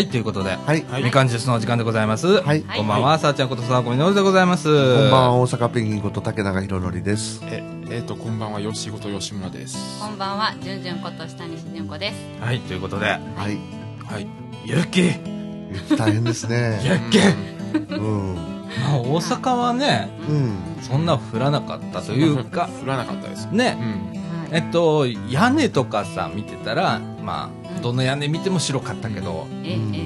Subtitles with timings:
[0.00, 0.82] はい、ということで、はい。
[0.86, 2.40] はいみかんジュースのお時間でございます。
[2.40, 4.64] はいこんばんは、さあちゃんことさあこみのるでございます。
[4.66, 7.42] こんばんは、大阪ペンギンこと竹永宏典です。
[7.44, 10.00] え、えーと、こんばんは、吉本吉村です。
[10.00, 12.42] こんばんは、じゅんじゅんこと下西じゅんこです。
[12.42, 13.20] はい、ということで、はい。
[13.36, 14.26] はい。
[14.64, 16.80] ゆき、雪大変ですね。
[16.82, 17.18] ゆき、
[17.92, 18.34] うん。
[18.36, 20.82] まあ、大阪はね、うん。
[20.82, 23.50] そんな降らなかったというか、降らなかったです。
[23.52, 24.18] うね、ん。
[24.50, 29.46] えっと、屋根とかさ、見てたら、まあ、どの屋根見ても白かったけど、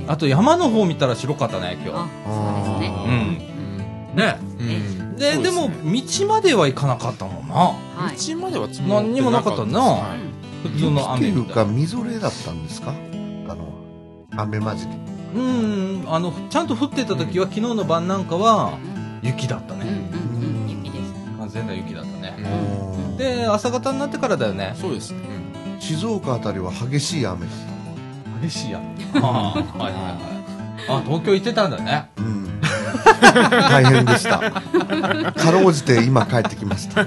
[0.09, 2.95] あと山の方見たら白かったね、今あ日。、そうですね。
[3.07, 4.17] うん。
[4.17, 4.39] ね。
[4.61, 4.63] う
[5.05, 5.17] ん。
[5.17, 7.55] で、でも、道までは行かなかったもんな。
[7.55, 8.17] はい。
[8.17, 12.93] 道までは何にもなかったなはい普通の雨雪というか、みぞれだったんですか？
[13.49, 13.73] あの、
[14.37, 14.93] 雨混じり。
[15.35, 18.95] うん、あの、ちゃんと降ってた時は、昨日の晩なんかは、うん
[19.27, 19.81] 雪だったね。
[19.81, 20.71] うんうんうん。
[20.85, 21.15] 雪です。
[21.39, 22.37] 完全な雪だったね。
[22.39, 24.75] うんで、朝方になってからだよね。
[24.75, 25.21] そうですね。
[25.85, 27.47] 静岡あたりは激しい雨
[28.43, 28.81] 激しいや。
[29.17, 31.01] ああ、はいはいはい。
[31.01, 32.09] あ、東京行ってたんだね。
[32.17, 32.23] た。
[32.23, 32.61] うん。
[33.69, 34.51] 大変でした。
[35.33, 37.05] かろうじて今帰ってきました。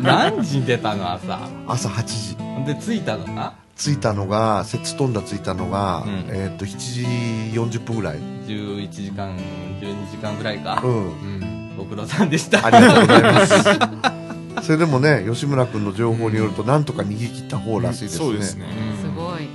[0.00, 1.38] 何時に出たの朝？
[1.68, 2.66] 朝8時。
[2.66, 3.54] で、着いたのが？
[3.76, 8.18] 着いたのが、摂津飛んだ着いたのが、うんえっと、7時40分ぐらい。
[8.18, 9.36] 11時間、
[9.80, 10.88] 12時間ぐらいかう。
[10.88, 10.92] ん。
[10.92, 11.76] うん。
[11.76, 12.66] ご苦労さんでした。
[12.66, 14.27] ありがとうございます。
[14.62, 18.18] それでもね、吉村君の情報によると、なんとか逃げ切った方らしいですね。
[18.18, 18.66] そうですね。
[19.00, 19.44] すごい。
[19.44, 19.48] よ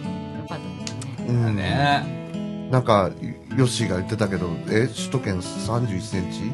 [0.48, 1.28] かったですね。
[1.30, 1.56] うん。
[1.56, 3.12] ねなんか、
[3.56, 6.52] ヨッシーが言ってたけど、え、首都圏31センチ？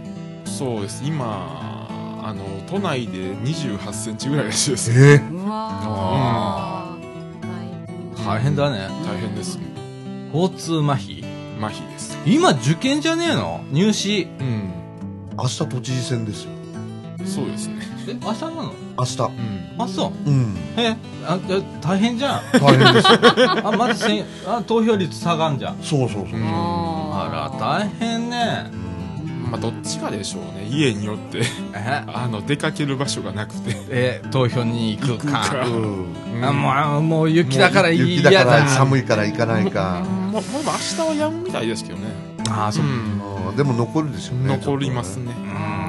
[0.51, 1.01] そうです。
[1.05, 1.87] 今、
[2.21, 4.91] あの、都内で28センチぐらいらしいです。
[4.91, 5.15] え？
[5.31, 8.25] うわー。
[8.25, 8.89] 大変だね。
[9.05, 9.63] 大変ですね。
[10.33, 11.23] 交通麻痺？
[11.57, 12.17] 麻痺です。
[12.25, 13.63] 今受験じゃねえの？
[13.71, 14.27] 入試。
[14.39, 14.73] うん。
[15.37, 16.51] 明日都知事選ですよ。
[17.25, 17.75] そうですね。
[18.09, 18.73] え、明日なの？
[18.97, 19.21] 明日。
[19.21, 19.81] うん。
[19.81, 20.29] あ、そう。
[20.29, 20.57] うん。
[20.77, 22.41] え、あ、え大変じゃん。
[22.59, 23.07] 大変です。
[23.07, 25.77] あ、まずせん、あ、投票率下がんじゃん。
[25.81, 26.39] そうそうそう。
[26.39, 26.49] うん
[27.11, 28.71] あら、大変ね。
[29.51, 30.67] まあ、どっちかでしょうね。
[30.69, 31.39] 家によって、
[31.73, 33.75] え、 あの、出かける場所がなくて。
[33.89, 35.39] え、投票に行くか。
[35.39, 36.45] 行くかうん。
[36.45, 38.51] あ、もうあ、もう雪だから雪嫌だ。
[38.51, 40.01] だから寒いから行かないか。
[40.31, 42.05] もう、もう明日はやむみたいですけどね。
[42.51, 42.87] あ、そうう。
[42.87, 42.91] ん。
[42.91, 44.55] うんでも残るでしょうね。
[44.63, 45.31] 残りますね。
[45.35, 45.88] うー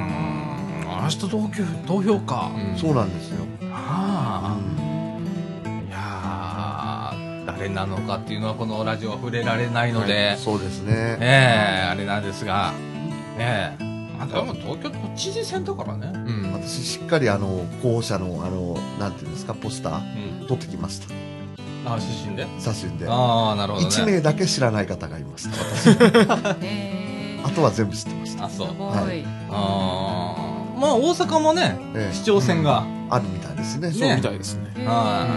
[1.11, 1.49] 明日投票、
[1.87, 2.51] 投票か。
[2.55, 3.45] うんそうなんですよ。
[3.73, 5.71] あうあ。
[5.87, 11.17] いやー誰なのかっていうのはこのラジオは触れられないので、んそうですね。
[11.19, 12.73] ええあれなんですが、
[13.37, 13.83] ええ
[14.17, 16.11] まあ、でも東京都知事選だからね。
[16.13, 16.17] う
[16.47, 16.53] ん。
[16.53, 20.47] 私しっかりあの、候補者のあの、なんていうんですか、ポスターうん。
[20.47, 21.07] 撮ってきました。
[21.93, 22.45] あ、出身で？
[22.59, 23.07] 写真で。
[23.09, 23.93] ああ、なるほどね。
[23.93, 25.57] 1名だけ知らない方がいました。
[25.57, 25.89] 私。
[27.43, 28.45] あとは全部知ってました。
[28.45, 28.73] あ、そうす。
[28.77, 28.87] ご。
[28.87, 30.50] はいああ。
[30.81, 33.91] まあ、大阪もね、ええ市長選が、あるみたいですね。
[33.91, 34.85] そうみたいですね。
[34.85, 35.27] は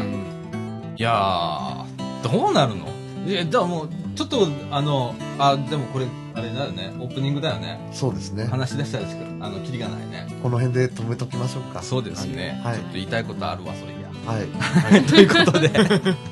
[0.97, 2.87] いいやー、どうなるの？
[3.27, 7.79] いや、でももう、ちょっと、あの、あ、でもこれ、あれだよね、オープニングだよね。
[7.93, 8.45] そうですね。
[8.47, 9.05] 話し出したら
[9.41, 10.27] あの、キリがないね。
[10.43, 11.83] この辺で止めときましょうか。
[11.83, 12.61] そうですね。
[12.65, 14.95] はいちょっと言いたいことあるわ、それいはい。
[14.95, 15.03] や。
[15.07, 15.71] ということで、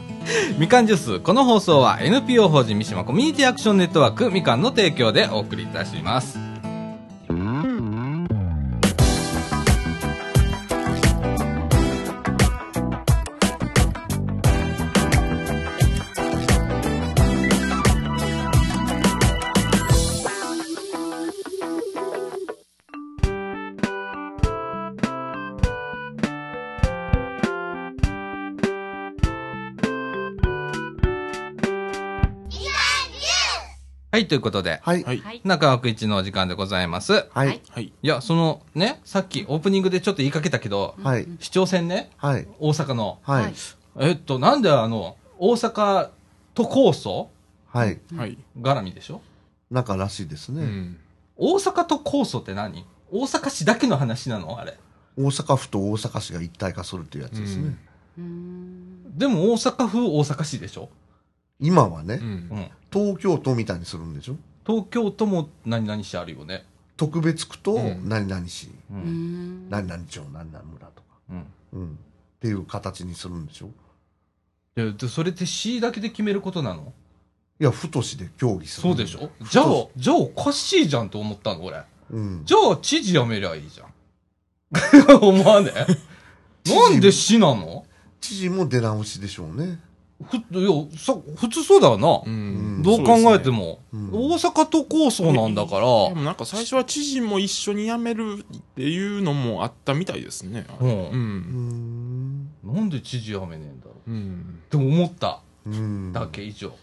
[0.58, 6.51] みかんジュース、この放送は NPO 法人三島コミュニティアクションネットワークみかんの提供でお送りいたします。
[34.12, 35.40] はい、ということで、はい。
[35.42, 37.14] 中枠一のお時間でございます。
[37.14, 37.60] ははいい。
[37.70, 37.84] はい。
[37.84, 41.26] いや、そのね、さっきオープニングでちょっと言いかけたけど、はい。
[41.40, 42.46] 市長選ね、はい。
[42.58, 43.20] 大阪の。
[43.22, 43.54] はい。
[44.00, 46.10] えっと、なんであの、大阪
[46.52, 47.30] 都構想？
[47.68, 48.00] はい。
[48.14, 48.36] はい。
[48.60, 49.22] 絡みでしょ？
[49.70, 50.60] なんからしいですね。
[50.60, 51.00] うん。
[51.38, 52.84] 大阪都構想って何？
[53.10, 54.60] 大阪市だけの話なの？
[54.60, 54.76] あれ。
[55.16, 57.78] 大阪府と大阪市が一体化するというやつですね。
[58.18, 59.16] うーん。
[59.16, 60.90] でも大阪府大阪市でしょ？
[61.58, 62.30] 今はね、うんう
[62.60, 62.70] ん。
[62.92, 64.36] 東京都みたいにするんでしょ？
[64.66, 66.64] 東京都も何々市あるよね。
[66.96, 68.94] 特別区とうん何々市、う。
[68.94, 69.68] ん。
[69.70, 71.08] 何々町、何々村とか。
[71.30, 71.46] うん。
[71.72, 71.88] うん。
[71.92, 71.94] っ
[72.40, 73.70] ていう形にするんでしょ？
[74.76, 76.92] いやでそれって市だけで決めることなの？
[77.60, 78.82] いや、府と市で協議する。
[78.82, 79.30] そうでしょ？
[79.50, 79.66] じゃあ、
[79.96, 81.82] じゃあおかしいじゃんと思ったの俺。
[82.10, 82.42] うん。
[82.44, 83.88] じゃあ知事辞めりゃいいじゃん。
[85.22, 85.70] 思わね？
[86.64, 87.86] 知事なんで市なの？
[88.20, 89.80] 知事も出直しでしょうね。
[90.30, 92.22] ふ、いや、さ、普通そうだよな。
[92.24, 93.80] うんどう考えても。
[93.92, 100.66] うん大阪都構想なんだから、でもなんか最初は知事も一緒に辞めるっていうのもあったみたいですね。
[100.80, 100.92] うんう。
[100.92, 102.74] うんん。
[102.74, 104.60] なんで知事辞めねえんだろううん。
[104.64, 106.12] って思ったうん。
[106.12, 106.68] だけ以上。
[106.68, 106.74] いや、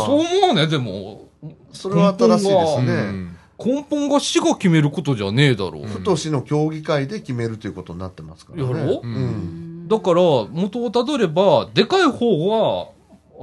[0.00, 1.28] そう思うね、でも。
[1.72, 2.92] それは新しいですうね。
[3.12, 5.86] ん根本が市が決めることじゃねえだろう。
[5.86, 8.70] ふと市の協議会で決めるということになってますからね。
[8.80, 9.06] やろう？
[9.06, 9.69] うんん。
[9.90, 12.90] だから、元をたどれば、でかい方は、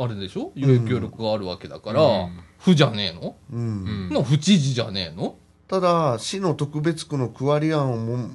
[0.03, 0.51] あれでしょ？
[0.55, 3.59] 有益協力があるわけだから、うん府じゃねえの、うん。
[3.59, 5.35] うんの府知事じゃねえの？
[5.67, 8.29] ただ、市の特別区の区割り案をも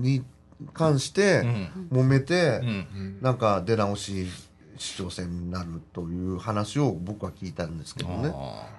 [0.00, 0.24] に
[0.72, 1.88] 関しうて、ん。
[1.92, 2.68] 揉めて、うん。
[2.68, 4.26] うんなんか出直し
[4.78, 8.32] 市長選になるという話を僕は聞いたんですけどね。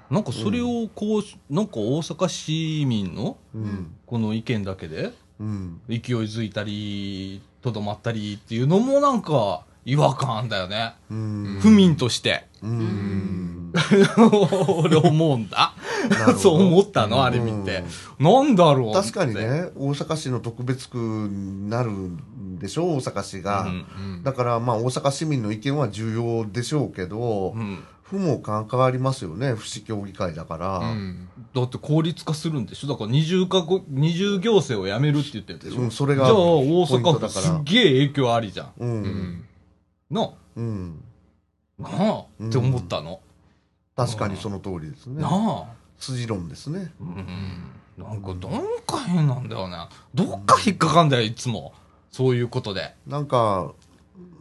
[0.10, 3.96] なんかそれをこう、なんか大阪市民のうん。
[4.06, 5.82] この意見だけでうん。
[5.88, 10.94] 勢いづいたり、とどまったりっていうのもなんか違和感だよね。
[11.10, 11.60] うん。
[11.62, 12.46] 府民として。
[12.62, 13.74] うん。
[14.84, 15.74] 俺思うんだ
[16.38, 17.84] そう思ったのあれ見て。
[18.20, 19.36] なんだろう確かに。
[19.36, 23.62] ね、大阪市の特別区になるんでしょ、大阪市が。
[23.64, 23.72] うんう
[24.18, 30.80] んだから、まあ、大阪市民の意見は重要でしょうけど、うん府も関わりますよね、府市協議会だから。
[30.80, 32.88] うんだって効率化するんでしょ？
[32.88, 38.74] だから二重かご、二重行政をやめるって言ってるでしょ、うんそれがじゃあ大ポイント阪府だからすっげえ影響ありじゃん。
[38.78, 38.86] う。
[38.86, 39.46] うんん
[40.10, 41.04] なうん。
[41.82, 42.26] あなあ？
[42.48, 43.20] って思ったの？
[43.96, 45.30] 確かにその通りですねな。
[45.32, 45.66] あ？
[45.98, 46.92] 筋論ですね。
[47.00, 47.72] うん。
[47.98, 49.78] なんかどんか変なんだよね。
[50.16, 51.74] どっか引っかかんだよ、いつも。
[52.12, 52.96] そういうことで。
[53.06, 53.74] なんか、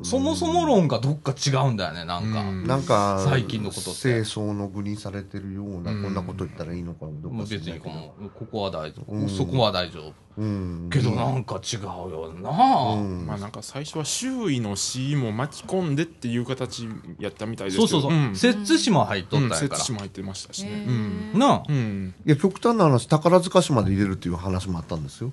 [0.02, 2.40] そもそも論がどっか違うんだよね、なんか。
[2.40, 10.12] うんなんか、最近のことって清掃の具にされてるような、うんこんなこと言ったらいいのかどか別にこのここは大丈夫、うんそこは大丈夫。
[10.40, 10.88] うん。
[10.92, 12.50] けどなんか違うよな、
[12.94, 16.88] うんまあなんか最初は周囲の市も巻き込んでっていう形
[17.18, 18.20] やったみたいですけどそうそうそう。
[18.20, 19.56] ん摂津市も入っとったやから。
[19.56, 20.86] 摂津市も入ってましたしね
[21.34, 21.62] なあ。
[21.68, 25.32] うんいや、極端な話、宝塚市まで入れるっていう話もあったんですよ。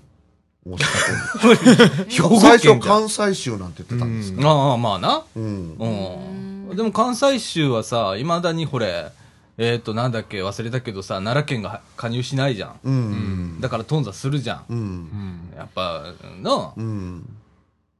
[0.68, 2.80] 大阪最初。
[2.80, 4.50] 関西州なんて言ってたんですよ。
[4.50, 5.24] ああ、まあな。
[5.36, 5.76] うん。
[5.78, 6.76] うん。
[6.76, 9.12] でも関西州はさ、いまだにこれ、
[9.58, 12.80] えっ、と、なんだっけ、忘れたけどさ、奈良県が加入しないじゃん。
[12.84, 13.62] うん。
[13.62, 14.66] だから頓挫するじゃん。
[14.70, 14.78] うん。
[14.78, 17.30] うんやっぱ、なうん。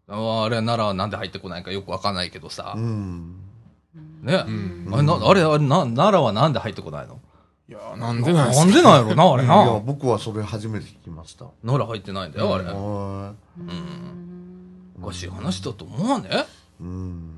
[0.08, 2.80] あ、あれは奈良はなんで入ってこないかよくわかんないけどさう。
[2.80, 3.36] ん。
[4.24, 4.44] ね。
[4.48, 7.20] うんあれ、なあれ、あれな、奈良はなんで入ってこないの？
[7.68, 9.80] いやーなんでなんですかなんでなんやろな、あれいや、な。
[9.80, 11.46] 僕はそれ初めて聞きました。
[11.66, 12.64] 奈良入ってないんだよ、あれ。
[12.66, 13.34] は
[15.02, 16.84] おかしい話だと思わねい。
[16.84, 17.32] うん。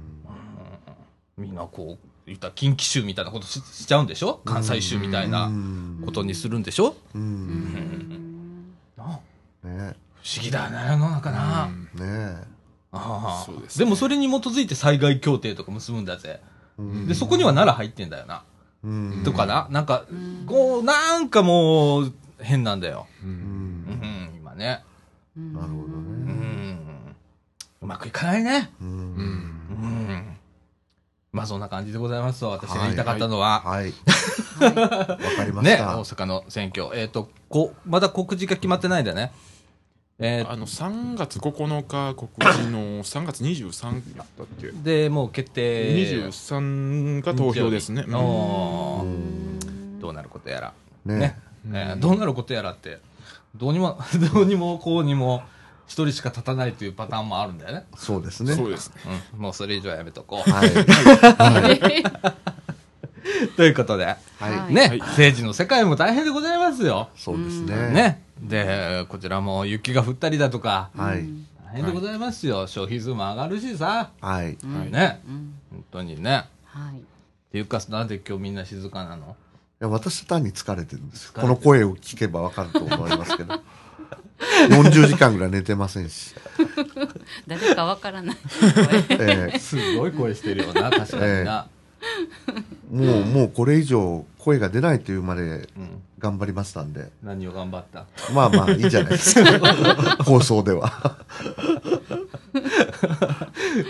[1.38, 4.42] みんなこう、言ったら近畿州みたいなことししちゃうんでしょ？
[4.44, 6.96] 関西州みたいなうんことにするんでしょ？
[7.16, 8.74] うん。
[8.98, 9.22] な
[9.64, 11.70] あね不思議だよね、世の中な。
[11.96, 12.36] うんね
[12.92, 16.42] ああそうですもそれに基づいて災害協定とか結ぶんだぜ。
[16.78, 18.44] うんで、そこには奈良入ってんだよな。
[18.84, 19.24] うん。
[19.24, 19.68] とかな？
[19.72, 20.06] なんか、
[20.46, 23.08] こう、なんかもう、変なんだよ。
[23.24, 24.84] ううん今ね。
[25.36, 26.34] なるほどうね。
[26.34, 27.16] ん。
[27.82, 28.72] うまくいかないね。
[28.80, 28.86] う。
[28.86, 30.38] うん。
[31.32, 32.52] まあそんな感じでございますわ。
[32.52, 33.62] 私が言いたかったのは。
[33.62, 33.94] はい。
[34.60, 35.98] わかりましね、た。
[35.98, 36.90] 大阪の選挙。
[37.00, 39.32] えっ、と、こ、まだ告示が決まってないんだよね。
[40.20, 44.72] えーあの3月9日告示の 3月23やったっけ？
[44.72, 45.94] で、もう決定。
[45.96, 50.74] 23が投票ですねうんどうなることやら。
[51.06, 51.38] ねね。
[51.72, 53.00] えーどうなることやらって、
[53.56, 54.00] どうにも、
[54.34, 55.44] どうにもこうにも、
[55.86, 57.86] 一人しか立たないというパターンもあるんだよね。
[57.96, 58.54] そうですね。
[58.56, 58.96] そうですね
[59.36, 59.42] うん。
[59.42, 60.50] もうそれ以上はやめとこう。
[60.50, 60.72] はい。
[63.56, 64.18] ということで、は
[64.70, 64.74] い。
[64.74, 67.10] ね、はい政治の世界も大変でございますよ。
[67.16, 67.76] そうですね。。
[67.92, 68.24] ね。
[68.42, 71.26] で、こちらも雪が降ったりだとか、はい。
[71.66, 72.68] 大変でございますよ。
[72.68, 74.12] 消費数も上がるしさ。
[74.22, 74.46] はい。
[74.46, 75.22] はいね。
[75.28, 76.46] うん本当にね。
[76.64, 77.00] はい。
[77.00, 77.02] っ
[77.52, 79.36] ていうか、なんで今日みんな静かなの？
[79.80, 83.54] いや私単に疲れてるんですこの声を聞けばわかると思いますけど。
[84.70, 86.34] 40時間ぐらい寝てませんし。
[87.48, 88.38] 誰かわからない。
[89.20, 91.68] ええすごい声してるよな、確かにな。
[92.92, 95.46] もう、もうこれ以上声が出ないというまでう
[95.82, 96.02] ん。
[96.20, 97.12] 頑張りましたんで。
[97.22, 98.06] 何を頑張った？
[98.34, 99.52] まあまあいいじゃないですか。
[100.24, 100.92] 放送では。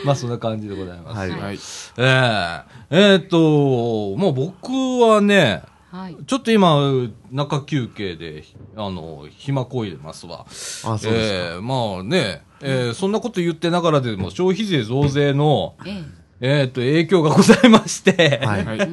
[0.03, 1.17] まあそんな感じでございます。
[1.17, 1.31] はい。
[1.31, 1.59] はい
[1.97, 4.69] えええーっと、もう僕
[5.05, 6.17] はね、はい。
[6.25, 6.91] ちょっと今、
[7.31, 8.43] 中休憩で、
[8.75, 10.45] あの、暇こいでますわ。
[10.47, 11.13] あ、そうですか。
[11.13, 18.65] ええまあね、えーそんなこと言ってながらでも消費税増税の、ええーっと、影響がございまして、はい。
[18.65, 18.89] はい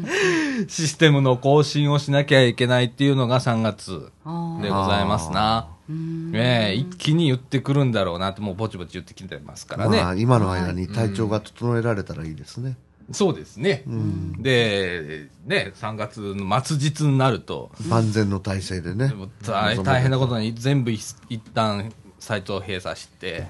[0.68, 4.60] システムの更新をしなきゃいけないっていうのが3月であ。
[4.60, 5.68] ございますな。
[5.88, 10.00] うんええ一気に言ってくるんだろうなって、もうぼちぼち言ってきてますからね。
[10.00, 12.76] まあ今の間に体調が整えられたらいいですね。
[13.12, 13.82] そうですね。
[13.86, 14.42] うん。
[14.42, 19.12] で、ね、3月の末日になると、万全の体制でね。
[19.46, 21.92] 大大変なことに全部い一旦
[22.24, 23.46] サイトを閉鎖して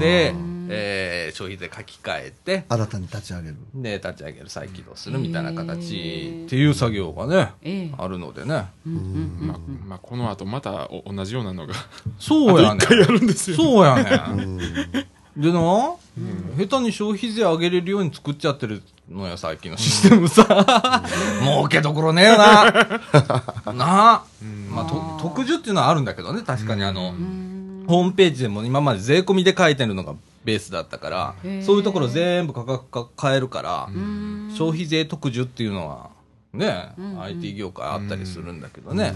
[0.00, 0.34] で、
[0.68, 3.56] えー消費税書き換えて新たに立ち上げる。
[3.74, 11.74] で立ち上げる再起動するみたいなへ形ーっていう作業がねええあるのでねうんうんまあ、まあ、この後またお同じようなのが、
[12.18, 13.56] そうやね一回やるんですよ。
[13.56, 14.58] そうやねうん。
[15.36, 21.04] でな、下手に消費税上げれるように作っちゃってるのよ、最近のシステムさ。
[21.42, 22.64] 儲けどころねえよな。
[23.74, 24.24] なあ。
[24.70, 27.14] まあ、と特需っていうのはあるんだけどね、確かにあの、
[27.86, 30.14] ホームページでも今まで税込みで書いてるのが
[30.44, 34.54] ベースだったからそういうところ全部価格化変えるから、うん。
[34.56, 36.10] 消費税特需っていうのは、
[36.52, 37.20] ね、ん。
[37.20, 39.12] IT 業界あったりするんだけどね。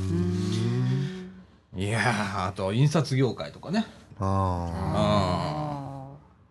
[1.76, 3.86] いやー、あと印刷業界とかね。
[4.18, 5.90] ああ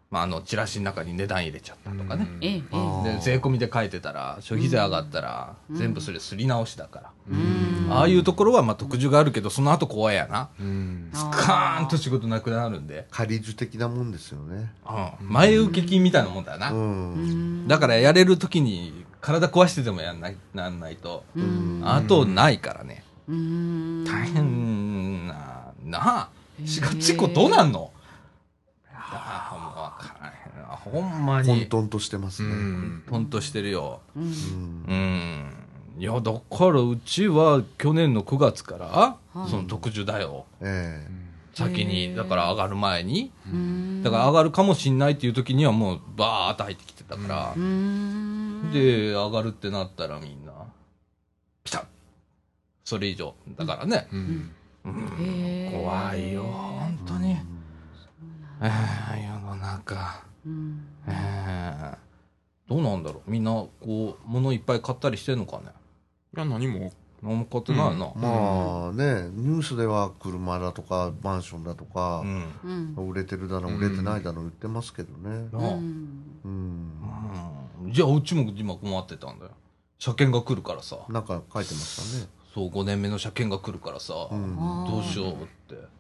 [0.10, 2.26] まあ、あの、チラシの中に値段入れちゃったとかね。
[2.40, 10.50] で税込みで書いてたら消費税上がったら全部それすり直しだから、うんああいうところはまあ特需があるけどその後怖いやな。
[10.60, 11.10] うん。
[11.14, 13.16] スカーンと仕事なくなるんで、あ。
[13.16, 14.72] 仮受的なもんですよね。
[15.22, 15.30] うん。
[15.30, 17.68] 前受け金みたいなもんだよな、うん。
[17.68, 21.24] だからやれる時に体壊してでもやんないなんないと、
[21.84, 23.04] あとないからね。
[23.28, 24.04] うん。
[24.06, 26.30] 大変ななあ。
[26.66, 27.92] しがちこどうなんの？
[28.94, 30.76] ああもうわからへんな。
[30.76, 31.68] ほんまに。
[31.68, 32.54] 混沌としてますうね。
[32.54, 33.04] ん。
[33.10, 34.02] ほんとしてるよ。
[34.16, 34.24] うん。
[34.24, 34.32] うん。
[34.32, 35.52] うん
[36.00, 36.40] いやだか
[36.72, 39.50] らうちは去年の9月から、はい。
[39.50, 40.46] その特需だよ。
[40.62, 41.06] え
[41.54, 42.16] 先へにー。
[42.16, 43.32] だから上がる前に。
[43.46, 44.02] うん。
[44.02, 47.54] だから上がるかもしんないっていう時にはもうバーッと入ってきてたから。
[47.54, 48.72] う、ん。
[48.72, 50.54] で上がるってなったらみんな
[51.66, 51.84] ピタッ。
[52.86, 53.36] それ以上。
[53.58, 54.52] だからね、うん。
[54.86, 55.70] うん。
[55.74, 57.36] 怖いよ本当に、
[58.62, 60.86] えー世の中、うん。
[61.08, 61.98] えー
[62.70, 63.32] どうなんだろう。
[63.32, 65.74] みんなこう物いっぱい買ったりしてんのかね
[66.36, 66.92] いや、何も、
[67.24, 72.24] 何も買ってないな、えまあね、ニュースでは車だとかマンションだとか
[72.98, 75.50] 売れてるだの売れてないだの言ってますけどね。
[75.52, 75.74] なあ。
[75.74, 76.30] うん。
[76.46, 76.92] うん。
[77.84, 77.92] うん。
[77.92, 79.52] じゃあうちも今困ってたんだよ。
[79.98, 81.00] 車検が来るからさ。
[81.10, 82.30] なんか書いてましたね。
[82.54, 84.56] そう5年目の車検が来るからさ、うん。
[84.88, 85.48] どうしようって、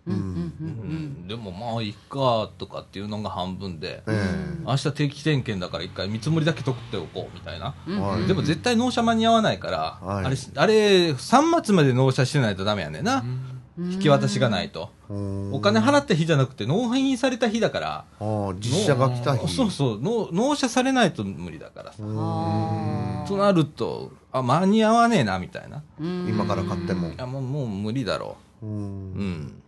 [0.07, 4.25] うんうんうんでもまあいっかとかっていうのが半分で、え
[4.65, 8.27] 明日定期点検だから一回見積もりだけ取っておこうみたいな、えはい。
[8.27, 10.25] でも絶対納車間に合わないから、はい。
[10.25, 13.23] あれあれ3末まで納車してないとダメやねんな、
[13.77, 15.53] 引き渡しがないと、うん。
[15.53, 17.89] お金払った日じゃなくて納品された日だから。
[17.89, 19.55] ああ、実写が来た日。
[19.55, 20.01] そうそう。
[20.01, 21.93] 納納車されないと無理だから。
[21.93, 25.83] さ、あとなるとあ間に合わねえなみたいな。
[26.01, 27.09] ー今から買っても。
[27.09, 27.13] い。
[27.17, 28.48] やもうもう無理だろう。
[28.61, 29.11] ううん。
[29.23, 29.61] ん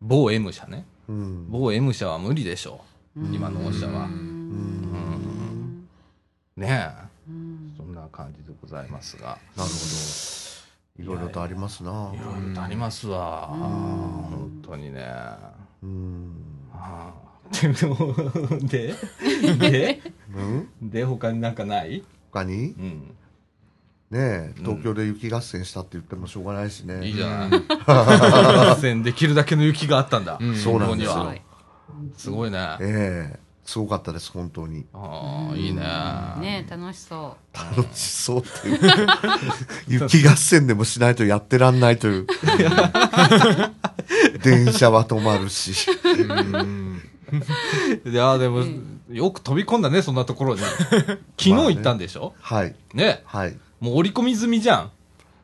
[0.00, 0.84] 某 M 社ね。
[1.08, 1.50] うん。
[1.50, 2.80] 某 M 社は無理でしょ
[3.16, 3.20] う。
[3.34, 4.04] 今納車は。
[4.04, 5.88] うん。
[6.56, 7.06] ねえ。
[7.28, 7.74] うん。
[7.76, 9.38] そんな感じでございますが。
[9.56, 9.66] なるほど。
[10.98, 11.90] いろいろとありますな。
[12.14, 13.48] いろいろとありますわ。
[13.50, 15.06] 本当にね。
[15.82, 16.32] うん。
[16.72, 17.26] ああ。
[18.66, 18.94] で？
[19.58, 20.02] で？
[20.34, 20.40] う
[20.86, 20.90] ん？
[20.90, 22.02] で他になんかない？
[22.32, 22.54] 他に？
[22.72, 23.14] うん
[24.10, 27.04] ねえ、東京で雪合戦したって言ってもしょうがないしね。
[27.06, 27.62] いいじゃない。
[27.86, 30.38] 合戦できるだけの雪があったんだ。
[30.40, 30.54] うん。
[30.54, 31.14] そうなんですよ。
[31.14, 31.42] ここには。
[32.16, 32.50] すごい。
[32.50, 32.58] ね。
[32.58, 34.86] あええすごかったです、本当に。
[34.94, 35.82] あいいね。
[36.40, 38.78] ね楽しそ楽しそうっていう。
[39.88, 42.26] 雪合戦でもしないとやってらんないという。
[44.44, 45.72] 電車は止まるし。
[48.08, 48.62] いやでも
[49.10, 50.60] よく飛び込んだねそんなところに。
[50.60, 52.34] 昨日行ったんでしょ？
[52.40, 52.76] はい。
[52.94, 53.22] ね。
[53.24, 53.58] はい。
[53.80, 54.90] もう折り込み済みじゃん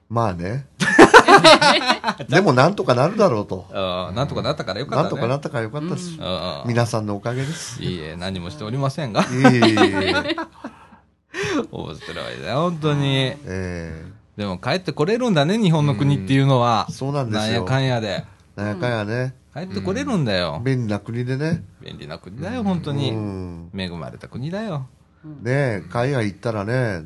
[0.08, 0.66] まあね。
[2.28, 3.66] でもなんとかなるだろうと。
[3.72, 6.18] ああなんとかなったからよかなんったねとかなったからよかったです。
[6.20, 7.82] ああ皆さんのおかげです。
[7.82, 10.14] いいえ何もしておりませんがいえいえ。
[11.72, 14.04] 面白いね本当にえ
[14.36, 17.46] でも帰ってこれるんだね日本の国っていうのはえそうなんですよ。
[17.46, 18.24] なんやかんやで
[18.54, 19.34] なんやかんやね。
[19.54, 21.64] 帰ってこれるんだよ便利な国でね。
[21.82, 23.70] 便利な国だよ本当うにん。
[23.74, 24.86] 恵まれた国だよ
[25.24, 27.02] ねえ、海外行ったらね、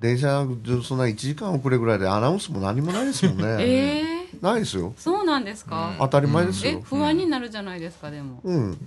[0.00, 0.46] 電車、
[0.82, 3.56] そんな1時間遅れぐらいでアナウンスも何もないですもんうね。
[3.62, 4.94] ええないですよ。
[4.96, 5.94] そうなんですか？
[5.98, 6.80] 当たり前ですえよ。
[6.84, 8.40] 不安になるじゃないですかでも。
[8.42, 8.78] うん。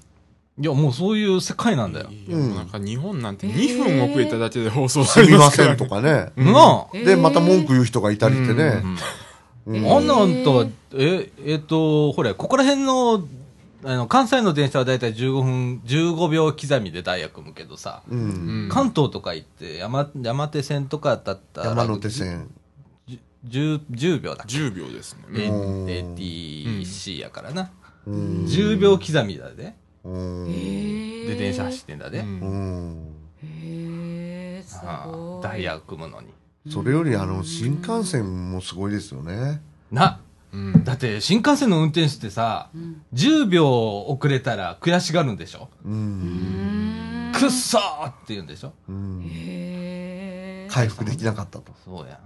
[0.60, 2.10] いやもうそういう世界なんだよ。
[2.12, 6.12] いや、もうなんか日本なんてえー2分遅れただけで放送さすみれませんとかね。
[6.12, 7.05] なあえー。
[7.05, 8.82] で、また文句言う人がいたりしてね。
[9.65, 9.75] うん。
[9.77, 9.91] うん。
[9.96, 10.65] あんなんとは、
[10.96, 13.24] え、えっと、ほれ、ここら辺の、
[13.86, 18.20] あの、関西の電車はだいたい15分、15秒刻みでダイヤ組むけどさ、うん。
[18.20, 22.50] うん関東とか行って、山、山手線とかだったら、山手線。
[23.46, 25.44] 10、10秒だっけ？10秒ですもんね。
[25.44, 25.86] えうん
[26.16, 27.72] ATC やからな。
[28.08, 28.46] うん。
[28.46, 29.75] 10秒刻みだで。
[30.06, 32.20] で、電車走ってんだで。
[32.20, 32.24] へ
[33.44, 36.28] えすあごいあダイヤ組むのに。
[36.72, 39.62] それより、あの、新幹線もすごいですよね。
[39.92, 40.22] な、
[40.53, 40.83] うん。
[40.83, 42.69] ダだって新幹線の運転手ってさ、
[43.13, 43.67] 10秒
[44.07, 45.69] 遅れたら悔しがるんでしょ？
[45.83, 47.31] うん。
[47.33, 48.74] くっそーって言うんでしょ？
[48.88, 50.67] うー。
[50.69, 51.74] 回復できなかったと。
[51.83, 52.19] そうや、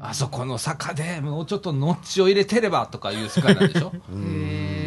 [0.00, 3.92] あそこの坂でもうちょっとノッチを入れてればとかいう世界なんでしょ？
[3.94, 4.85] へー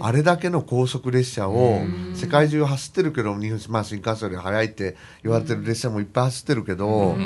[0.00, 1.82] あれだけの高速列車を
[2.14, 7.16] 世界中走ってるけど、日本まあ、新幹線より速いって言われてる列車もいっぱい走ってるけど、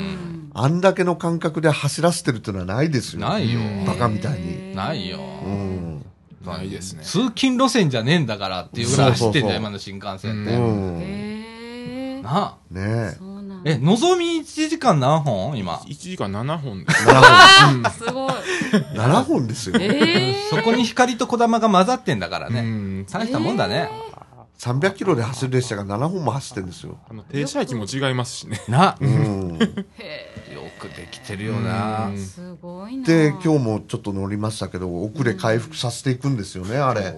[0.53, 3.21] あんだけの感覚で走らせてるっていうのはないですよ。
[3.21, 4.75] ないよ、バカみたいに。
[4.75, 6.05] ないよ、うん。
[6.45, 7.03] ないですね。
[7.03, 10.57] 通勤路線じゃねえんだからっていうぐらい走ってんだよ、今の新幹線うって。
[10.57, 10.99] ん。
[10.99, 12.57] ねへーなあ。
[12.75, 13.17] え。
[13.67, 15.57] え、のぞみ1時間何本？
[15.57, 15.77] 今。
[15.87, 17.07] 1時間7本です。
[17.09, 17.13] 7
[17.83, 18.31] あすごい。
[18.31, 18.81] 本。
[18.93, 19.75] 7本ですよ。
[19.79, 22.61] えそこに光と小玉が混ざってんだからうね。
[22.61, 23.05] ん。
[23.05, 23.89] 大したもんだね。
[24.59, 26.99] 300キロで走る列車が7本も走ってるんですよ。
[27.09, 28.61] あの、停車駅も違いますしね。
[28.69, 28.95] な。
[29.01, 29.57] うん。
[29.57, 29.57] よ
[30.79, 33.05] くできてるよなすごいな。
[33.07, 37.15] で、今日もちょっと乗りましたけど、遅れ回復させていくんですよね、あれ。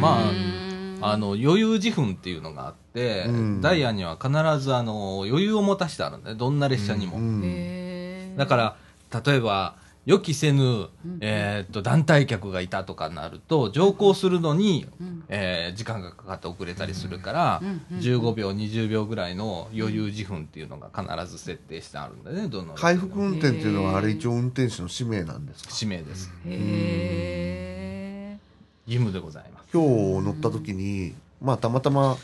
[0.00, 0.69] まあ、
[1.02, 4.28] あの、余裕自噴っていうのがあってうん、ダイヤには必
[4.62, 6.36] ずあの、余裕を持たしてあるんだね。
[6.36, 7.18] どんな列車にも。
[7.18, 7.40] うん。
[7.44, 8.76] へーだから、
[9.24, 9.76] 例えば、
[10.06, 10.88] 予期せぬ、
[11.20, 14.86] えーっと、団体客がいたとかになると、乗降するのに、
[15.28, 22.74] えー時間がかかって遅れたりするから、15秒、20秒ぐらいの余裕自噴っていうのが必ず設定してあるんだね、どの。
[22.74, 25.70] 回復運転っていうのは、あれ一応運転手の使命なんですか？
[25.70, 26.32] 使命です。
[26.46, 28.38] へ
[28.86, 29.59] 義務でございます。
[29.72, 29.82] 今
[30.20, 32.16] 日乗った時に、まあたまたま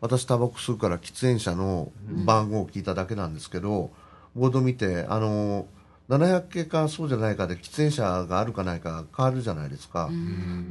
[0.00, 1.92] 私タバコ吸うから喫煙者の
[2.24, 3.90] 番号を聞いただけなんですけど、
[4.34, 5.66] ボード見て、あの、
[6.08, 10.08] 700系かそうじゃないかで喫煙者があるかないか変わるじゃないですか。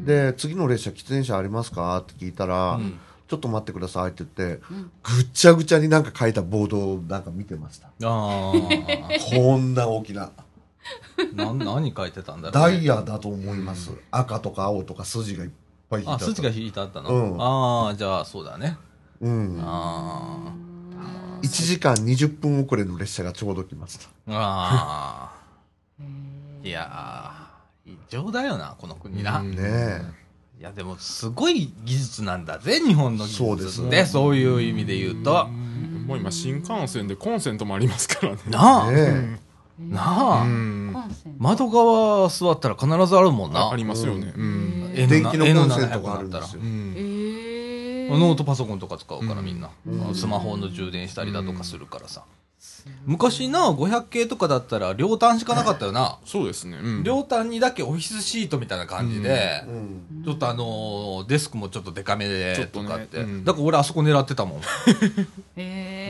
[0.05, 2.79] で、次の列車喫煙者ありますかって聞いたら、
[3.27, 4.62] ちょっと待ってくださいって言って、
[5.03, 7.88] ぐっちゃぐちゃになんか書いたボードをなんか見てました。
[7.88, 8.51] ああ、
[9.36, 10.31] こんな大きな。
[11.36, 12.79] な、何書いてたんだろう、ダね。
[12.79, 13.91] イヤだと思います。
[14.12, 15.50] 赤とか青とか筋がいっ
[15.89, 16.25] ぱい引いてああ、った。
[16.25, 18.78] 筋が引いてあったの、うんああ、じゃあそうだね。
[19.21, 19.60] うん。
[19.62, 20.54] あ
[21.41, 24.08] 1時間20分遅れの列車がちょうど来ました。
[24.28, 24.32] あ。
[24.32, 25.32] あ
[26.02, 26.08] あ。
[26.63, 29.39] いやー、異常だよな、この国な。
[29.39, 30.02] うんねえ。
[30.60, 35.47] いや、でも、すごい技術なんだぜ、日本の技術そうですって、そういう意味で言うと。
[35.47, 38.39] もう今、新幹線でコンセントもありますからね。
[38.50, 39.39] なあ、ね
[39.80, 40.92] なあ、うん。
[40.94, 43.62] コンセント窓側座ったら必ずあるもんな。
[43.62, 44.34] あありますよね。
[44.36, 44.94] うん。
[44.94, 46.62] 電気のコンセントがあるんですよ。
[46.63, 50.16] ノートパソコンとか使うからみんな、うん。
[50.16, 52.24] スマホの充電したりだとかするからさ、
[53.06, 56.78] 昔な500系とかだったら両端しかなかったよな、そうですね。
[56.78, 57.04] うん。
[57.04, 60.24] 両端にだけオフィスシートみたいな感じで、うん。
[60.24, 63.43] ちょっとあのーデスクもちょっとデカめでっとかって、うん。
[63.43, 64.62] だから俺あそこ狙ってたもん。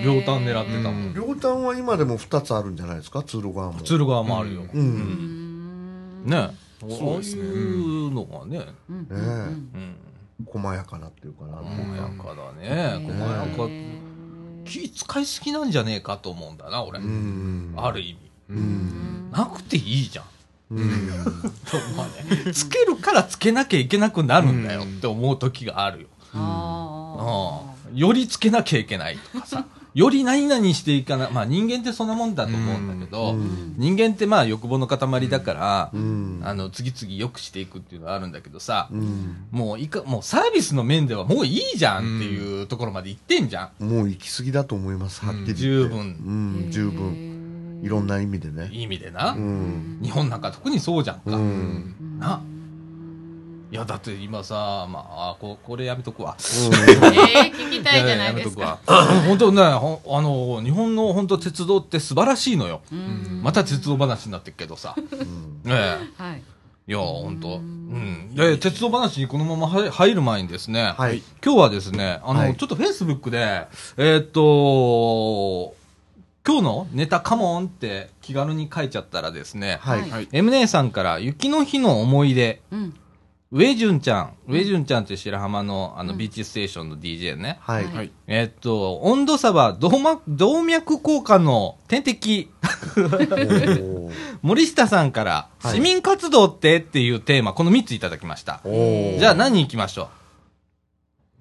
[0.03, 1.13] 両端狙ってたもん、うん。
[1.13, 3.81] 両端は今でも2つあるんじゃないですか、通路側も。
[3.81, 4.77] 通路側もあるよ、う。
[4.77, 6.23] うん。
[6.25, 6.25] ん。
[6.25, 6.51] ね。
[6.79, 7.41] そうですね。
[7.41, 9.13] いうのがね、ねえ。
[9.13, 9.95] うん、
[10.45, 11.57] 細やかなっていうかな。
[11.57, 13.05] 細やかだね。
[13.05, 13.67] 細やか
[14.67, 17.73] 気使いすぎなんじゃねえかと思うんだな俺、うん。
[17.77, 18.17] ある意味
[18.49, 19.31] うん。
[19.31, 20.25] なくていいじゃん
[20.71, 21.09] うん。
[21.65, 26.07] そうまあね、つけるからつけなきゃいけなくなるんだよって思う時があるよ。
[27.93, 29.65] よりつけなきゃいけないとかさ。
[29.97, 36.41] より何々していかな、まあ人間ってそんなもんだと思うんだけど、うん人間ってまあ欲望の塊だから、うん。
[36.43, 39.47] あの、次々良くしていくっていうのはあるんだけどさ、うん。
[39.49, 43.83] もういか、もうサービスの面ではもういいじゃんっていうところまで行ってんじゃん。
[43.83, 45.61] もう行き過ぎだと思います、はっきり言って。
[45.63, 47.81] 十分うん、十分。
[47.83, 48.69] いろんな意味でね。
[48.71, 49.31] いい意味でな。
[49.31, 49.99] うん。
[50.03, 51.21] 日本なんか特にそうじゃんか。
[51.35, 51.95] うん。
[52.19, 52.41] な。
[53.69, 56.35] いや、だって今さ、まあ、あここれやめとくわ。
[56.39, 58.61] えー、聞きたいじゃないですか。
[58.61, 62.81] やややめとくわ本当ね、ほんあの、日本の本当鉄道って素晴らしいのよ。
[62.91, 64.95] うんまた鉄道話になってるけどさ。
[64.97, 65.97] うんねえ。
[66.17, 66.41] はい。
[66.87, 68.33] いや、本当うん。
[68.33, 71.21] で、鉄道話にこのまま入入る前にですね、はい。
[71.43, 75.75] 今日はですね、あの、はいちょっとフェイスブックで、えーっと、
[76.47, 80.01] 今日のネタカモンって気軽に書いちゃったらですね、はい。
[80.01, 82.93] はいはい M 姉さんから雪の日の思い出、うん。
[83.49, 87.57] ウェジュンちゃん、ウェジュンちゃんっていう白浜のあのビーチステーションの DJ ね。
[87.61, 87.85] はい。
[87.85, 88.11] はいはい。
[88.27, 92.49] えっと、温度差は動脈動脈硬化の点滴。
[92.97, 98.59] おー森下さんから、はい市民活動ってっていうテーマ、この3ついただきました。
[98.65, 100.09] じゃあ何行きましょ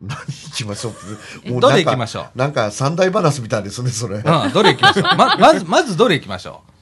[0.01, 0.92] 何行きましょう？
[1.45, 2.38] えどれ行きしましょう？
[2.38, 4.19] なんか三大話みたいですね、それ。
[4.19, 4.23] う。
[4.25, 5.03] うん、どれ行きましょう？
[5.16, 6.73] ま、まず、まずどれ行きましょう？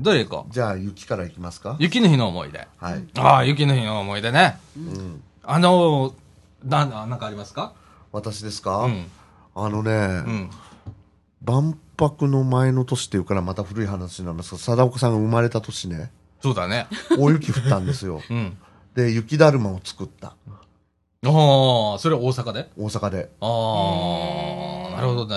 [0.00, 0.52] どれ行こう？
[0.52, 1.76] じゃあ、雪から行きますか？
[1.78, 2.66] 雪の日の思い出。
[2.78, 3.04] はい。
[3.18, 4.58] ああ、雪の日の思い出ね。
[4.76, 5.22] うん。
[5.42, 6.12] あのー、
[6.64, 7.72] な、ななんかありますか？
[8.12, 8.84] 私ですか？
[8.84, 9.06] うん。
[9.54, 9.96] あのね、う
[10.30, 10.50] ん。
[11.42, 16.10] 万博の前の年っていうからまた古い話なんですけど、貞岡さんが生まれた年ね。
[16.42, 16.86] そうだね。
[17.18, 18.20] 大雪降ったんですよ。
[18.28, 18.56] うん。
[18.94, 20.28] で、雪だるまを作った。
[20.28, 20.34] あ
[21.94, 22.70] あ、それ大阪で？
[22.76, 23.30] 大阪で。
[23.40, 25.36] ああ、なるほどね。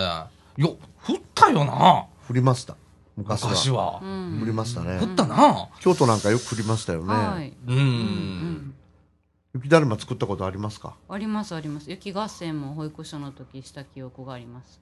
[0.57, 0.75] よ、
[1.07, 2.05] 降ったよな。
[2.29, 2.75] 降りました。
[3.19, 3.49] 昔は。
[3.49, 4.05] 昔はう。
[4.05, 5.05] ん降りましたね降。
[5.05, 5.67] ったな。
[5.79, 7.13] 京都なんかよく降りましたよね。
[7.13, 7.49] はい。
[7.49, 7.53] う。
[7.67, 8.73] うんん。
[9.53, 10.95] 雪だるま作ったことありますか？
[11.09, 11.89] ありますあります。
[11.89, 14.79] 雪合戦も保育所の時した記憶があります。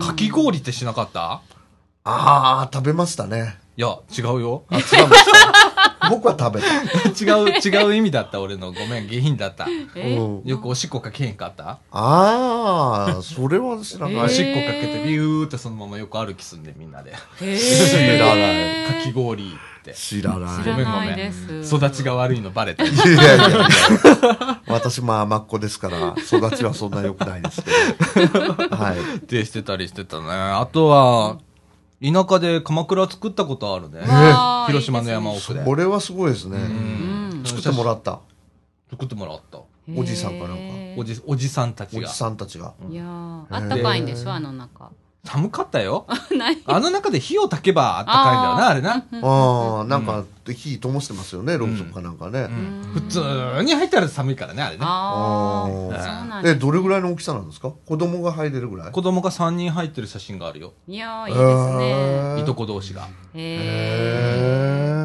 [0.00, 1.42] かき氷ってしなかった？
[2.04, 3.58] ああ、食べましたね。
[3.76, 4.64] いや、違うよ。
[4.68, 5.52] あ、違うんですか？
[6.10, 6.66] 僕は食べた。
[7.08, 8.72] 違う、違う意味だった、俺の。
[8.72, 9.66] ごめん、下品だった。
[9.68, 11.78] よくおしっこかけへんかった？
[11.92, 14.16] ああ、それは知らない。
[14.24, 17.12] おしっこかけてビューってそのまま横歩きすんでみんなで。
[17.40, 19.92] へ知らないかき氷って。
[19.94, 20.62] 知らない。
[20.62, 21.32] 知らないごめんごめんで
[21.64, 21.76] す。
[21.76, 22.84] 育ちが悪いのバレた。
[22.84, 23.68] いやいやいやいや
[24.66, 28.40] 私も甘っ子ですから、育ちはそんな良くないですけど。
[28.76, 29.16] はい。
[29.16, 30.24] ってしてたりしてたね。
[30.30, 31.38] あとは、
[32.02, 34.00] 田舎で鎌倉作ったことあるね。
[34.00, 35.64] わー広島の山奥で。
[35.64, 36.58] これはすごいですね。
[36.58, 37.42] うん。
[37.44, 38.20] 作ってもらった。
[38.90, 39.58] 作ってもらった。
[39.96, 42.16] おじいさんかなんかへーおじ、おじさんたちがおじ。
[42.16, 42.74] さんたちが。
[42.90, 44.90] いやーあったかいんでしょあの中。
[45.24, 46.04] 寒かったよ。
[46.36, 46.58] ない。
[46.66, 49.04] あの中で火を焚けばあったかいんだよな、あれな。
[49.28, 52.48] ああ、なんか、火灯してますよね、ろうそくかなんかね。
[52.92, 53.20] 普通
[53.62, 54.82] に入ったら寒いからね、あれね。
[54.84, 57.70] ああ、あそうーなんですえ、どれぐらいの大きさなんですか？
[57.70, 58.92] 子供が入れるぐらい？
[58.92, 60.72] 子供が3人入ってる写真があるよ。
[60.88, 61.44] いやーいいです
[62.36, 62.42] ね。
[62.42, 63.02] いとこ同士が。
[63.02, 63.08] へへ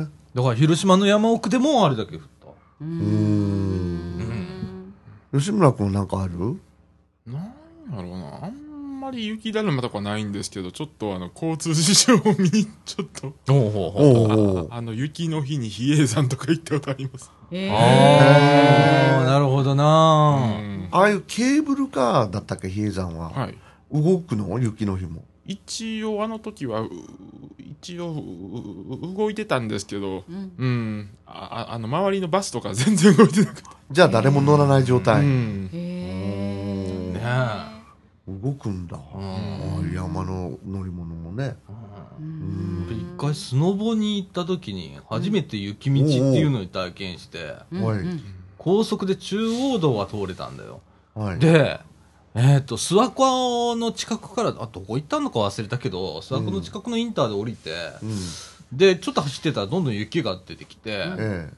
[0.01, 0.07] え。
[0.33, 2.47] だから広島の山奥でもあれだけ降った。
[2.47, 2.51] え。
[2.81, 4.93] うん。
[5.31, 6.59] 吉村君なんかある？
[9.07, 14.67] まり雪だるまとかないんですけど、ちょっとあの、交通事情を見に、ちょっと、ほうほうほう。
[14.67, 17.31] お あの、雪の日に比叡山とか行ったことあります。
[17.51, 19.83] へああ、なるほどうな。
[19.83, 20.89] ん。
[20.91, 23.29] ああいうケーブルカーだったっけ、比叡山は。
[23.29, 23.55] はい。
[23.93, 24.59] 動くの？
[24.59, 25.23] 雪の日も。
[25.45, 26.89] 一応あの時は、う
[27.57, 31.09] 一応、う動いてたんですけど、うんうん。
[31.25, 33.69] あああの、周りのバスとか全然動いてなくて。
[33.89, 35.25] じゃあ誰も乗らない状う態。
[35.25, 35.69] ん。
[38.27, 38.97] 動くんだ。
[38.97, 41.55] ああ山の乗り物もね。
[42.85, 48.21] 俺一回スノボに行った時に初めて雪道っていうのに体験して、はい。
[48.57, 50.81] 高速で中央道は通れたんだよ。
[51.13, 51.39] はい。
[51.39, 51.79] で、
[52.35, 57.71] えっ、と、諏訪湖の近くから、あ、どこ行ったのか忘れたけど、諏訪湖の近くのインターで降りて、
[58.03, 58.77] うん。
[58.77, 61.49] で、ちょっと走ってたらどんどん雪が出てきて、え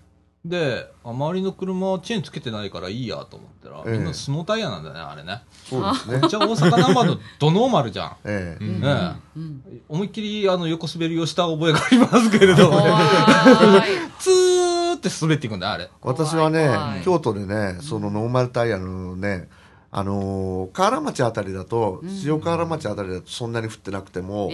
[0.45, 5.41] で、あ周りの車はチェーンつけてないからいいやと思ったら、ええみんなスノータイヤなんだね、あれね。
[5.65, 5.69] え。
[5.69, 6.28] そうですね。
[6.30, 8.15] じゃあ大阪ナンバーのドノーマルじゃん。
[8.23, 8.63] ええ。
[8.63, 9.63] うんねうん。
[9.67, 12.71] え思いっきりあの横滑りをした覚えがありますけれど、
[14.19, 15.89] ツーって滑っていくんだよ、あれ。
[16.02, 19.49] 私はね怖い、京都でね、そのノーマルタイヤのね、
[19.91, 24.52] あのー河原町あたりだと、塩河原町あたりだとそんなに降ってなくても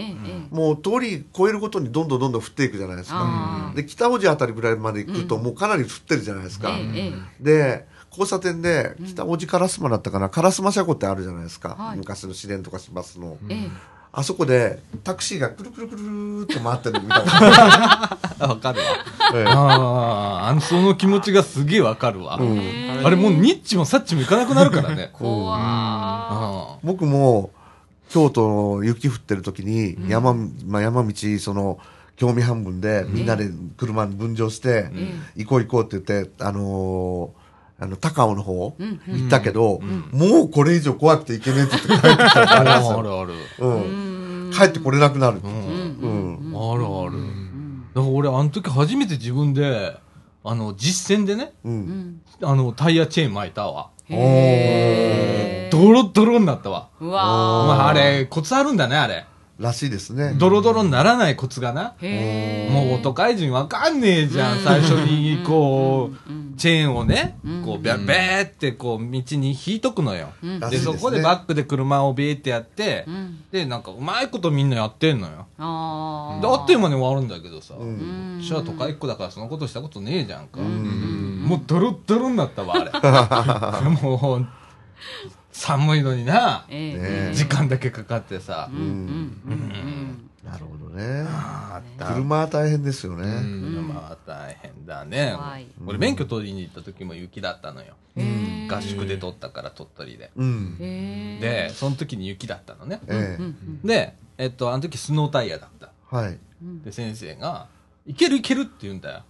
[0.50, 3.18] もう通り越えるごとにどんどんどんどん降っていくじゃないですか。
[3.76, 6.70] で、北大路あたりぐらいまで行くと、もうかなり降ってるじゃないですか。
[7.42, 11.76] で、交差点で、北大路烏丸だったかな、烏丸車庫ってあるじゃないですか。
[11.78, 13.38] はい昔の市電とかしますの。
[14.16, 18.86] ええあそこで、タクシーがくるくるくるくるって回ってるの見たことあわかるわ。
[19.30, 19.54] あるあ
[20.46, 22.36] あ、あの、その気持ちがすげえわかるわ。
[22.36, 25.10] あれもうニッチもサッチもいかなくなるからね。
[25.20, 27.52] 怖あ僕も
[28.10, 30.34] 京都の雪降ってる時に山,、
[30.66, 31.78] まあ、山道その
[32.16, 34.90] 興味半分でみんなで車に分乗して、
[35.36, 37.45] 行こう行こうって言ってあのー
[37.78, 42.42] あの高尾の方ん行ったけど、もうこれ以上怖くて行けねえって言って帰ってきた。
[42.42, 43.34] ことああるりますよあるある。
[43.60, 43.70] う
[44.48, 45.48] ん、帰ってこれなくなる、う。
[45.48, 46.54] ん。
[46.56, 47.46] あるある。
[47.94, 49.98] だから俺、あの時初めて自分で、
[50.44, 52.22] あの、実践でね、うん。
[52.42, 53.90] あの、タイヤチェーン巻いたわ。
[54.08, 56.90] へえドロドロになったわ。
[57.02, 59.26] うまわあ、あれ、コツあるんだね、あれ。
[59.58, 61.96] らしいですね、ドロドロにならないコツがな。
[62.72, 70.34] もう、都会人わかんねえじゃん、最初に、こう、チェーンをね、こう、べべーって、こう、道に引いとくのよ。
[70.70, 75.48] で、そこでバックで車をベーってやってん、で、なんか、うまいことみんなやってんのよ。
[75.58, 77.76] あで、あっという間に終わるんだけどさ。
[77.76, 80.60] んじゃあ都会っ子だからそのことしたことねえじゃんか。
[80.60, 83.90] もうドロッドロになったわ、あれ。
[84.02, 84.48] もう、
[85.56, 87.30] 寒いのにな、ええ。
[87.30, 88.70] ね時間だけかかってさ。
[90.44, 91.26] なるほどね。
[91.98, 93.26] 車は大変ですよね、
[93.82, 95.34] まあ大変だね。
[95.88, 97.96] 俺免許取りに行った時も雪だったのよ。
[98.18, 100.32] へ合宿で取ったから鳥取で。
[100.36, 100.78] うん。
[100.82, 101.40] え。
[101.40, 103.00] で、その時に雪だったのね。
[103.08, 103.38] え
[103.84, 105.88] で、えっと、あの時スノータイヤだった。
[105.88, 106.38] えはい。
[106.84, 107.68] で、先生が、
[108.06, 109.24] いけるいけるって言うんだよ。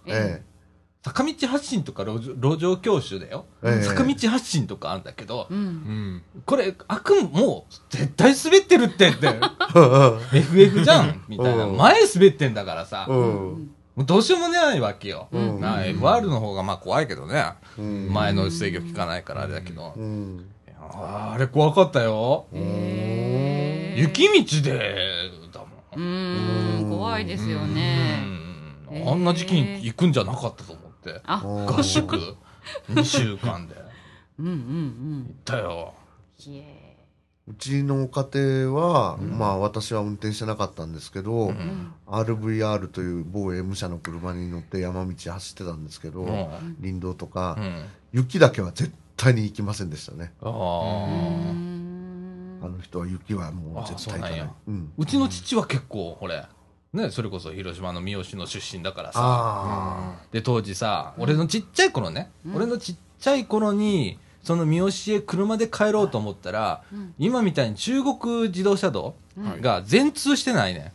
[1.06, 6.22] え坂道発進とか路上路上教習だよ、ええ坂道発進とかあるんだけど、うん。
[6.44, 9.28] これ、あくん、もう、絶対滑ってるってって、
[10.32, 11.64] FF じゃんみたいな。
[11.66, 15.28] うん前滑ってんだからさ、えうんもうどうしようもないわけよ。
[15.32, 17.54] うんまあ、FR の方がまあ怖いけどね。
[17.78, 19.94] うん前の制御効かないからあれだけど。
[19.96, 20.44] うん。
[20.78, 22.46] あれ怖かったよ。
[23.96, 25.70] 雪道で、だもん。
[25.96, 31.20] うーん怖いですようねんあんな時期に行くんじゃなかったと思って。
[31.24, 32.36] あ合宿
[32.90, 33.80] ？2週間で行
[34.38, 35.94] うんうんうんったよ。
[37.48, 41.54] うちの家庭は、まあ私は運転してなかったんですけど、
[42.06, 47.84] RVR という某 M 車の車に乗って山道走ってたんですけど、うん林道とか、うん。
[48.12, 50.32] 雪だけは絶対に行きませんでしたね。
[50.40, 50.46] あ
[52.68, 54.54] の人は雪はもう絶対行かないうなんや。
[54.66, 54.92] うん。
[54.98, 56.44] うちの父は結構、これ、
[56.92, 59.20] ね、それこそ広島の三好の出身だからさ。
[59.22, 66.82] あで、当時さ、俺のちっちゃい頃ね、俺のちっちゃい頃に、その三好へ車で帰ろうと思ったら、
[67.18, 69.14] 今みたいに中国自動車道
[69.60, 70.92] が全通してないね。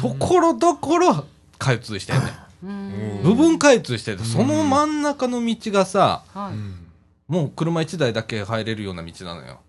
[0.00, 1.26] ところどころ
[1.58, 3.22] 開通してんねん。
[3.24, 7.32] 部分開通してて、その真ん中の道がさ、はい。
[7.32, 9.60] もう車1台だけ入れるような道なのよ。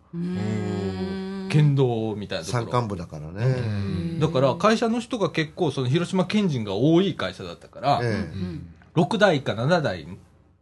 [1.53, 2.63] うーん県道みたいあ、なところ。
[2.65, 4.19] 山間部だからね。
[4.19, 10.07] だから会社の人が結構その広島県人が多い会社だったから、ええ6台か7台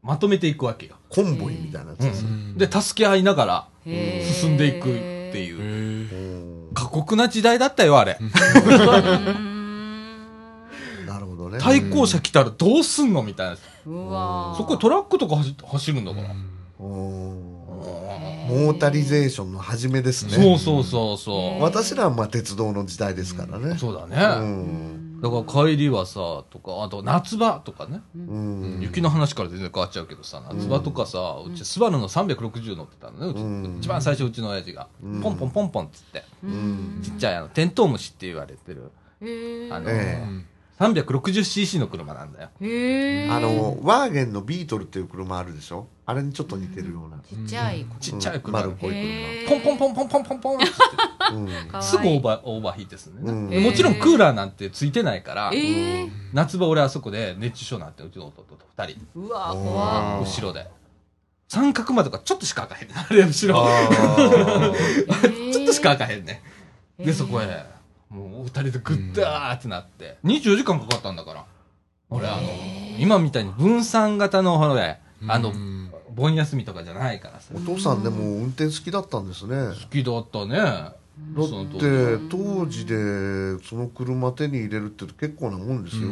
[0.02, 0.96] まとめていくわけよ。
[1.10, 2.26] コンボイみたいなやつです。
[2.58, 4.94] で、助け合いながら進んでいくっ
[5.34, 8.18] ていう、うん過酷な時代だったよ、あれ。
[11.06, 11.60] なるほどね。
[11.60, 13.58] 対向車来たらどうすんのみたいな。
[13.86, 16.30] うわーそこトラックとか走走るんだから。
[16.80, 17.51] うん
[18.52, 20.32] モータリゼーションの始めですね。
[20.34, 21.64] そうそうそうそう。
[21.64, 23.78] 私らはまあ鉄道の時代ですからね。
[23.78, 24.46] そうだうね。
[24.46, 25.22] ん。
[25.22, 28.02] だから帰りはさ、とか、あと夏場とかね。
[28.16, 28.80] うん。
[28.82, 34.88] 雪の話から全然変わっちゃうけどさ、夏場とかさ、うちスバルの360乗ってたのね、うちうん一番最初うちの親父が。
[35.22, 36.24] ポンポンポンポンっつって。
[36.44, 37.00] うん。
[37.04, 38.92] ちっちゃいあの、テントウムシって言われてる、
[39.72, 40.24] あの、え
[40.82, 42.50] 360cc の車なんだよ。
[42.62, 43.32] へー。
[43.32, 45.88] あの、ワーゲンのビートルっていう車あるでしょ？
[46.06, 47.18] あれにちょっと似てるような。
[47.20, 48.60] ちっちゃいちっちゃい車。
[48.60, 49.50] 丸っこいへー。
[49.50, 50.66] ポンポンポンポンポンポンポンって。
[51.82, 53.50] すぐオーバー、オーバーヒートするね、うん。
[53.50, 56.10] でもちろんクーラーなんてついてないから、えー。
[56.34, 59.64] 夏場俺あそこで熱中症になって、うちの弟と二人、うわー。
[59.64, 60.24] 怖っ。
[60.24, 60.68] 後ろで。
[61.48, 62.98] 三角窓がちょっとしか開かへんねん。
[62.98, 63.64] あれ後ろ。
[63.66, 63.68] あ
[65.54, 66.42] ちょっとしか開かへんね
[67.00, 67.06] ん。
[67.06, 67.66] で、そこへ、
[68.44, 71.46] 二人でグッダーってなって、24時間かかったんだから。
[72.10, 72.42] 俺、あの、
[73.00, 75.54] 今みたいに分散型の、ほら、あの、
[76.14, 77.54] 盆休みとかじゃないからさ。
[77.54, 79.56] ーお父さんでも運転好きだったんですね。
[79.70, 80.58] 好きだったね。
[80.58, 82.96] だって、当時で
[83.64, 86.10] その車手に入れるって結構なもんですよ。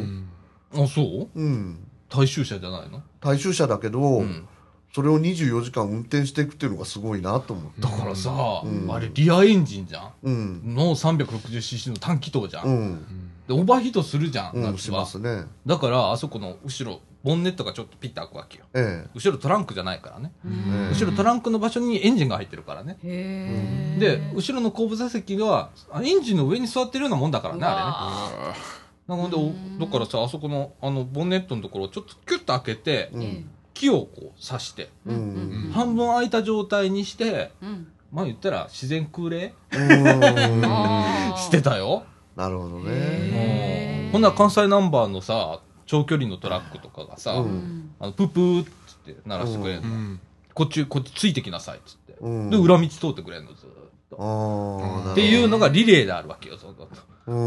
[0.74, 1.28] あ、そう？
[1.34, 1.86] うん。
[2.08, 3.02] 大衆車じゃないの？
[3.20, 4.48] 大衆車だけど、ん
[4.92, 7.80] それを24時間運転していくっていうのがすごいなと思って。
[7.80, 10.12] だからさ、んあれリアエンジンじゃん？
[10.22, 10.74] うん。
[10.74, 13.06] の 360cc の短気筒じゃん、うん。
[13.46, 15.44] でオーバーヒートするじゃん、うん、夏はしますね。
[15.64, 20.48] だからあそこの後ろボンネットがちょっとピッと開くわけよえ後ろトランクじゃないからね、え。
[20.48, 22.96] ええ後ろトランクの場所にエンジンが入ってるからね
[23.98, 28.54] で後ろの後部座席はあエンジンの上に座ってるようなもんだからねあれね
[29.06, 29.52] なのでお
[29.84, 33.50] だからさあそこのあのボンネットのところをちょっとキュッと開けて、うん。
[33.80, 35.70] 木をこう刺して、うん。
[35.72, 37.88] 半分開いた状態にしてうん。
[38.12, 39.54] まあ言ったら自然空冷？
[41.38, 42.02] してたよ。
[42.36, 44.02] なるほどね。
[44.02, 47.90] もうほんなら関西ナンバーのさ長距離のトラックとかがさ、うん。
[47.98, 50.18] あのプープーっつって鳴らしてくれるの、
[50.52, 52.50] こっちこっちついてきなさいっつって、うん。
[52.50, 53.74] で裏道通ってくれるのずーっ
[54.10, 56.88] と、っていうのがリレーであるわけよそのうん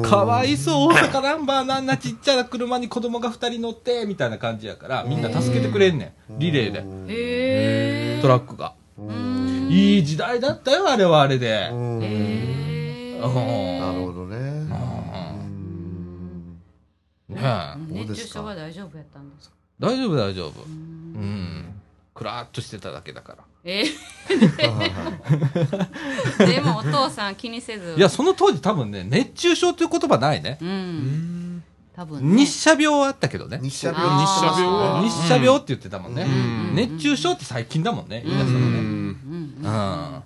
[0.04, 6.84] かわいそう大阪ナンバーのあんなちっちゃな車に子供が2人乗ってみたいな感じやからみんな助けてくれんねんリレーで。
[7.08, 8.22] へー。
[8.22, 8.74] トラックが。
[8.98, 9.68] うん。
[9.70, 11.70] いい時代だったよあれはあれで。
[11.72, 12.04] うん。
[12.04, 14.38] へなるほどね。
[14.38, 14.40] う
[15.50, 16.58] ん。
[17.30, 17.76] ねえ。
[17.90, 19.56] 熱中症は大丈夫やったんですか？
[19.80, 20.62] 大丈夫大丈夫。
[20.64, 21.73] うん
[22.14, 23.44] くらーっとしてただけだから。
[23.64, 24.94] えー。
[26.46, 27.96] でもお父さん気にせず。
[27.98, 30.58] いやその当時多分ね熱中症という言葉ないね。
[30.62, 31.64] うん。
[31.96, 32.46] 多分ね。
[32.46, 33.60] 日射病はあったけどね。
[33.62, 34.02] 日射病。
[34.04, 36.76] 日射病は日射病って言ってたもんね、ん。
[36.76, 39.56] 熱中症って最近だもんね言い出したのね、うん。
[39.60, 39.66] うん。
[39.66, 40.24] あ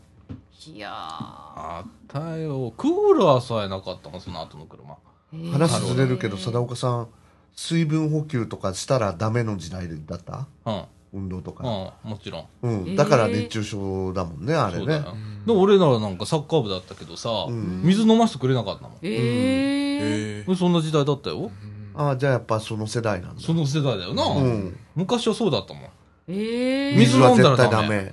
[0.76, 2.74] いやったよ。
[2.76, 4.96] クーラーさえなかったもんその後の車。
[5.34, 5.52] ー。
[5.52, 7.08] 話ずれるけど、貞岡さん、
[7.56, 10.48] 水分補給とかしたらダメの時代だった？
[10.66, 11.64] うん運動とか。
[11.64, 12.46] うんもちろん。
[12.62, 12.96] うん。
[12.96, 14.86] だから熱中症だもんね、あれね。
[14.86, 15.16] だよ。
[15.46, 17.82] で俺ならなんかサッカー部だったけどさ、ん。
[17.84, 18.98] 水飲ませてくれなかったもん。
[19.02, 20.52] えー。
[20.52, 21.52] えそんな時代だったよ、
[21.96, 23.42] ああ、じゃあやっぱその世代なんだ。
[23.42, 24.78] その世代だよな、うん。
[24.96, 25.84] 昔はそうだったもん。
[26.28, 26.98] えー。
[26.98, 27.68] 水水は飲んだらダメ。
[27.68, 28.12] 絶対ダメ。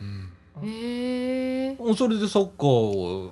[0.63, 3.31] えーそれでサッカー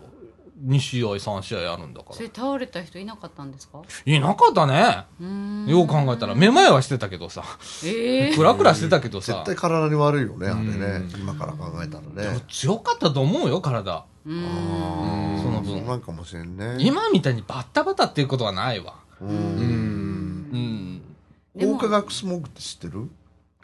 [0.64, 3.83] 2試合3試合やるんだかそれ倒れた人いなかったんですか？
[4.07, 5.07] らいなかったね。
[5.70, 6.35] よう考えたら。
[6.35, 7.42] めまいはしてたけどさ。
[7.85, 9.33] ええクラクラしてたけどさ。
[9.33, 10.70] 絶対体に悪いよね、あれね。
[11.14, 11.20] うん。
[11.20, 12.40] 今から考えたらね。
[12.48, 14.05] 強かったと思うよ体。
[14.25, 14.44] うーん。
[14.44, 15.42] あー。
[15.42, 15.79] その分。
[15.81, 16.77] そうなんかもしれんね。
[16.79, 18.94] 今みたいにバッタバタっていうことはないわ。
[19.20, 19.25] う。
[19.25, 19.33] うん。
[19.33, 21.03] ん。
[21.57, 23.11] うん化学スモッグって知ってる？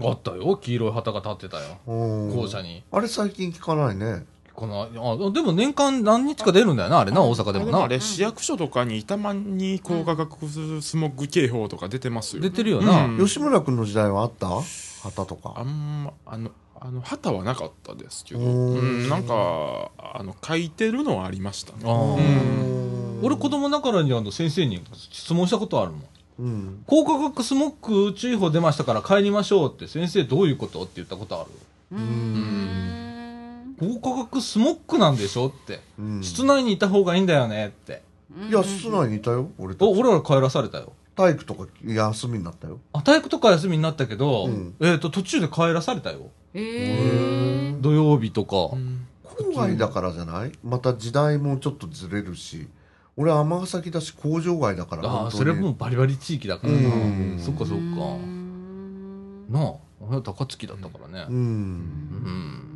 [0.01, 0.57] あったよ。
[0.57, 1.79] 黄色い旗が立ってたよ。
[1.87, 2.85] 校校舎に。
[2.93, 4.27] あれ最近聞かないね。
[4.59, 7.85] このあでも年間何日か出るんだよなあれな大阪でもな。
[7.85, 10.49] あれ市役所とかにたまに高化学
[10.83, 12.43] スモッグ警報とか出てますよ。
[12.43, 13.19] 出てるよな、うん。
[13.25, 14.49] 吉村君の時代はあった？
[15.05, 15.63] 旗とあか。
[15.63, 21.79] んまあのあの旗はなかったですけど、うん、なんかあの書いてるのはありましたね。
[21.85, 23.25] うん。
[23.25, 26.03] 俺子供ながらにあの先生に質問したことあるもん。
[26.41, 26.83] うん。
[26.85, 30.83] 高化学スモッグ注意報出ましたから帰りましょうって先生どういうこと？
[30.83, 31.51] って言ったことある。
[31.93, 33.08] うーん
[33.79, 36.23] 高化学スモッグなんでしょって、うん。
[36.23, 38.03] 室内にいた方がいいんだよねって。
[38.51, 40.93] いや、室内にいたよ、俺た俺ら帰らされたよ。
[41.17, 42.79] 体育とか休みになったよ。
[42.93, 44.75] あ体育とか休みになったけど、うん。
[44.81, 46.31] えっ、と途中で帰らされたよ。
[46.55, 49.07] ええ土曜日とか、うん。
[49.25, 50.53] 郊外だからじゃない？
[50.65, 52.69] また時代もちょっとずれるし。
[53.17, 57.39] 俺は尼崎だし工場街だからああそれもうバリバリ地域だからな、うん。
[57.41, 57.79] そっかそっか。
[59.51, 59.75] な
[60.11, 61.27] あ高槻だったからね。
[61.29, 62.68] う、うんん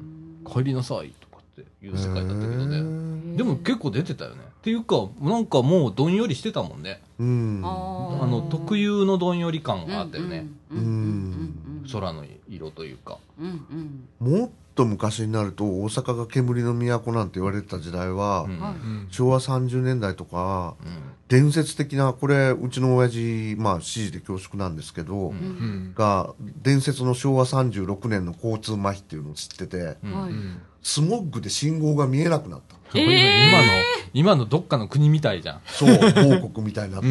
[0.46, 2.82] 帰りなさいとかっていう世界だったけどね。
[2.82, 4.42] ねでも結構出てたよね。
[4.46, 7.02] っていうかなんかもうどんよりしてたもんね。
[7.18, 7.62] うん。
[7.64, 10.46] あの特有のどんより感があったよね、
[11.90, 13.18] 空の色というか。
[13.40, 14.38] うんうん。
[14.38, 19.06] もっと昔になると大阪が煙の都なんて言われてた時代は、うん。
[19.10, 21.12] 昭和30年代とかうん。
[21.28, 25.32] 伝説的なこれうちの親父まあ指示で恐縮なんですけど、うん。
[25.32, 25.94] うん。
[25.94, 29.96] が伝説の昭和36年の交通麻痺っていうのを知ってて
[30.82, 33.72] スモッグで信号が見えなくなった今の
[34.14, 35.98] 今のどっかの国みたいじゃん、そう
[36.40, 37.08] 某国みたいになって、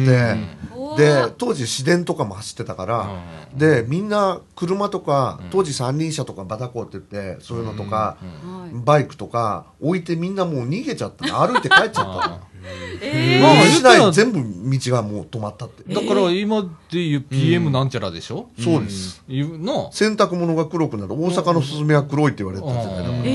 [0.76, 0.96] うん。
[0.96, 3.08] で当時市電とかも走ってたから、
[3.52, 3.58] うん。
[3.58, 5.50] でみんな車とかうん。
[5.50, 8.60] 当時三輪車とかバタコって言ってそういうのとか、うん。
[8.62, 8.70] はい。
[8.72, 11.40] バイクとか置いてみんなもう逃げちゃったの。
[11.46, 12.22] 歩いて帰っちゃったの。
[12.22, 12.52] あ
[13.00, 19.90] えまあ言市内全部道がもう止まったって、だから今でいう PM なんちゃらでしょ、そうです、いうの。
[19.92, 21.14] 洗濯物が黒くなる。
[21.14, 23.16] 大阪のスズメは黒いって言われてたじゃないだから、うん。
[23.16, 23.26] もう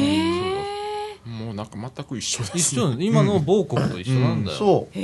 [1.57, 4.95] なんか全く一緒です一緒今の某国と一緒なんだよ、そう。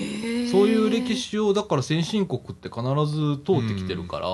[0.52, 4.28] そういう歴史をだから先進国って必ず通ってきてるから、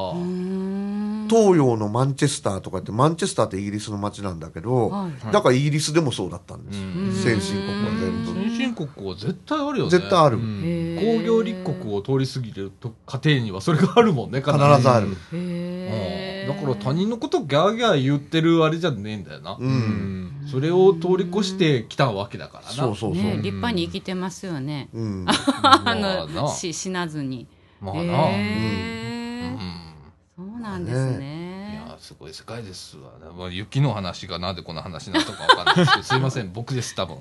[1.30, 5.32] 東洋のマンチェスターとかってマンチェスターってイギリスの街なんだけど、はい。
[5.32, 7.14] だからイギリスでもそうだったんです、うん。
[7.14, 9.92] 先進国は全部、先進国は絶対あるよね。
[9.92, 10.98] 絶対ある、うん。
[11.00, 19.68] 工業立国を通り過ぎると家庭にはそれがあるもんね必必ずある、へうんだから他人のことギャーギャー言ってるあれじゃねえんだよな、うん。
[19.68, 20.48] うん。
[20.48, 22.70] それを通り越してきたわけだからな。
[22.70, 24.90] そうそうそう、ね立派に生きてますよね。
[24.94, 26.26] うん、まああな。
[26.26, 27.48] のし死なずに。
[27.80, 29.60] まあな、へうえん。
[30.36, 31.39] そうなんですいねや
[32.10, 32.98] すごい世界です。
[32.98, 37.18] わ、まあ、雪の話がなんでこの話になったかわかんないですけど すいません僕です多分。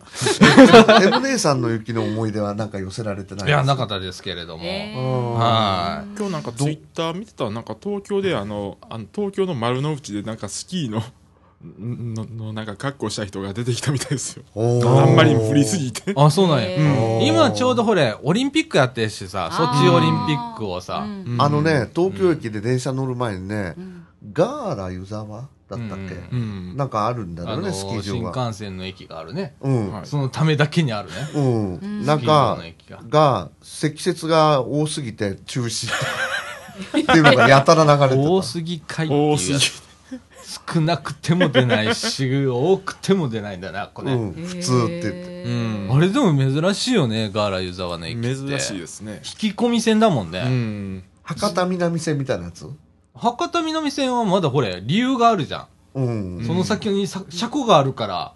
[1.03, 11.03] M 姉さんの雪の思い出はなんか寄せられてないいやなかっったですけれども、は今日なんかツイッター見てたらなんか東京であのあの東京の丸の内でなんかスキーの
[11.63, 25.79] ののなんか格好した人が出てきたみたいですよあんまり降りすぎてあそうなんや、へー今ちょうどほれオリンピックやってるしさソチオリンピックをさ、うんあのね東京駅で電車乗る前にね、んガーラ湯沢だったっ
[26.09, 26.77] け、うん。
[26.77, 30.07] なんかあるんだあのよねスキー新場が幹線の駅があるね、うん、はい。
[30.07, 31.15] そのためだけにあるね。
[31.35, 32.19] うん、なん。
[32.19, 38.31] スキー場かがが積雪が多すぎて中止っていうのがやたら流れてた。
[38.31, 39.29] 多すぎかいっていう。
[39.29, 39.83] や多すぎつ
[40.75, 45.43] 少なくても出ないし多くても出ないんだなこれ、うん、普通って言って。
[45.45, 45.89] うん。
[45.93, 48.35] あれでも珍しいよねガーラ湯沢の駅って。
[48.35, 49.17] 珍しいですね。
[49.17, 51.05] 引き込み線だもんね、うん。
[51.23, 52.67] 博多南線みたいなやつ？
[53.19, 55.99] 博多南線はまだほれ理由があるじゃん。
[56.01, 58.35] うん、その先にさ車庫があるから、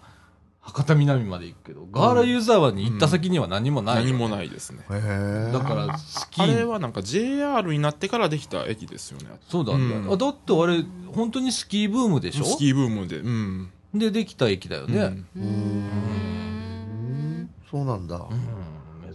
[0.59, 4.79] 博多南まで行くけど、ガーラユーザーに行った先には何もないよ、何もないですね。
[4.89, 9.25] へえだから、スキあれー、はなんか JR になってからできた駅ですよね。
[9.49, 10.13] そうだね、うん。
[10.13, 10.83] あだってあれ、
[11.13, 12.45] 本当にスキーブームでしょ？
[12.45, 13.17] スキーブームで。
[13.17, 13.69] うん。
[13.93, 15.23] で、できた駅だよね。
[15.35, 15.43] うん。
[15.43, 17.49] うん。
[17.69, 18.21] そうなんだ、うん、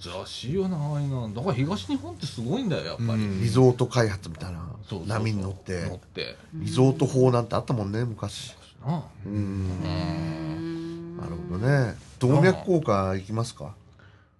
[0.00, 1.32] 珍しいよな、ああいうの。
[1.32, 3.08] だから東日本ってすごいんだよ、やっぱり。
[3.08, 3.40] うん。
[3.42, 4.58] リゾート開発みたいな。
[4.88, 5.18] そうそうそう。
[5.18, 5.86] 波に乗って。
[5.86, 6.36] 乗って。
[6.54, 8.54] リゾート法なんてあったもんね昔。
[8.86, 9.02] な。
[9.26, 11.16] うん。
[11.16, 11.96] なるほどね。
[12.20, 13.74] 動脈硬化いきますか？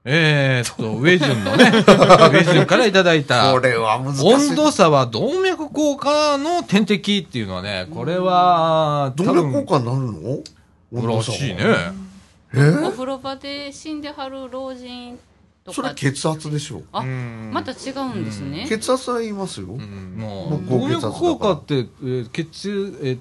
[0.05, 3.53] えーっと、ウェジュンのね、ウェジュンからいただいた。
[3.53, 4.33] これは難しい。
[4.51, 10.43] 温度差は動脈硬化の点滴っていうのはね、これは、動脈硬化になるの？
[10.93, 11.39] 温度差は。
[11.39, 11.63] らしいね。
[12.87, 15.19] お風呂場で死んではる老人
[15.73, 15.77] とか。
[15.77, 16.85] それは血圧でしょう。
[16.93, 19.69] あうんまた違うんですね、血圧は言いますよ。
[19.69, 20.17] うん。
[20.17, 21.21] もうもう高動脈血圧だから。
[21.21, 23.19] 硬化って、えー血えー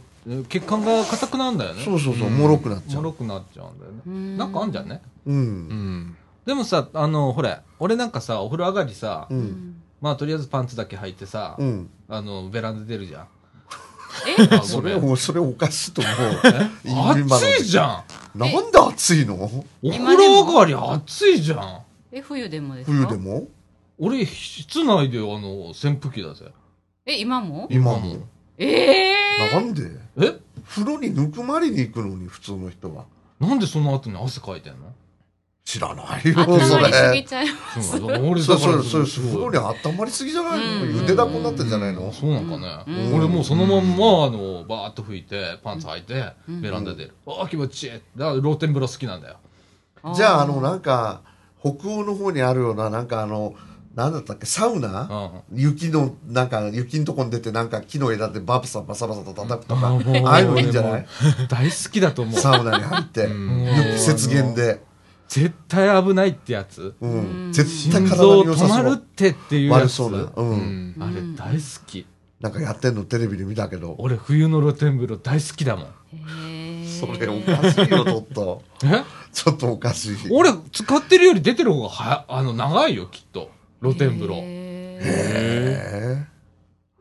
[0.49, 1.83] 血管が硬くなるんだよね。
[1.85, 2.95] そうそうそう、もろくなっちゃう。
[2.97, 4.01] もろくなっちゃうんだよね。
[4.05, 4.37] うん。
[4.37, 5.01] なんかあんじゃんね。
[5.25, 5.31] う。
[5.31, 5.39] うん。
[5.69, 9.81] んでもさあのほれ俺なんかさお風呂上がりさ、うん。
[10.01, 11.89] まあとりあえずパンツだけ履いてさ、うん。
[12.09, 13.27] あのベランダ出るじゃん。
[14.27, 14.55] え？
[14.55, 16.09] あそれ、それおかしいと思
[17.21, 17.23] う。
[17.23, 18.03] 暑いじゃ
[18.35, 18.39] ん。
[18.39, 19.35] なんで暑いの？
[19.35, 21.79] お風呂上がり暑いじゃん
[22.12, 22.95] え冬でもですか？
[22.95, 23.47] 冬でも？
[23.99, 26.45] 俺室内であの扇風機だぜ。
[27.05, 27.68] え今も？
[27.70, 27.99] 今も。
[27.99, 28.28] も。
[28.58, 29.14] ええ
[29.53, 29.84] なんで？
[30.18, 30.39] え？
[30.68, 33.05] 風呂にぬくまりに行くのに、普通の人は。
[33.39, 34.93] なんでその後に汗かいてんの？
[35.64, 37.24] 知らないよ、ー、そ温まりすぎれ。
[37.24, 38.20] ちゃいそうそうだ。
[38.20, 40.84] からそうそう、風呂に温まりすぎじゃないの？
[40.84, 40.95] うん。
[41.01, 42.14] ゆでだこになってんじゃないの？
[42.14, 43.16] そうなんかね、うん。
[43.18, 46.62] 俺もうそのまんまあのバーッと拭いてパンツ履いてうん。
[46.62, 47.91] ベランダ出る、ああ気持ちいい。
[47.91, 48.01] だか
[48.36, 49.38] ら露天風呂好きなんだよ。
[50.16, 51.22] じゃあ、あの、なんか、
[51.76, 53.55] 北欧の方にあるような、なんかあの、
[53.95, 55.41] なんだったっけ、サウナ？
[55.51, 55.59] うん。
[55.59, 61.05] 雪の、なんか、雪のとこに出て、なんか木の枝でバサバサバサと叩くとか、あああいうのいいんじゃない？
[61.49, 62.39] 大好きだと思う。
[62.39, 63.65] サウナに入って、ん。
[64.07, 64.84] 雪原で。
[65.28, 66.93] 絶対危ないってやつ。
[67.01, 67.49] うん。
[67.51, 68.70] 絶対心体臓止に良さそう。
[68.70, 69.82] まるってっていうやつ。
[69.84, 70.18] 悪そうな。
[70.20, 70.32] う。
[70.38, 70.57] うん。
[70.91, 72.05] んあれ大好き。
[72.39, 73.95] なんかやってんのテレビで見たけど。
[73.97, 75.88] 俺冬の露天風呂大好きだもん
[76.99, 78.61] それおかしいよ、ちょっと。
[78.83, 79.03] え？
[79.31, 80.15] ちょっとおかしい。
[80.31, 83.51] 俺使ってるより出てる方がはやあの長いよきっと。
[83.81, 84.35] 露天風呂。
[84.35, 86.25] へへ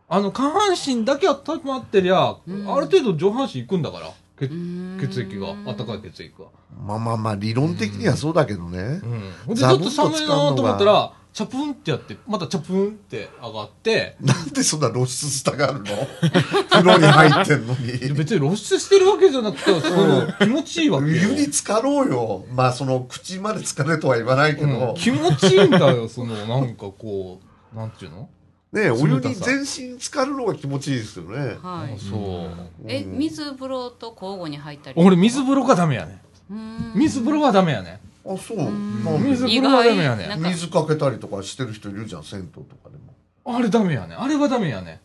[0.09, 2.73] あの下半身だけ温まってりゃ、うん。
[2.73, 4.11] ある程度上半身いくんだから。
[4.39, 6.45] 血ー血液が温かい血液が。
[6.45, 6.49] ー
[6.87, 8.79] まあまあまあ、理論的にはそうだけどね。
[8.79, 9.33] うん。
[9.47, 14.17] ほんでちょっと寒いなと思ったらチャプンってやってまたチャプンって上がって。
[14.23, 15.85] なんでそんな露出したがるの？
[16.71, 17.93] 風呂に入ってんのに。
[18.15, 22.47] 別に露出してるわけじゃなくてその気持ちいいわけよ、湯に浸かろうよ。
[22.55, 24.71] まあ、その、口まで浸かれとは言わないけうん。
[24.81, 24.95] ど。
[24.97, 27.39] 気持ちいいんだよそのなんかこ
[27.75, 28.31] うなんていうの？
[28.73, 29.67] ねお湯に全身
[30.01, 31.37] 浸かるのが気持ちいいですよね。
[31.63, 31.99] はい。
[32.01, 32.85] そう。
[32.89, 34.95] え水風呂と交互に入ったり？
[34.97, 36.19] 俺水風呂がダメやね
[36.95, 38.59] 水風呂はダメやねあ、そう。
[39.21, 40.37] 水ダメやね。
[40.39, 43.57] 水かけたりとかしてる人いるじゃん、銭湯とかでも。
[43.57, 44.15] あれダメやね。
[44.15, 45.01] あれはダメやね。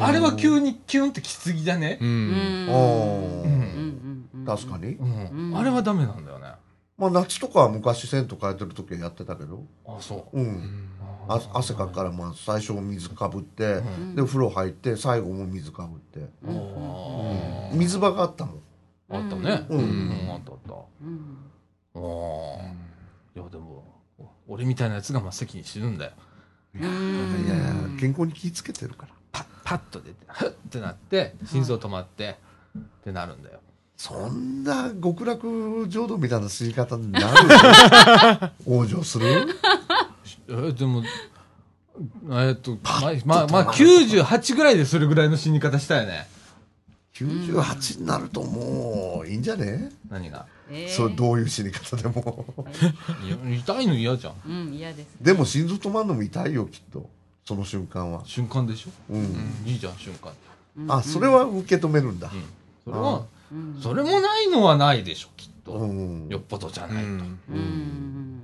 [0.00, 1.98] あれは急にキュンってきすぎだね？
[2.00, 2.30] ううん。
[2.30, 2.68] ん。
[2.68, 3.50] あうーうん。
[3.50, 4.28] うん。
[4.34, 4.98] うん確かに。
[5.56, 6.48] あれはダメなんだよね。
[6.98, 9.64] まあ、夏とかは昔銭湯変えてる時はやってたけど。
[9.86, 10.38] あそう。
[10.38, 10.88] うん。
[11.28, 14.14] あ汗かくから、まあ、最初水かぶって、ん。
[14.14, 16.28] で、風呂入って、最後も水かぶって。
[17.72, 18.60] 水場があったもん。
[19.10, 19.66] あったね。
[19.70, 19.78] うん。
[19.78, 20.30] うん。
[20.32, 20.74] あったあった。
[21.02, 21.36] うん
[21.94, 22.00] ああ
[23.36, 23.84] いやでも
[24.18, 24.24] お
[24.54, 26.12] 俺みたいなやつが真っ先に死ぬんだよ。
[26.74, 29.12] いやいや、健康に気ぃつけてるから。
[29.30, 32.38] パッパッと出てフッ ってなって心臓止まって
[32.78, 33.60] ってなるんだよ。
[33.96, 37.26] そんな極楽浄土みたいな吸い方になる
[38.66, 39.46] 往生する？
[40.48, 41.02] えでも
[42.30, 46.26] えっとまあまあまあ98ぐらいでそれぐらいの死に方したよね
[47.14, 49.90] ?98 になるともういいんじゃね？
[50.08, 50.46] 何が？
[50.70, 50.88] えー。
[50.88, 52.44] そう、どういう死に方でも。
[53.24, 53.30] い。
[53.50, 54.34] や痛いの嫌じゃん。
[54.46, 57.08] うん嫌ですでも心臓止まるのも痛いよ、きっと。
[57.44, 58.22] その瞬間は。
[58.24, 58.90] 瞬間でしょ？
[59.10, 59.22] うん。
[59.66, 60.32] いいじゃん瞬間。
[60.88, 62.30] あ、それは受け止めるんだ。
[62.32, 62.42] うん。
[62.84, 63.78] それはうん。
[63.82, 65.72] それもないのはないでしょきっと。
[65.72, 66.28] うん。
[66.28, 67.08] よっぽどじゃうないと。
[67.10, 68.40] んうん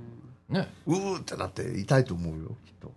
[0.49, 0.67] ね。
[0.85, 2.91] うーってなって痛いと思うよ、きっと。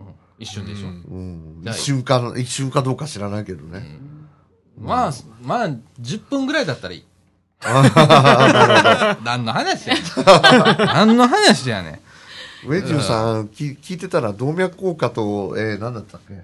[0.00, 0.06] うん。
[0.38, 0.88] 一瞬でしょ。
[0.88, 1.62] うん。
[1.66, 3.98] 一瞬か、一瞬かどうか知らないけどね。
[4.78, 5.12] まあ
[5.42, 5.68] まあ
[6.00, 7.04] 10分ぐらいだったらいい
[9.24, 10.04] 何の話やねん
[10.86, 12.00] 何の話やねん
[12.66, 16.42] ウェジュさん、き聞いてたら動脈硬化と、えー、何だったっけ？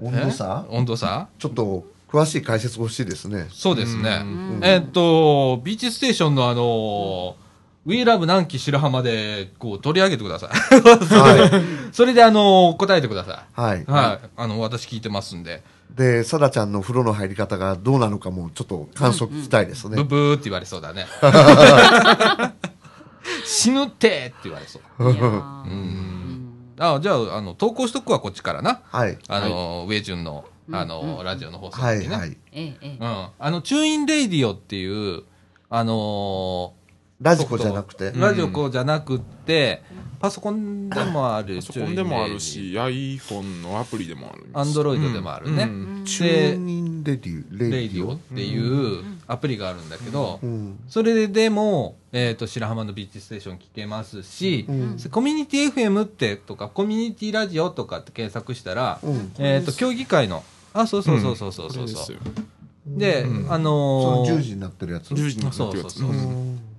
[0.00, 0.64] 温度差？
[0.70, 0.76] え？
[0.76, 1.28] 温度差？
[1.38, 3.46] ちょっと詳しい解説欲しいですね。
[3.50, 4.22] そうですね。
[4.22, 7.36] んえーっと、ビーチステーションのあの
[7.86, 10.50] ウィーラブ南紀白浜で、こう、取り上げてください。
[10.50, 11.62] は
[11.92, 13.60] それで、あの答えてください。
[13.60, 13.84] はいい。。
[13.86, 14.28] はい。
[14.36, 15.62] あの、私聞いてますんで、
[15.96, 19.96] で、サダちゃんの風呂の入り方がどうなのかもちょっと感想聞きたいですね。
[19.96, 21.06] ブブーって言われそうだね。
[23.44, 24.82] 死ぬってって言われそう。
[24.98, 28.80] あ、じゃあ、あの、投稿しとくわ、こっちからな。
[28.86, 29.18] はい。
[29.28, 32.16] あの、ウェイジュンの、あの、ラジオの放送はい、にね。
[32.16, 32.36] はい。
[32.52, 33.26] ええええうん。
[33.38, 35.24] あの、 TuneIn Radio っていう、
[35.72, 36.74] あの
[37.20, 38.12] ラジコじゃなくて。
[38.14, 39.82] ラジオこうじゃなくって、
[40.20, 46.04] パソコンでもあるパソコンでもあるし iPhone のアプリでもある Android でもあるね、うん。
[46.04, 50.78] チューニンレディ、レディオっていうアプリがあるんだけど、うん。
[50.88, 54.96] それでも、えっ、と、白浜のビーチステーション聞けますし、うん。
[55.10, 59.32] コミュニティ FM ってとか、コミュニティラジオとかって検索したら、うん。
[59.38, 60.44] えっ、と、協議会の、
[60.74, 61.88] あ、そうそうそうそうそうそう。
[61.88, 62.16] そう
[62.86, 66.32] であそののー10時になってるやつ？10時になってそうるやつそうそうそう。
[66.32, 66.32] う。
[66.32, 66.58] ん。
[66.58, 66.69] これです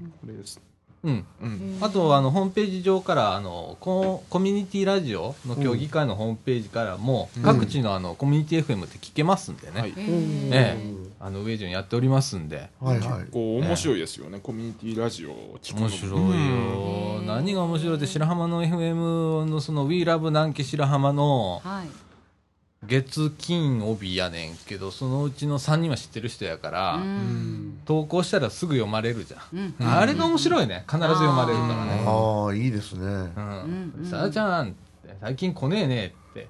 [1.03, 1.25] うん。
[1.41, 1.77] うん。
[1.81, 9.81] あと、あの、ホームページ上から、あの、ココミュニティラジオの協議会のホームページからも、うん各地のあの、コミュニティ FM って聞けますんでね。
[9.81, 9.93] はい。
[9.97, 10.77] ええ。
[11.19, 12.69] あの、上順やっておりますんで。
[12.79, 13.31] はいはい。
[13.31, 16.17] こう面白いですよね、コミュニティラジオを聞く面白いよ、
[17.19, 22.10] うん何が面白いって白浜の FM のその WeLove 南紀白浜のはい。
[22.87, 26.99] 月金帯やねんけどそのうちの3人は知ってる人やから。
[27.85, 29.87] 投稿したらすぐ読まれるじゃん、うん。
[29.87, 30.83] あれが面白いね。
[30.87, 32.03] 必ず読まれるからね。
[32.05, 33.05] ああ、いいですね。
[33.05, 33.09] うん。
[33.09, 34.75] うんうんさあちゃん
[35.19, 36.47] 最近来ねえねって。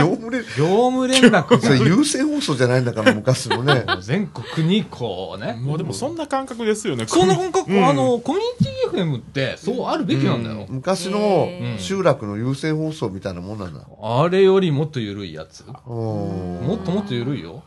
[0.00, 1.60] 業務連、業務連絡。
[1.60, 3.84] それが優先放送じゃないんだから、昔のね。
[4.00, 5.52] 全国にこうね。
[5.52, 7.04] もうでもそんな感覚ですよね。
[7.06, 7.84] そんな感覚、うん。
[7.84, 11.48] あのコミュニティ FM ってそうあるべきなんだよ、昔の
[11.78, 13.80] 集落の優先放送みたいなもんなんだ。
[14.02, 15.64] あれよりもっと緩いやつ。
[15.86, 15.96] うん。
[16.66, 17.62] もっともっと緩いよ、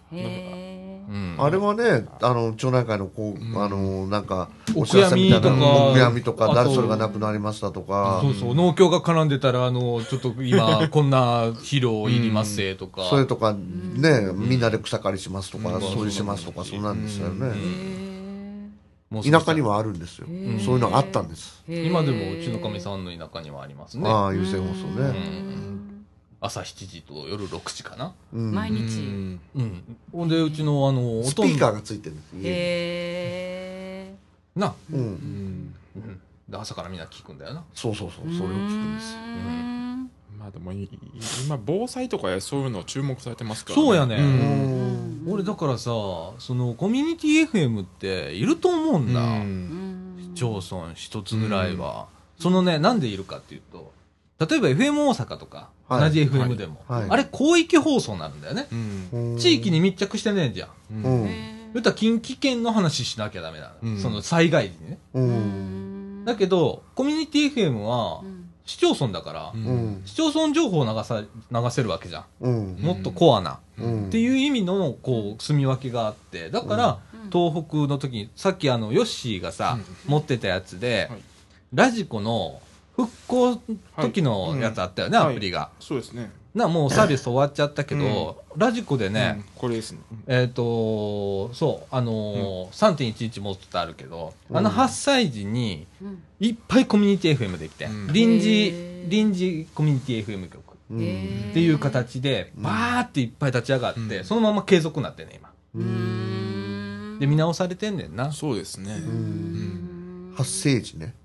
[1.38, 13.04] あれはね、あの、町内会のこう、あの、なんか、おお知らせみたいな、悔やみとかお悔やみとか、誰それが亡くなりましたとかそ、うそう、農協が絡んでたら、あの、ちょっと今、 こんな肥料いりますせとか。
[13.10, 17.40] それとか、ね、みんなで草刈りしますとか、うん掃除しますとか、そんなんですよえ。
[17.40, 17.54] ね。
[19.22, 20.28] 田舎にはあるんですよ。
[20.28, 21.64] んそういうのがあったんです。
[21.68, 21.86] え。
[21.86, 24.10] 今でもうちのかみさんの田舎にはありますね。
[24.10, 25.73] ああ、優先放送うね。
[26.44, 28.14] ん朝7時と夜6時かな。
[28.34, 29.00] うんう毎日。
[29.00, 29.40] ん。
[29.56, 29.98] うん。
[30.12, 34.16] ほんで、うちのあの、スピーカーがついてるんですへ
[34.56, 35.00] な、うん。
[35.00, 35.76] うん。
[35.96, 36.22] うん。
[36.50, 37.64] で朝からみんな聞くんだよな。
[37.74, 39.20] そうそうそう、ーそれを聞くんですよ。
[39.20, 40.90] うんまあでもい
[41.46, 49.22] 今防災とかやそういうの注目されてますからそうやねん俺だからさ、そのコミュニティ FM っていると思うんだ。
[49.22, 50.04] うんうん
[50.36, 52.08] 市町村一つぐらいは。
[52.40, 53.94] そのね、なんでいるかっていうと、
[54.40, 58.68] 例えば FM 大阪とか、はい同じ FM でも、はいあれ広域放送になるんだよね。
[58.72, 60.70] うんうん地域に密着してねえじゃん。
[60.92, 61.28] うんうん。
[61.28, 63.74] へ言ったら近畿圏の話しなきゃダメなの。
[63.84, 65.00] うんその災害時にね。
[65.14, 65.20] う。
[65.22, 70.02] うんんだけど、コミュニティ FM はう、ん市町村だから、うんうん。
[70.06, 72.26] 市町村情報を流さ、流せるわけじゃん。
[72.40, 72.78] うん。
[72.80, 73.60] もっとコアな。
[73.78, 74.08] うん。
[74.08, 81.20] っていう意味の、こう、住み分けがあって、だから、うん東北の時に、さっきあの、ヨッシーがさ、持ってたやつで、はい
[81.74, 82.62] ラジコの
[82.96, 83.62] 復興
[84.02, 85.32] 時のやつあったよね、はい。
[85.32, 85.72] アプリが。
[85.80, 86.32] そうですね。
[86.54, 89.46] な、もうサービス終わっちゃったけど、ラジコでね、うん。
[89.56, 90.00] これですね。
[90.28, 94.58] えっ、と、そう、あのー3.11もっとあるけど、うん。
[94.58, 96.24] あの8歳児にうん。
[96.40, 98.14] いっぱいコミュニティ FM できて、うん。
[98.14, 98.72] 臨時
[99.08, 104.24] 臨時コミュニティ FM 局っていう形で、バーっていっぱい立ち上がって、うん。
[104.24, 105.52] そのまま継続になってね、今。
[105.74, 107.18] うん。
[107.20, 108.32] で、見直されてんねんな。
[108.32, 108.94] そうですね。
[108.94, 110.34] うん。
[110.36, 111.16] 発生時ね。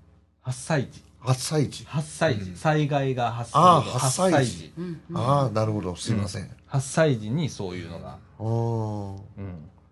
[0.43, 1.08] 8歳児。
[1.19, 1.83] 発災時。
[1.83, 2.49] 8歳児。
[2.51, 4.73] うん災害が発生あー8 8歳児児。
[4.77, 5.95] うんああ、なるほど。
[5.95, 6.43] すいません。
[6.69, 8.43] あ8歳児にそういうのが、あ。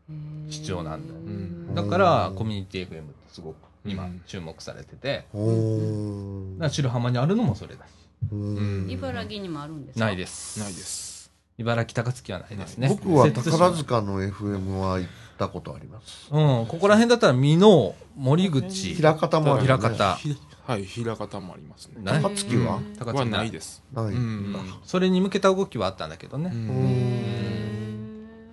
[0.10, 3.56] うん、必要なんだよんだから、コミュニティ FM ってすごく
[3.86, 7.90] 今うん注目されてて、おーだから白浜にあるのもそれだし。
[8.32, 10.06] うん茨城にもあるんですか？
[10.06, 10.60] ないです。
[10.60, 12.88] ないです茨城高槻はないですね。
[12.88, 16.28] 僕は宝塚の FM は行ったことあります。
[16.32, 19.64] うん、ここら辺だったら、美濃、森口、平方もある、ね。
[19.64, 22.02] 平方ひはい平方もありますね。
[22.04, 22.22] ない。
[22.22, 22.82] 高槻は？
[23.00, 23.82] 高は槻ないです。
[23.94, 24.06] ない。
[24.08, 24.56] うん。
[24.84, 26.52] それに向けた動きはあったんだけどね。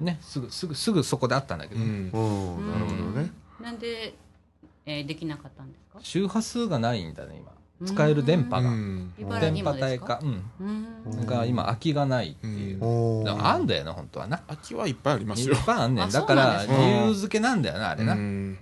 [0.00, 2.10] ね、すぐ、すぐ、すぐそこであったんだけどね。
[2.12, 2.56] うん。
[2.58, 3.32] うん、なるほどね。
[3.60, 4.14] なんで、
[4.86, 5.98] えーできなかったんですか？
[6.02, 7.50] 周波数がないんだね、今。
[7.84, 8.68] 使える電波が。
[8.68, 9.26] うん電
[9.64, 10.20] 波帯か。
[10.22, 10.42] うん。
[10.60, 10.64] う
[11.22, 12.78] んが今、空きがないっていう。
[12.84, 14.38] おーだからあんだよな、本当はな。
[14.46, 16.04] 空きはいっぱいありますいよっぱいあんねん。
[16.04, 18.14] あだから、理由付けなんだよな、あれな。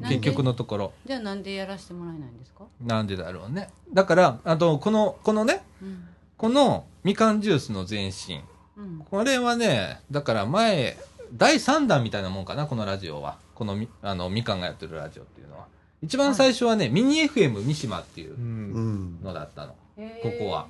[0.08, 0.92] 結局のところ。
[1.06, 2.64] じゃあなんでやらせてもらえないんですか？
[2.80, 3.68] なんでだろうね。
[3.92, 6.04] だから、あと、この、このね、うん
[6.38, 8.40] このみかんジュースの前身。
[8.76, 10.96] うんこれはね、だから前、
[11.34, 13.36] 第3弾みたいなもんかな、このラジオは。
[13.54, 15.66] このみ、あの、みかんがやってるラジオっていうのは。
[16.02, 18.36] 一番最初はね、ミニ FM 三島っていう。
[18.38, 19.74] のだったの。
[20.22, 20.66] ここは。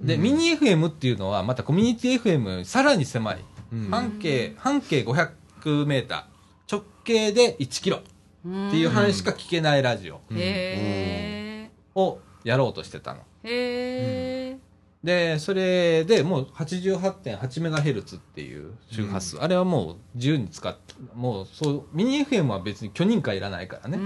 [0.00, 3.44] で、うんミニ FM っていうのは、またコミュニティ FM よりさらに狭い。
[3.72, 6.76] うん半径、半径500メーター。
[6.76, 8.00] 直径で1キロ
[8.44, 13.20] うんっていう範囲しか聞けないラジオへをやろうとしてたの。
[13.44, 14.58] えへえ
[15.04, 23.98] で、それでもう 88.8MHz っていう周波数、あれはもう自由に使って、もうそう、ミニ FM は別に許認可いらないからね。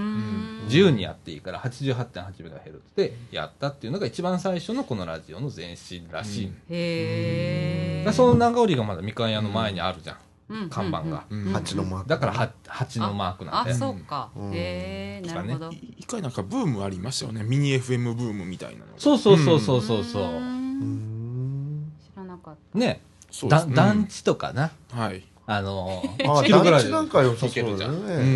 [0.64, 6.46] 自由にやっていいから 88.8MHz でやったっていうのが一番最初のこのラジオの前身らしい。
[6.48, 6.52] うん。
[6.68, 10.16] へえその名残がまだみかん屋の前にあるじゃん、
[10.50, 10.68] うん。
[10.68, 11.24] 看板が。
[11.30, 11.44] うん。
[11.52, 12.08] 蜂のマーク。
[12.08, 13.72] だからは蜂のマークなんあで。
[13.72, 14.30] そうか。
[14.36, 14.50] うん。
[14.52, 15.72] へえなるほど。
[15.72, 17.42] い一回なんかブームありましたよね。
[17.42, 18.92] ミニ FM ブームみたいなのが。
[18.98, 20.04] そうそうそうそうそう。
[20.04, 20.59] そう。
[20.84, 21.92] んうん。
[22.00, 23.00] 知らなかったね
[23.30, 24.70] そうですだ団地とかな。
[24.90, 27.94] はいあの、 あ1キロぐらいで団地なんか良さ行けるじゃん。
[27.96, 28.24] そうだよね。
[28.24, 28.26] う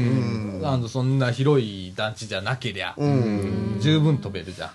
[0.61, 3.76] んあの、そんな広い団地じゃなけりゃ、うん。
[3.80, 4.70] 十分飛べるじゃん。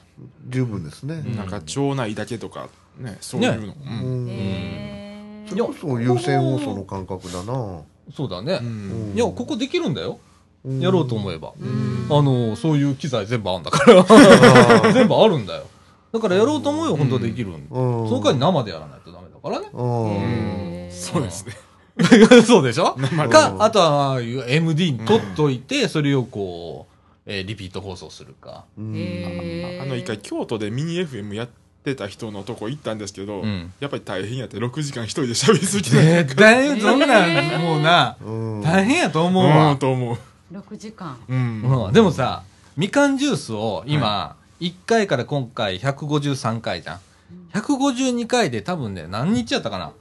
[0.47, 1.22] 十分ですね。
[1.36, 7.82] なんか町内だけとかねそういうの、うんうんへそれこそ有線放送の感覚だな。
[8.15, 8.59] そうだね。
[8.61, 10.20] うんいや、ここできるんだよ。
[10.63, 11.53] うんやろうと思えば。
[11.59, 14.03] うんあの、そういう機材全部あるんだから。
[14.93, 15.65] 全部あるんだよ。
[16.12, 17.76] だからやろうと思えば本当できるんだ。
[17.78, 18.10] うん。
[18.10, 19.68] その代わり生でやらないとダメだからね。
[19.74, 20.91] うん。
[20.91, 21.53] そうですね。
[22.45, 22.95] そうでしょ？
[22.97, 23.07] で。
[23.30, 26.93] か、あとは MD に取っといて、それをこう、
[27.26, 28.66] えーリピート放送するか。
[28.78, 31.49] あの一回京都でミニ FM やっ
[31.84, 33.72] てた人のとこ行ったんですけど、うん。
[33.80, 35.89] やっぱり大変やって6時間一人で喋りすぎて。
[36.24, 37.05] 絶対そんな。
[37.60, 38.62] ん、もうな、うん。
[38.62, 39.76] 大変やと思ううんわ。
[39.76, 40.18] と思う、
[40.57, 41.18] 6時間。
[41.28, 41.86] うん。
[41.86, 42.43] うんでもさ、
[42.78, 46.99] みかんジュースを今、1回から今回153回じゃん。
[47.53, 49.93] 152回で多分ね、何日やったかな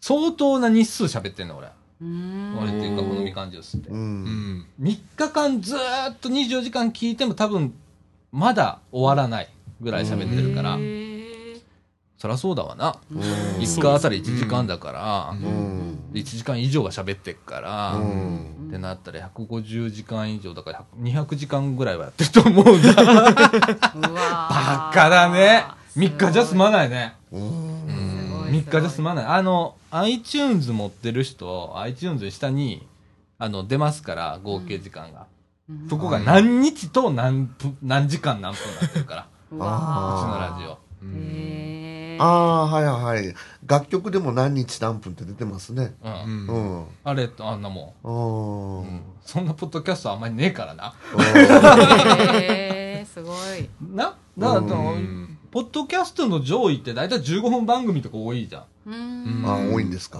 [0.00, 1.68] 相当な日数喋ってんの、俺。
[2.00, 3.92] うーん俺っていうか、このみかんジュースってう。。
[3.92, 7.74] うんん3日間ずーっと24時間聞いても多分、
[8.30, 9.48] まだ終わらない
[9.80, 10.76] ぐらい喋ってるから
[12.18, 12.96] そりゃそうだわな。
[13.10, 22.94] うん1回あたり1時間だから、うん1時間以上が喋ってっから、うんってなったら150時間以上だから100 200時間ぐらいはやってると思うんだ。
[22.94, 25.64] バカだね。
[25.96, 27.14] 3日じゃ済まないね。
[27.32, 27.42] うん
[27.88, 29.24] すごい3日じゃ済まない。
[29.26, 32.86] あの、iTunes 持ってる人、iTunes 下に、
[33.38, 35.20] あの、出ますから、合計時間が。
[35.20, 35.28] うん
[35.90, 39.26] そこが何日と何分、何時間何分なってるから。
[39.52, 40.78] ううちわのラジオ。
[41.02, 41.87] うんへー
[42.18, 43.34] ああ、はいはい。
[43.66, 45.94] 楽曲でも何日何分って出てますね。
[46.02, 46.08] う。
[46.08, 46.86] うんんうん。
[47.04, 47.94] あれとあんなも。
[48.04, 49.02] うん。
[49.24, 50.94] そんなポッドキャストあんまりねえからな。
[52.40, 58.62] へーすごいなだから、うんポッドキャストの上位って大体15分番組とか多いじゃん。
[58.90, 60.18] ううんんあー多いんですか。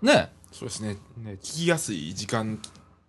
[0.00, 0.08] うん。
[0.08, 2.58] ねそうですねね聞きやすい時間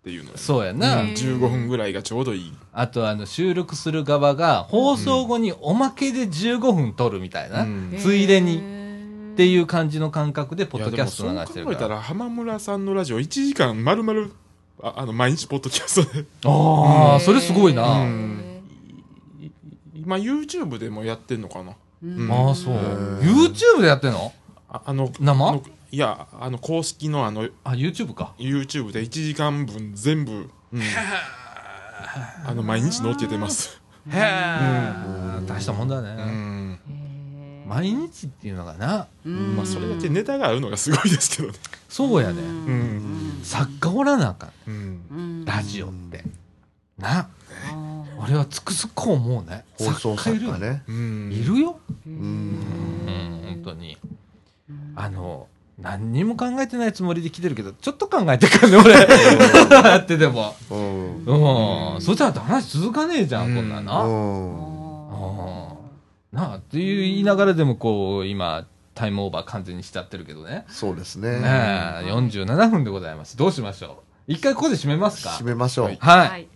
[0.04, 1.02] っていうのそうやな。
[1.02, 1.08] うん。
[1.12, 7.96] 15分ぐらいがちょうどいい、あとあの収録する側が放送後におまけで15分撮るみたいな、うん。
[7.98, 8.58] ついでに。
[8.58, 8.74] に
[9.34, 11.78] っていう感じの感覚でポッドキャスト流いやしてるから。
[11.80, 14.32] でもそう考えたら浜村さんのラジオ1時間まるまる
[14.80, 16.26] ああの毎日ポッドキャストで。
[16.46, 18.62] ああそれすごいな、うん。
[19.96, 21.74] 今 YouTube でもやってんのかな。
[22.04, 22.32] うん。
[22.32, 22.76] ああそう。
[22.76, 24.32] へー YouTube でやってんの？
[24.70, 25.50] ああの生？
[25.50, 28.34] あのいやあの公式のあのあ YouTube か。
[28.40, 30.82] YouTube で1時間分全部、うん。
[32.44, 33.80] あの毎日載っけてます、
[34.10, 36.80] へえ大したもんだね、うん。
[37.68, 39.08] 毎日っていうのがな。
[39.24, 39.56] うん。
[39.56, 43.40] まあ、それだけネタがあるのがすごいですけどね、そうやね、うん。
[43.44, 44.52] 作家おらなあかん。
[44.66, 45.02] うん。
[45.12, 46.26] うんラジオって。
[46.98, 47.30] な。
[48.18, 49.64] 俺はつくづく思うね。
[49.78, 50.82] 放送作家いるよね。
[50.88, 51.80] うんいるよ。
[52.08, 52.10] う。
[52.10, 52.56] うん。
[52.56, 53.42] ん。
[53.46, 53.96] 本当に。
[54.96, 55.48] あの
[55.80, 58.94] 何にも考えてないつもりで来てるけどちょっと考えてくるね俺
[59.90, 61.26] やっててもうん。
[61.26, 64.04] うんそしたら話続かねえじゃん、こんなんな。
[64.04, 65.74] ううんん。
[66.32, 68.66] なあっていう言いながらでもこう今
[68.96, 70.66] タイムオーバー完全にしちゃってるけどね。
[70.68, 71.42] そうですねね。
[71.44, 73.38] え47分でございます。
[73.38, 73.88] どうしましょ
[74.28, 75.86] う一回ここで締めますか締めましょう。
[75.88, 76.48] はいはい。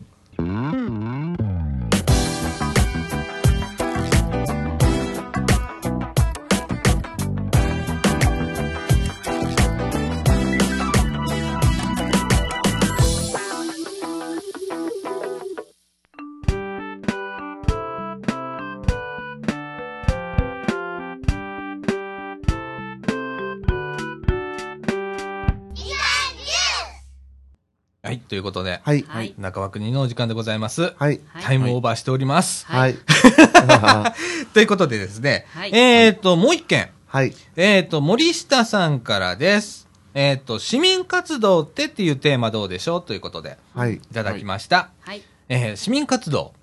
[28.08, 28.20] はいはい。
[28.20, 29.06] ということで、はい。
[29.08, 30.94] はい中枠2のお時間でございます。
[30.98, 31.20] はい。
[31.42, 32.66] タイムオーバーしております。
[32.66, 32.96] はい。
[34.54, 36.90] ということでですね、はいえっ、と、もう一件。
[37.08, 37.34] はい。
[37.56, 39.88] えっ、と、森下さんからです。
[40.14, 43.96] えっ、と、市民活動ってっていうテーマどうでしょうということで、はい。
[43.96, 44.90] いただきました。
[45.02, 46.54] はいえー市民活動。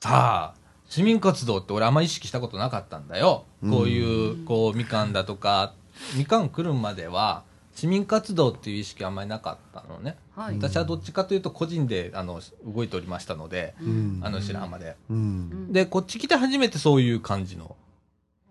[0.00, 3.44] さあ、市民活動って俺あんま意識したことなかったんだよ。
[3.68, 5.74] こういう、こう、みかんだとか、
[6.16, 7.44] みかん来るまでは、
[7.74, 10.16] 市民活動っていう意識あんまりなかったのね。
[10.36, 14.96] はい私はどっちかというと個人で、あの、動いておりましたので、うんあの、白浜で。
[15.10, 15.72] うん。
[15.72, 17.76] で、こっち来て初めてそういう感じの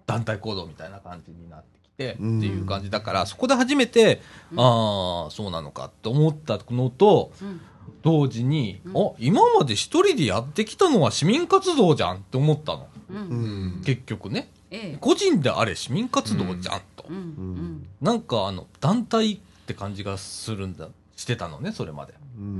[0.06, 4.22] 団体行動みたいな感じになってきて、うんっていう感じだから、そこで初めて、
[4.58, 7.62] ああ、そうなのかって思ったのと、うん
[8.04, 12.88] 同時に、あ、今まで一人でやってきたのは市民活動じゃんって思ったの。
[13.12, 13.82] ううんん。
[13.86, 14.50] 結局ね。
[14.72, 17.06] ええ個人であれ市民活動じゃんと。
[17.08, 22.14] うんうんなんかあの、団体って感じがするんだ、してたのね、それまで。
[22.14, 22.42] う。
[22.42, 22.58] うんうん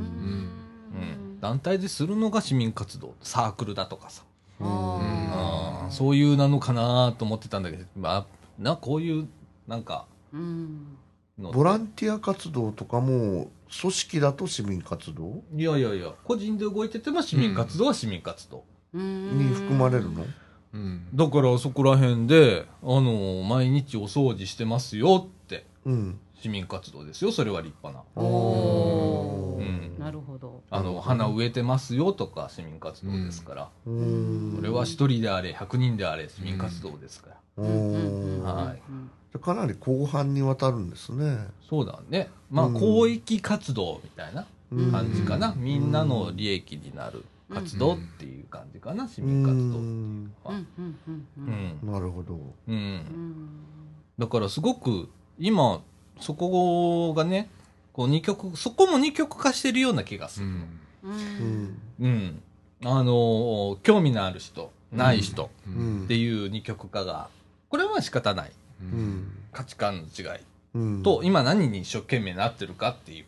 [1.38, 1.40] ん。
[1.40, 3.16] 団体でするのが市民活動。
[3.24, 4.24] サークルだとかさ。
[4.60, 8.26] あうんそういうなのかなと思ってたんだけど、まあ、
[8.60, 9.28] な、こういう、
[9.68, 10.06] なんか、
[11.38, 13.50] ボランティア活動とかも
[13.82, 15.44] 組織だと市民活動？
[15.56, 20.26] いやいやいや個人で動いてても市民活動は市民活動、うんに含まれるの？
[20.74, 21.08] うん。
[21.14, 26.20] だからそこら辺であの毎日お掃除してますよってうん。
[26.36, 28.22] 市民活動ですよそれは立派な。
[28.22, 29.62] おー。
[29.62, 30.00] うん。
[30.00, 30.64] なるほど。
[30.72, 34.54] あの花植えてますよとか市民活動ですから、うん。
[34.56, 38.82] それは一人であれ100人であれ市民活動ですから、おうんはい。
[39.32, 41.48] じゃかなり広範にわたるんですね。
[41.70, 42.30] そうだね。
[42.50, 45.64] まあうん広域活動みたいなうん感じかな、うん。
[45.64, 50.68] みんなの利益になる活動っていう感じかな、市民活動うんは、うん。
[50.78, 51.90] うんうんううん。
[51.90, 51.92] ん。
[51.94, 52.34] なるほど。
[52.68, 52.76] うん。
[52.76, 53.50] うん。
[54.18, 55.82] だからすごく今
[56.20, 57.50] そこがね
[57.94, 60.80] こう二極そこも二極化してるような気がする、うん。
[61.04, 61.80] うん。
[62.00, 62.42] うん。
[62.84, 65.50] あのー興味のある人ない人
[66.06, 67.30] っていう二極化が
[67.70, 68.52] これは仕方ない。
[68.82, 69.28] うん。
[69.52, 70.40] 価値観の違い
[70.74, 71.04] うん。
[71.04, 73.26] と今何に一生懸命なってるかっていう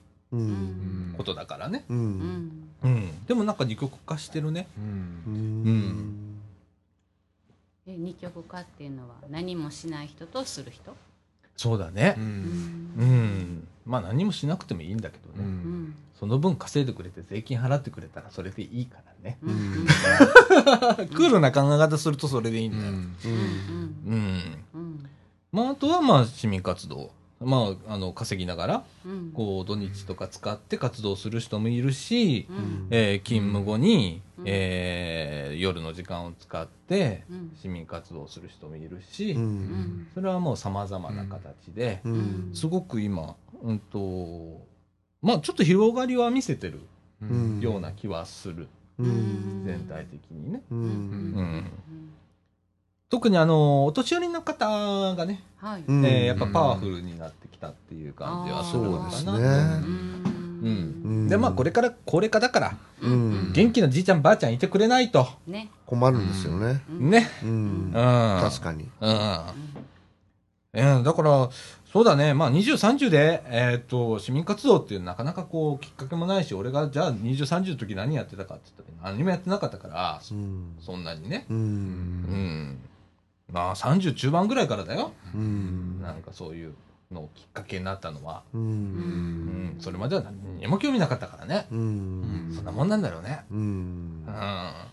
[1.17, 2.19] ことだからね、ううん。
[2.19, 4.67] んうん、でもなんか二極化してるね。
[4.77, 4.83] うん。
[5.65, 6.39] うん。
[7.85, 10.95] え二極化っていうのは何もしない人とする人？
[11.55, 12.15] そうだね。
[12.17, 12.93] ううん。
[12.97, 15.83] うん、まあ何もしなくてもいいんだけどうね、うん。
[15.85, 19.37] んその分稼いでくれて税金払ってくれたらそれでいいからね。
[19.43, 19.51] うん。
[19.51, 19.53] う
[19.83, 19.85] ん。
[21.13, 22.95] クールな考え方するとそれでいいんだよ、うん。
[22.95, 23.11] うん。
[24.05, 24.63] うん。
[24.73, 25.09] うん。
[25.51, 27.11] まあ、あとはまあ市民活動、
[27.45, 29.31] まあ、あの稼ぎながらうん。
[29.33, 32.87] こう土日とか使って活動する人もいるし、うん。
[32.89, 34.43] えー勤務後に、うん。
[34.47, 37.51] えー夜の時間を使ってうん。
[37.55, 39.35] 市民活動する人もいるし、
[40.13, 42.01] それはもう様々な形で、
[42.53, 44.65] すごく今、うんと
[45.21, 46.81] まあ、ちょっと広がりは見せてる
[47.21, 47.59] うん。
[47.61, 48.67] ような気はする、
[48.99, 49.63] うん。
[49.65, 50.61] 全体的にね。
[50.71, 50.81] ううん。
[50.81, 50.87] う
[51.41, 51.65] ん
[53.13, 54.65] 特にあのお年寄りの方
[55.13, 55.83] がね、はい。
[55.87, 56.03] うん。
[56.03, 59.11] えーやっぱパワフルになってきたっていう感じはするのかな。
[59.11, 59.53] そうですね。
[59.83, 60.23] うん。
[60.63, 60.69] う
[61.25, 61.27] ん。
[61.29, 63.51] でまあこれから高齢化だからうん。
[63.53, 65.27] 元気なじいちゃんばあちゃんいてくれないと。
[65.45, 65.69] ね。
[65.85, 66.81] 困るんですよね。
[66.89, 67.29] ね。
[67.43, 67.49] うん。
[67.49, 67.91] うん。
[67.93, 68.89] 確かに。
[68.99, 69.39] うん。
[70.73, 71.03] うん。
[71.03, 71.49] だから
[71.91, 72.33] そうだね。
[72.33, 80.75] まあ2030でえっと市民活動っていうなかなかこうきっかけもないし俺がじゃあ2030の時何やってたかって言ったら何もやってなかったからうん。
[80.81, 81.45] そんなにね。
[81.51, 82.79] ううんん
[83.51, 85.13] まあ30中盤ぐらいからだよ。
[85.33, 86.01] うん。
[86.01, 86.73] なんかそういう
[87.11, 88.43] のきっかけになったのは。
[88.53, 88.65] ううん。
[88.65, 89.77] うん。
[89.77, 91.67] んそれまでは何にも興味なかったからね。
[91.71, 92.51] うん。
[92.55, 93.43] そんなもんなんだろうね。
[93.51, 93.59] うん。
[94.27, 94.29] うん。
[94.29, 94.87] ま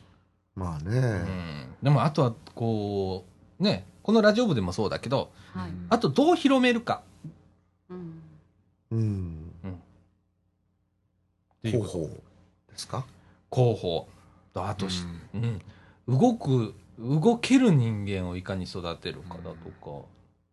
[0.59, 1.75] あうねん。
[1.83, 3.25] でもあとはこ
[3.59, 5.71] うねこのラジオ部でもそうだけどはい。
[5.89, 7.03] あとどう広めるか。
[7.89, 8.23] うん。
[8.91, 9.51] うん。
[11.59, 13.05] っていう方法ですか？
[13.53, 14.09] 広報。
[14.53, 15.61] とあとし、うん。
[16.09, 19.55] 動く動ける人間をいかに育てるかだと
[20.03, 20.07] か。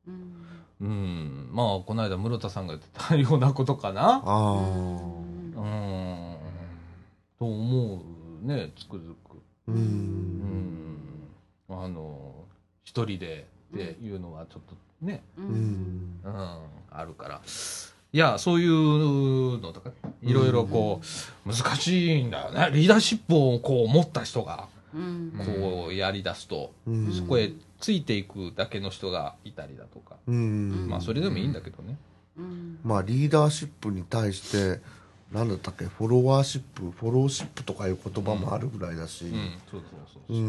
[0.07, 0.33] うん。
[0.79, 4.21] うんまあこの間室田さんが言ってたようなことかな。
[4.23, 6.37] ああうん。
[7.39, 8.01] と思
[8.43, 9.37] うねつくづく。
[9.67, 10.87] ううん。
[10.87, 10.97] ん
[11.69, 12.45] あの
[12.83, 14.75] 一人でっていうのはちょっと
[15.05, 15.23] ね。
[15.37, 15.47] ううん。
[15.49, 16.59] んうん、
[16.91, 17.41] あるから。
[18.13, 19.91] いや、そういうのとか、
[20.23, 21.01] いろいろこ
[21.45, 22.69] う、難しいんだよね。
[22.73, 27.11] リーダーシップをこう持った人が、うんこうやり出すと、うん。
[27.11, 30.15] そこへついていくだけの人がいたりだとか。
[30.27, 30.87] うん。
[30.89, 31.97] まあ、それでもいいんだけどね。
[32.37, 32.79] うん。
[32.83, 34.81] まあリーダーシップに対して
[35.31, 35.85] なんだったっけ？
[35.85, 36.89] フォロワーシップ？
[36.91, 39.25] フォローシップとかいう言葉もあるぐらいだし。
[39.25, 39.31] うん、
[39.69, 39.81] そうそう
[40.13, 40.37] そううそう。
[40.37, 40.45] ん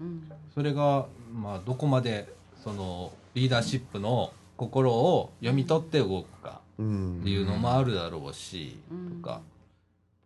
[0.00, 0.32] うん。
[0.54, 2.28] それが、まあ、どこまで、
[2.62, 9.22] その、リーダーシップの心を読み取って動くかうんっていうのもあるだろうし、うん。
[9.22, 9.40] とか。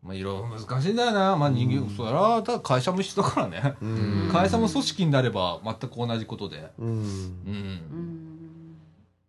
[0.07, 1.37] まあ、いろいろ難しいんだよな。
[1.37, 3.75] まあ、人間、それは、ただ会社も一緒だからね。
[3.83, 4.29] うん。
[4.33, 6.89] 会社も組織になれば全く同じことで、うん。
[6.89, 6.95] うん。
[6.95, 8.77] うん。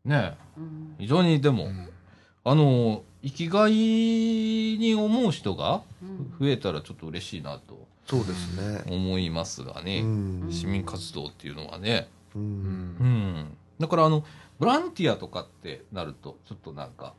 [0.05, 0.37] ねえ。
[0.57, 1.67] うん非常にでも、
[2.43, 6.35] あの生きがいに思う人がうん。
[6.39, 8.83] 増えたらちょっと嬉しいなとそうですね。
[8.89, 10.47] 思いますがうね、ん。
[10.49, 12.45] 市民活動っていうのはね、ううん。
[12.45, 12.49] う
[13.03, 14.23] ん、だからあの
[14.59, 17.13] ボランティアとかってなるとちょっとなんか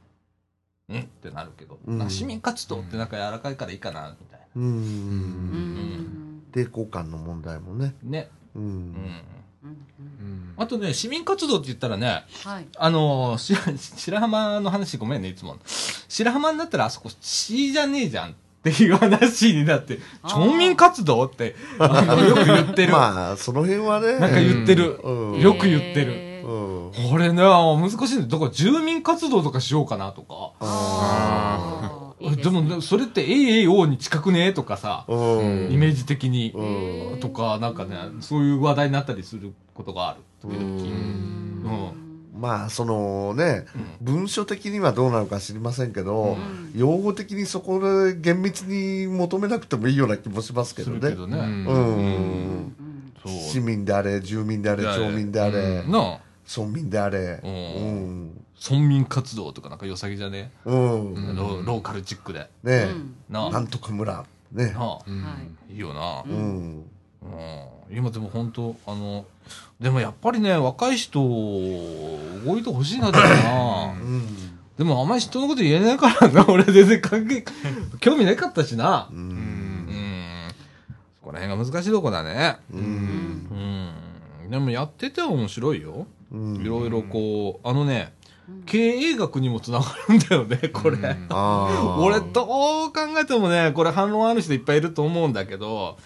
[0.88, 2.10] うんってなるけど、うん。
[2.10, 4.72] 市民活動ってなんか柔らかいからいいかなみたいうんうん。
[4.72, 6.42] うん。
[6.52, 7.94] 抵抗感の問題もね。
[8.02, 8.66] なね、ううん。
[8.66, 8.94] ん、うん。
[9.64, 10.54] うん。
[10.56, 12.66] あとね市民活動って言ったらねはい。
[12.76, 15.58] あの白浜の話ごめんね、いつも。
[15.66, 22.92] 白浜になったらあそこ市じゃねえじゃんっていう話になって、町民活動って、あのよく言ってる。
[22.96, 24.18] まあその辺はね。
[24.18, 24.98] なんか言ってる。
[25.02, 25.40] うん。
[25.40, 26.27] よく言ってる。
[26.42, 30.52] これね、難しいんだから住民活動とかしようかなとか。
[30.60, 32.08] あー。
[32.20, 35.68] いいですも、それって AAO に近くねとかさ、うん。
[35.70, 36.52] イメージ的に。
[36.52, 37.20] うん。
[37.20, 40.20] とか、なんかね、そういう話題になったりすることがある。
[42.38, 43.66] まあそのね、
[44.00, 46.36] 文書的にはどうなのか知りませんけど、
[46.74, 51.16] 用語的にそこで厳密に求めなくてもいいような気もしますけどね。
[53.26, 56.20] 市民であれ住民であれ町民であれ、なあ、
[56.56, 57.40] 村民であれ。
[57.42, 57.50] うん。
[57.50, 57.56] う
[58.30, 58.44] ん。
[58.66, 62.40] 村民活動とかなんか良さげじゃね、うん、ロローカルチックで。
[62.40, 63.14] ねうえ、ん。
[63.28, 64.24] なあ、なんとか村。
[64.52, 64.72] ね。
[64.72, 65.22] なあ、うん。
[65.22, 65.36] は
[65.68, 65.74] い。
[65.74, 66.24] いいよな。
[66.26, 66.84] うん、
[67.22, 67.64] うん。
[67.90, 69.24] 今でも本当あの
[69.80, 74.26] でもやっぱりね若い人動いてほしいなだよな、うん。
[74.76, 76.46] でもあんまり人のこと言えないからな。
[76.48, 77.44] 俺全然関係
[78.00, 79.08] 興味なかったしな。
[79.12, 79.28] ううん。
[79.28, 80.48] ん
[81.20, 82.56] そこら辺が難しいとこだね。
[82.72, 83.92] うん。
[84.44, 84.50] うん。
[84.50, 85.92] でもやってては面白いよ。
[85.92, 88.12] うんいろいろこうあのね
[88.64, 91.28] 経営学にもつながるんだよねこれ、うん
[92.02, 95.98] 俺どう考えてもねこれ反論ある人いっぱいいると思うんだけど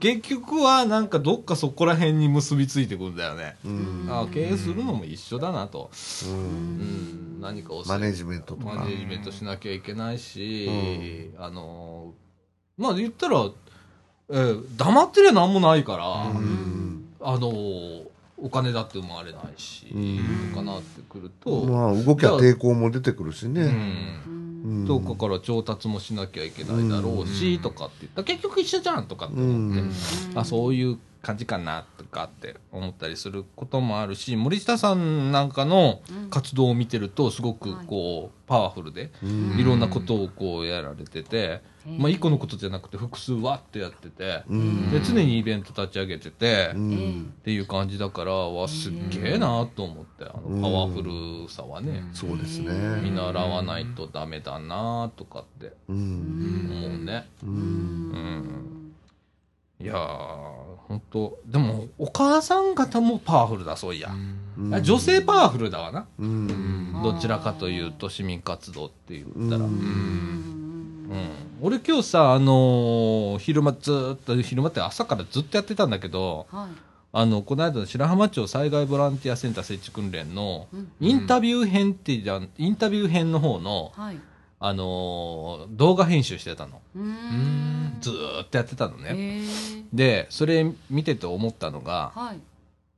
[0.00, 4.06] 結局はなんかどっかそこら辺に結びついてくんだよね、うん。
[4.08, 5.90] あ経営するのも一緒だなと、
[6.26, 6.32] うん。
[6.32, 8.74] うん、何かをマネジメントとか。
[8.76, 12.14] マネジメントしなきゃいけないし、あの
[12.76, 13.50] まあ言ったら、
[14.30, 16.06] えー黙ってりゃ何もないから、
[16.38, 17.08] うん。
[17.20, 17.50] あの
[18.40, 19.86] お金だって生まれないし、
[20.54, 24.22] かなってくると、まあ動きは抵抗も出てくるしうね、ん
[24.64, 24.86] うん。
[24.86, 29.92] どこから調達もしなきゃいけないだろうし、とかって言ったら結局一緒じゃんとかって思って、うん。
[30.34, 30.98] あそういう
[31.28, 36.00] 感じかなとかって思ったりすることもあるし森下さんなんかの
[36.30, 39.58] 活動を見てるとすごくこうパワフルでうん。
[39.60, 44.90] いろんなことをこうやられてて、うんまあ、一個のことじゃなくて複数わってやってて、うん。
[44.90, 51.12] で常にイベント立ち上げてて、うっんていう感じだからわすっげえなと思ってあのパワフル
[51.50, 52.72] さはね、そうですね。
[53.02, 56.70] 見習わないとダメだなとかってうん。
[56.88, 57.28] 思うね。
[57.42, 57.52] ううん
[58.38, 58.92] ん。
[59.80, 60.57] いやー
[60.88, 64.10] 本当でもお母さん方もパワフルだそういや、
[64.82, 67.00] 女性パワフルだわな、うん。
[67.02, 69.70] どちらかというと市民活動って言ったら、ううん。
[69.70, 71.10] ん。
[71.60, 76.68] 俺今日さあのー昼間ずーっと昼間って朝からずっとやってたんだけどはい。
[77.10, 80.88] あのこの間の白浜町災害ボランティアセンター設置訓練のうん。
[81.00, 84.18] インタビュー編ってじゃんインタビュー編の方の、はい
[84.60, 86.80] あのー動画編集してたの。
[88.00, 89.40] ずーっとやってたのね、
[89.92, 92.40] でそれ見てて思ったのがはい。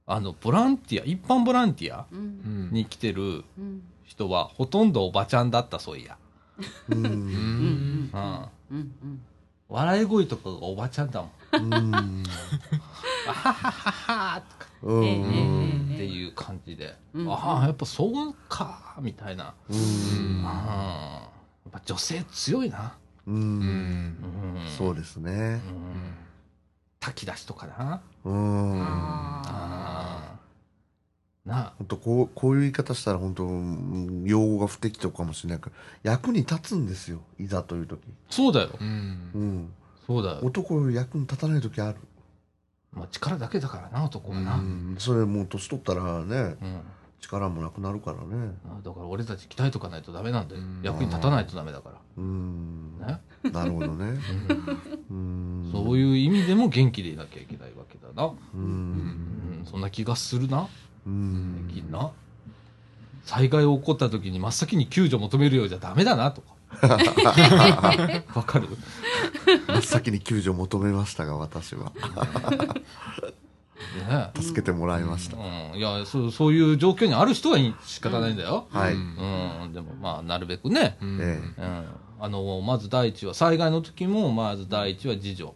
[0.07, 2.71] あのボランティア一般ボランティアうん。
[2.73, 3.83] に来てるうん。
[4.05, 6.17] 人はほとんどおばちゃんだったそういや、
[6.89, 7.07] うん。
[7.07, 8.11] うん。
[8.13, 9.21] うん、うん。
[9.69, 11.75] 笑い声とかがおばちゃんだもん。
[11.75, 12.25] うん。
[13.29, 13.93] あははは
[14.35, 14.43] はっ
[14.83, 17.33] ていう感じで、うん。
[17.33, 20.43] ああやっぱそうかみたいな、うん。
[20.45, 22.97] ああやっぱ女性強いな、
[23.27, 23.61] ううん。
[23.61, 25.31] んうん、そうですね。
[25.33, 26.15] うん。
[27.01, 28.01] 炊き出しとかな。
[28.25, 28.83] うん。
[28.83, 30.37] あ
[31.45, 31.59] な。
[31.59, 35.61] あ本当こうこういう言い方したら本当うん用語が不適当かもしれない。
[35.61, 35.71] か
[36.05, 38.01] ら役に立つんですよいざという時。
[38.29, 38.71] そうだよ。
[38.81, 39.31] うん。
[39.35, 39.73] うん。
[40.07, 41.99] そうだよ、男より役に立たない時ある。
[42.93, 44.95] まあ、力だけだからな男はな、ううん。
[44.95, 46.57] んそれもう年取ったらね
[47.21, 48.55] 力もなくなるからね。
[48.67, 50.81] あだから俺たち鍛えとかないとダメなんだよ、うん。
[50.83, 52.99] 役に立たないとダメだかうん。
[53.01, 53.21] ら、ね？
[53.53, 54.19] なるほどね。
[55.11, 55.65] うん。
[55.65, 55.73] うん。
[55.73, 58.63] そういう意味でも元気でいなきゃいけないわけだな、ううん。
[59.63, 60.67] ん、そんな気がするな。
[61.07, 61.69] うん。
[61.69, 62.11] できんな。
[63.23, 66.55] 災害起こった時に真っ先に救助求めるようじゃダメだなとか。
[68.35, 68.69] わかる？
[69.67, 71.93] 真っ先に救助を求めましたが私は。
[71.93, 71.93] ね
[74.35, 79.73] 助けてもらいました、うん、いやそうそういう状況にある人はい仕方ないんだよ、はい、うん。
[79.73, 81.19] でもまあなるべくね、うん。
[81.21, 81.85] えうん、
[82.21, 85.51] あのまず第一は災害の時もまず第一は自助。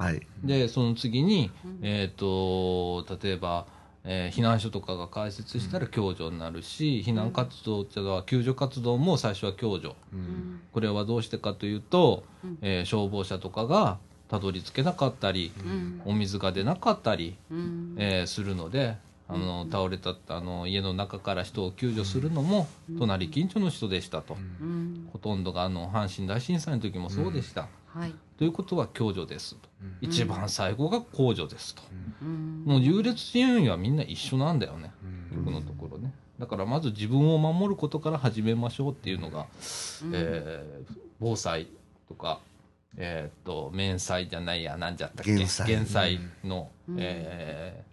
[0.00, 0.26] えはい。
[0.44, 1.50] でその次に、
[1.82, 3.66] えー、と例えば、
[4.04, 9.96] えー避難所とかが開設したら共助になるし、避難活動っていうのは救助活動も最初は共助。
[10.12, 10.60] うん。
[10.72, 12.58] これはどうしてかというと、うん。
[12.62, 13.98] えー消防車とかが
[14.28, 16.02] たどり着けなかったり、うん。
[16.04, 17.94] お水が出なかったり、うん。
[17.98, 18.96] えーするので
[19.28, 25.08] あの倒れたあの家の中から人を救助するのも、隣近所の人でしたと、うん。
[25.12, 28.14] ほとんどがあの阪神大震災の時もそうでした、はい。
[28.38, 29.96] ということは共助ですと、うん。
[30.00, 31.82] 一番最後が公助ですと、
[32.22, 32.62] うん。
[32.64, 34.92] もう優劣順位はみんな一緒なんだよね、
[35.34, 35.44] うん。
[35.44, 36.12] このところね。
[36.38, 39.46] だからまず自分を守ることから始めましょうっていうのが、
[40.12, 41.66] えー防災
[42.08, 42.40] とか
[42.96, 45.34] えーっと免災じゃないやなんじゃったっけ？
[45.34, 46.96] 減災減災の、うん。
[46.98, 47.86] えー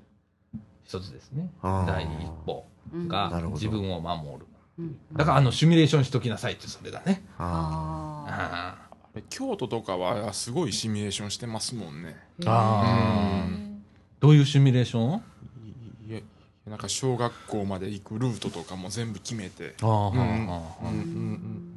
[0.85, 1.49] 一つですね。
[1.61, 1.87] あー。
[1.87, 2.09] 第一
[2.45, 4.45] 歩うんが自分を守る。
[4.77, 4.97] うん。
[5.13, 7.23] だからあのシミュレーションしときなさいってそれだね。
[7.37, 12.17] あああ京都とかはすごいシミュレーションしてますもんね。
[12.39, 12.45] ー。
[12.47, 13.79] あへー。
[14.19, 15.23] どういうシミュレーション？
[16.07, 16.19] いや
[16.67, 21.72] なんか小学校まで行くルートとかも全部決めて、ああ、うん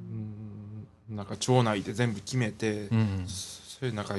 [1.09, 3.25] なんか町内で全部決めて、あうん。
[3.27, 4.15] それなんか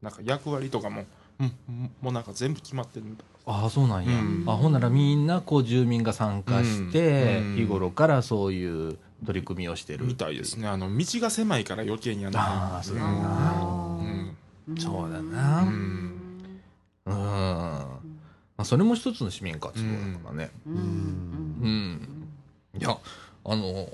[0.00, 1.04] なんか役割とかも、
[1.40, 3.06] うん、もうなんか全部決まってる
[3.46, 4.44] ああそうなんや、うん。
[4.46, 7.56] あほんならみんなこう住民が参加して、うん。
[7.56, 10.68] 日頃からそういう取り組みをしてるみたいですね。
[10.68, 12.40] あの道が狭いから余計にやな
[12.74, 14.36] ああそうだうな、ん。
[14.78, 15.62] そうだな。
[15.62, 17.14] ううん。
[18.58, 20.50] まあ、それも一つの市民活動だからね。
[20.66, 20.74] うん。
[22.74, 22.96] うん、いや
[23.44, 23.88] あの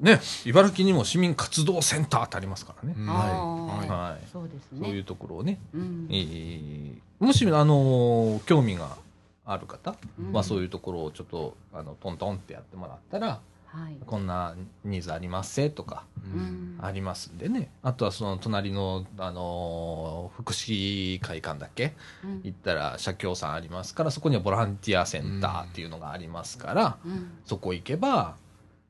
[0.00, 3.88] ね茨城にも市民活動センターってありますからね、はい。
[3.90, 4.26] あはい。
[4.32, 6.06] そうですそういうねところをね、うん。
[6.10, 8.96] えーもしあの興味が
[9.44, 10.32] ある方、うん。
[10.32, 13.96] まあ、そういうところをちょっとあのトントンってやってもらったらはい。
[14.06, 16.78] こんなニーズありますせとかうん。
[16.80, 17.70] ありますんでね。
[17.82, 21.94] あとはその隣の、あの福祉会館だっけ？
[22.24, 22.40] うん。
[22.44, 27.30] 行ったら社協さんありますからそこにはボランティアセンターっていうのがありますから、うん。
[27.44, 28.36] そこ行けば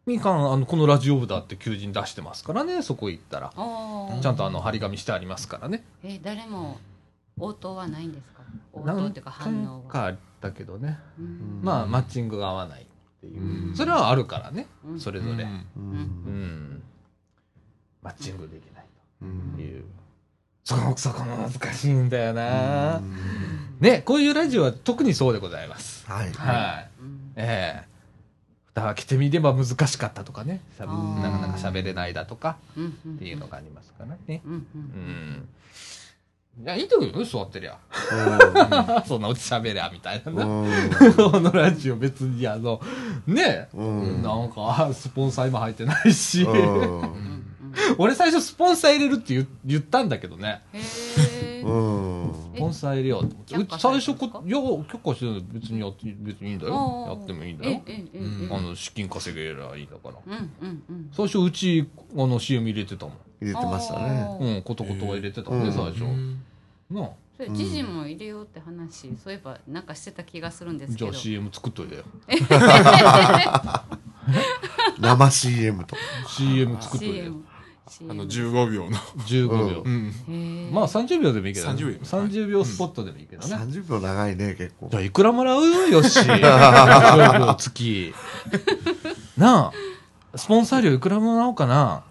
[0.08, 3.52] みかんあのこのラジオ部だって求人出してますからねそこ行ったら。
[3.52, 5.84] ちゃんとあの張り紙してありますからね。
[6.02, 6.78] え誰も
[7.38, 8.42] 応答はないんですか？
[8.72, 10.98] 応答何っていうか反応は回かあったけどね。
[11.18, 11.60] うん。
[11.62, 12.86] まあマッチングが合わないっ
[13.20, 13.76] ていう、うん。
[13.76, 15.00] それはあるからねうん。
[15.00, 15.40] それぞれ、うん。
[15.40, 15.44] う
[15.76, 16.74] うん。
[16.76, 16.82] ん
[18.02, 18.84] マッチングできない
[19.22, 19.84] うんという、
[20.64, 23.00] そこそこも難しいんだよな、
[23.80, 26.06] ねこういうラジオは特にそうでございます。
[26.10, 26.32] はい。
[26.32, 26.88] はい。
[27.00, 27.32] うん。
[27.36, 27.88] ええ。
[27.88, 27.97] 蓋
[28.82, 30.60] 開けてみれば難しかったとかね。
[30.76, 34.42] しゃべあーなかなか喋れないだとかっていうのがありますからね。
[34.44, 35.48] うんうんうん
[36.60, 37.78] いやいいと思うよ座ってりゃ。
[39.06, 40.70] そんなうち喋りゃみたいなな、うん。
[41.14, 42.80] このラジオ別にあの
[43.28, 44.22] ね、うん。
[44.22, 46.44] なんかスポンサー今入ってないし、
[47.96, 50.62] 俺最初スポンサー入れるって言言ったんだけどね
[52.58, 53.78] 入れようと思って。
[53.78, 57.06] 最初こいや許可してない別にやって別にいいんだよ。
[57.08, 57.80] やってもいいんだよ。
[58.50, 60.14] あの資金稼げりゃいいんだから。
[61.12, 63.14] 最初うちあの CM 入れてたもん。
[63.40, 64.38] 入れてましたね。
[64.40, 65.72] うんことことは入れてたもんねうん。
[65.74, 66.04] 最初。
[66.04, 66.44] うん。
[66.90, 67.10] なあ。
[67.36, 71.10] それ知事も入れようって話そういえばなんかしてた気がするんですけど。
[71.12, 72.02] じゃあ CM 作っといてよ。
[75.00, 75.96] 生 CM と
[76.28, 77.34] CM 作っといてよ
[78.08, 79.82] あの15秒の、15秒。
[79.84, 81.82] うん、まあ30秒でもいいけどね。
[81.82, 82.04] 30秒。
[82.04, 83.54] 30秒スポットでもいいけどね。
[83.54, 84.88] 30秒長いね結構。
[84.90, 88.14] じゃあいくらもらうよし15秒月。
[89.36, 89.72] なあ。
[90.36, 92.04] スポンサー料いくらもらおうかな。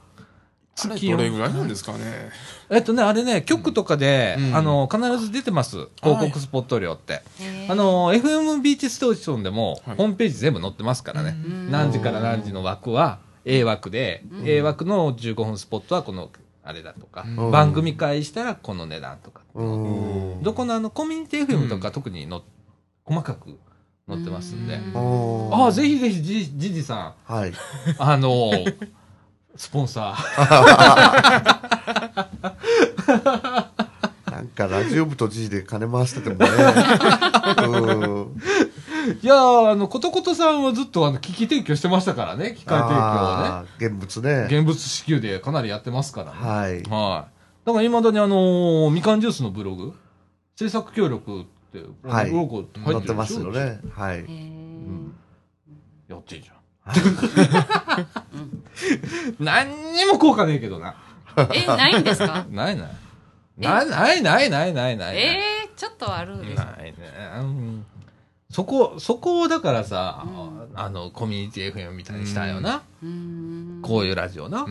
[0.75, 2.29] 月どれぐらいなんですかね。
[2.69, 4.55] えっとねあれね局とかで、うん。
[4.55, 5.87] あの必ず出てます。
[6.01, 7.23] 広告スポット料って、
[7.69, 9.97] あの FM ビーチステーションでも、はい。
[9.97, 11.71] ホームページ全部載ってますからね、うん。
[11.71, 14.47] 何時から何時の枠は A 枠で、うん。
[14.47, 16.29] A 枠の15分スポットはこの
[16.63, 17.51] あれだとか、うん。
[17.51, 20.43] 番組開したらこの値段とか、うん。
[20.43, 22.43] どこのあのコミュニティ FM とか特にの、
[23.05, 23.57] 細かく
[24.07, 24.95] 載ってますんで、うん。
[24.95, 27.31] おああぜひぜひじじじさん。
[27.33, 27.53] はい。
[27.97, 28.51] あの
[29.55, 30.27] スポンサー。
[34.29, 36.47] なんかラジオ部と G で金回しててもね。
[37.65, 37.95] う
[38.25, 38.41] ん
[39.21, 43.01] いやーあのことことさんはずっとあの機器提供してましたからね機械提供を
[43.63, 46.81] ね現物ね現物支給でかなりやってますからねはいはい。
[47.65, 49.93] だから、いまだにあのーみかんジュースのブログ、
[50.55, 53.51] 制作協力って、はいロゴ入ってってますよ。
[53.51, 54.51] ねはいへえ
[56.07, 56.57] やってんじゃん。
[59.39, 60.95] 何にも効果ねえけどな。
[61.53, 62.45] えないんですか？
[62.49, 62.89] ないない。
[63.57, 65.17] ないないないないないない。
[65.17, 65.21] え
[65.65, 66.95] えちょっとあるでしょないね。
[67.39, 67.85] うん
[68.49, 72.83] そこ、そこをだからさ、うあの、コミュニティ FM みたいにしたよな。
[73.03, 73.79] うん。
[73.81, 74.65] こういうラジオな。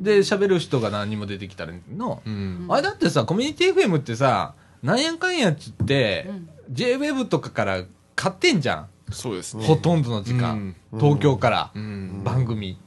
[0.00, 2.66] で、喋る人が何人も出てきたらの、うん。
[2.68, 6.48] あれだってさ、コミュニティ FM ってさ、なんやかんやっつって、うん。
[6.72, 8.88] JWEB とかから買ってんじゃん。
[9.12, 9.64] そうですね。
[9.64, 10.74] ほとんどの時間。
[10.92, 11.00] うん。
[11.00, 12.22] 東京から、うん。
[12.22, 12.78] 番組。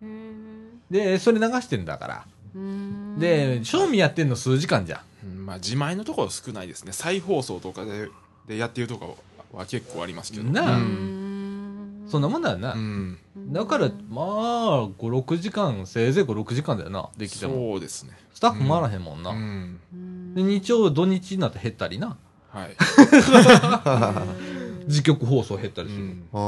[0.00, 0.80] うん。
[0.90, 2.26] で、それ流してんだから。
[2.54, 3.18] うん。
[3.18, 5.44] で、賞味やってんの数時間じゃん。
[5.44, 6.92] まあ自前のところ少ないですね。
[6.92, 8.08] 再放送とかで
[8.46, 9.06] でやってるとか
[9.52, 11.16] は結構ありますけどなあうん
[12.08, 12.72] そんなもんだよな。
[12.74, 13.18] うん
[13.52, 14.26] だから、まあ、
[14.88, 17.54] 5、6時間、せいぜい5、6時間だよな、できても。
[17.54, 19.30] そうですねスタッフ回らへんもんな。
[19.30, 22.16] うんうんで、日曜、土日になって減ったりな。
[22.48, 22.76] はい
[24.86, 26.02] 自局放送減ったりする。
[26.02, 26.24] うん。
[26.32, 26.38] あ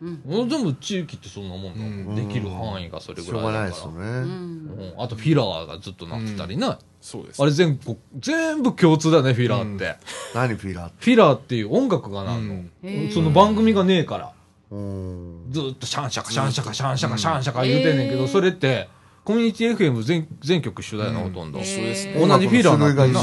[0.00, 0.38] うんうん。
[0.38, 3.52] もう全部地域ってそんなもんだできる範囲がそれしょうぐらいだから。
[3.52, 4.94] がないですよね。
[4.98, 7.42] あとフィラーがずっとなってたりな、そうです。
[7.42, 9.96] あれ全国全部共通だねフィラーって、
[10.34, 10.88] 何フィラー？
[10.88, 14.32] ってフィラーっていう音楽がなんの、その番組がねえから。
[14.70, 15.50] うん。
[15.50, 18.88] ずっとシャンシャカシャンシャカシャンシャカシャンシャカ言うてんねんけど、それって
[19.24, 21.64] コミュニティ FM 全全曲一緒だよな、ほとんど、へー。
[21.64, 23.20] 一緒ですね同じフィラー種類がな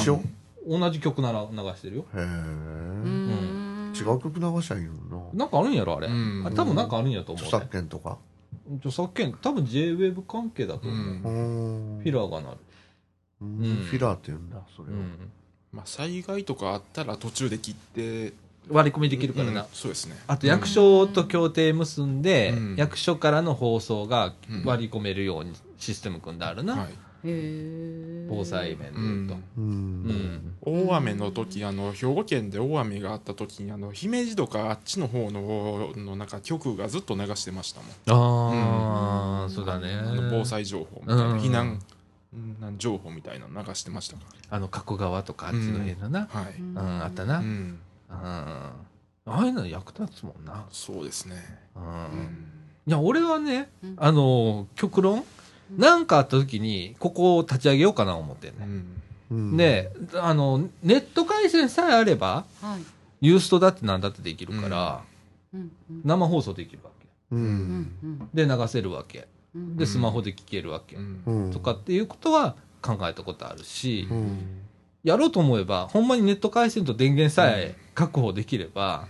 [0.67, 2.05] 同じ曲なら流してるよ。
[2.15, 3.48] へえ、うん
[3.99, 6.07] 違う曲流しゃいいのなんかあるんやろ、あれ。
[6.07, 7.47] うんあれ多分なんかあるんやとな思う、ね。
[7.47, 8.17] 著作権とか？
[8.77, 10.95] 著作権、多分 J-Wave 関係だと思う。
[10.95, 12.57] うんうんフィラーがなる。
[13.41, 15.31] うんうんフィラーって言うんだそれを、うん。
[15.71, 18.33] まあ、災害とかあったら途中で切って
[18.69, 19.67] 割り込みできるからうんな。
[19.71, 26.75] そうですねあと役所と協定結んで、うん役所からの放送がうん割り込めるようにシステム組んであるな。
[26.75, 29.39] はいへえ防災面でと。
[29.57, 39.93] うんうん大雨の時あの兵庫県で大雨があった時にあの姫路とかあっちの方ののなんか局がずっと流してましたもんああ、そうだね。
[39.93, 41.80] あの防災情報みたいな、うん避難
[42.61, 46.20] なん情報みたいなの流してましたかあの、加古川とかあっちの辺のな。
[46.20, 47.39] らはい、うん、あったな。
[47.39, 47.80] うん。
[48.09, 48.74] うん、あ
[49.26, 50.65] あいうの役立つもんな。
[50.72, 51.36] そうですね、
[51.76, 51.80] う。
[51.80, 52.51] うんん
[52.88, 55.24] いや、俺はねうん、あの、極論、
[55.78, 58.57] なんかあった時に、ここを立ち上げようかな思ってんね。
[58.61, 59.01] うん。
[59.32, 59.57] うん。
[59.57, 62.82] で、あの、ネット回線さえあれば、はい。
[63.22, 65.01] ユーストだって何だってできるから、
[65.53, 66.01] うんうん。
[66.03, 67.07] 生放送できるわけ。
[67.32, 69.28] ううんんで、流せるわけ。
[69.55, 69.78] うん。
[69.78, 70.97] で、スマホで聞けるわけ。
[71.51, 74.61] とかっていうことは考えたことあるし、うん。
[75.03, 79.07] やろうと思えば、ほんまにネット回線と電源さえ確保できれば、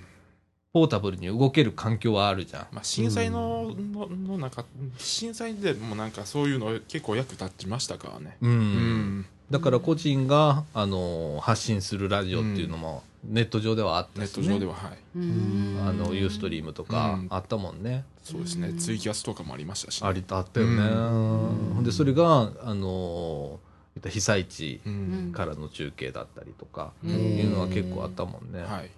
[0.72, 2.67] ポータブルに動ける環境はあるじゃん。
[2.72, 4.65] まあ、震災の,、ののなんか
[4.99, 8.51] 震災でもなんかそういうの結構役立ちましたからね、うん。
[8.51, 9.26] うん。
[9.49, 14.43] だから個人が、あの、発信するラジオっていうのも、ネット上ではあったネし、ね。
[14.43, 14.97] ット上でははい。
[15.15, 15.78] うん。
[15.88, 17.28] あの、ユーストリームとかうん。
[17.32, 18.05] あったもんね。
[18.24, 18.72] そうですね。
[18.74, 20.74] ツイキャスとかもありましたし、ありとあったよね。
[20.74, 21.74] うん。
[21.78, 23.59] ほんで、それが、あの、
[24.07, 25.32] 被災地うん。
[25.34, 27.09] からの中継だったりとか、うん。
[27.09, 28.61] いうのは結構あったもんね。
[28.61, 28.91] はい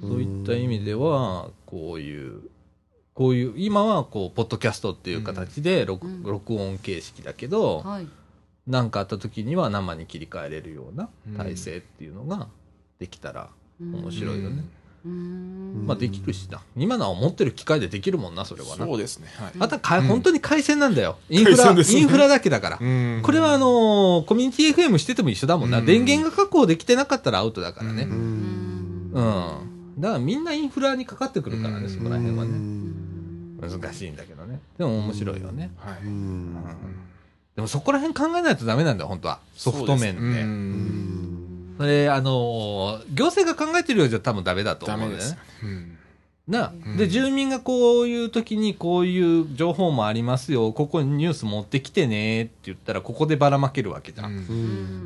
[0.00, 2.40] そういった意味では、こういう、
[3.14, 8.06] こういう、今はこう、ポッドキャストっていう形で録,、うん録音形式だけど、はい
[8.66, 12.46] 何かあった時には生に切り替えれるようなうん体制っていうのが
[13.00, 13.48] できたら
[13.80, 14.64] 面面白いよね。
[15.04, 16.60] うんまあできるしな。
[16.76, 18.84] 今のは持ってる機械でできるもんな、それはな。
[18.86, 21.16] そうですねはいあとはか、うん本当に回線なんだよ。
[21.30, 22.78] インフラ、ねインフラだけだから。
[22.80, 25.78] うんこれはあのーコミュニティ FM してても一緒だもんな。
[25.78, 28.02] うん電源が確保できてなかったらアウトだからね。
[28.04, 29.79] ううん。
[30.00, 32.52] だからみんなインフラにかかってくるからね、うんそこら辺はうね。
[32.52, 32.90] ん
[33.60, 34.58] 難しいんだけどね。
[34.78, 35.70] でも面白いよね。
[35.76, 35.94] はい、
[37.56, 39.40] でもそこら辺考えないとダメなんだよ、本当は。
[39.54, 40.20] ソフト面で。
[40.20, 45.36] そうですううんんそれ、あのー行政が考えてるようじゃ多分ダメだと思うんだよねダメです。
[45.64, 45.96] うん
[46.50, 46.96] な、うん。
[46.96, 54.32] で、住民がこういう時にこういう情報もありますよ、ここにニュース持ってきてねって言ったら、ここでばらまけるわけじゃん。
[54.32, 54.38] う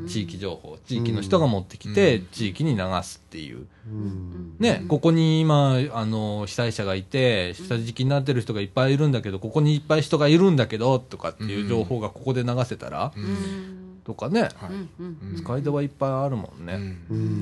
[0.03, 0.05] ん。
[0.07, 0.77] 地域情報。
[0.85, 2.27] 地域の人が持ってきて、うん。
[2.31, 3.67] 地域に流すっていう。
[3.87, 4.55] うん。
[4.59, 14.01] ね、ここに今、あの、被災者がいて、下敷きになってる人がいっぱいいるんだけど、ここにいっぱい人がいるんだけど、とかっていう情報がここで流せたら、うん。
[14.03, 14.51] とかね、はい。
[14.99, 15.35] うん。
[15.37, 16.97] 使い手はいっぱいあるもんね。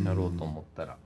[0.05, 0.97] やろうと思ったら。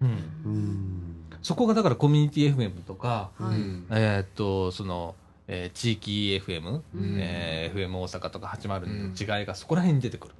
[0.00, 1.25] うん。
[1.46, 3.56] うんそこがだからコミュニティ FM とか、はい。
[3.56, 5.14] うんえーっと、その、
[5.46, 7.16] えー地域 FM、うん。
[7.20, 9.14] えー FM 大阪とか802うん。
[9.14, 10.34] の違いがそこら辺に出てくる。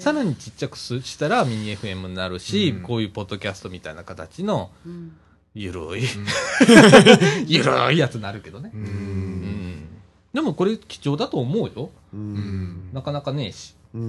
[0.00, 2.82] さらにちっちゃくすしたらミニ FM になるし、うん。
[2.82, 5.12] こういうポッドキャストみたいな形のうん。
[5.54, 6.02] ゆるい、
[7.46, 8.72] ゆるいやつになるけどね。
[10.32, 11.90] でもこれ貴重だと思うよ。
[12.14, 12.34] ううん。
[12.34, 13.74] んなかなかねえし。
[13.92, 14.04] ううん。
[14.04, 14.08] う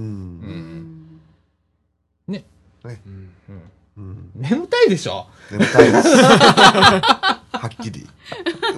[2.28, 3.30] うんうん。
[3.50, 3.60] うん
[3.96, 5.26] 眠たいでしょ？
[5.50, 6.08] 眠たいです。
[6.16, 8.06] はっきり。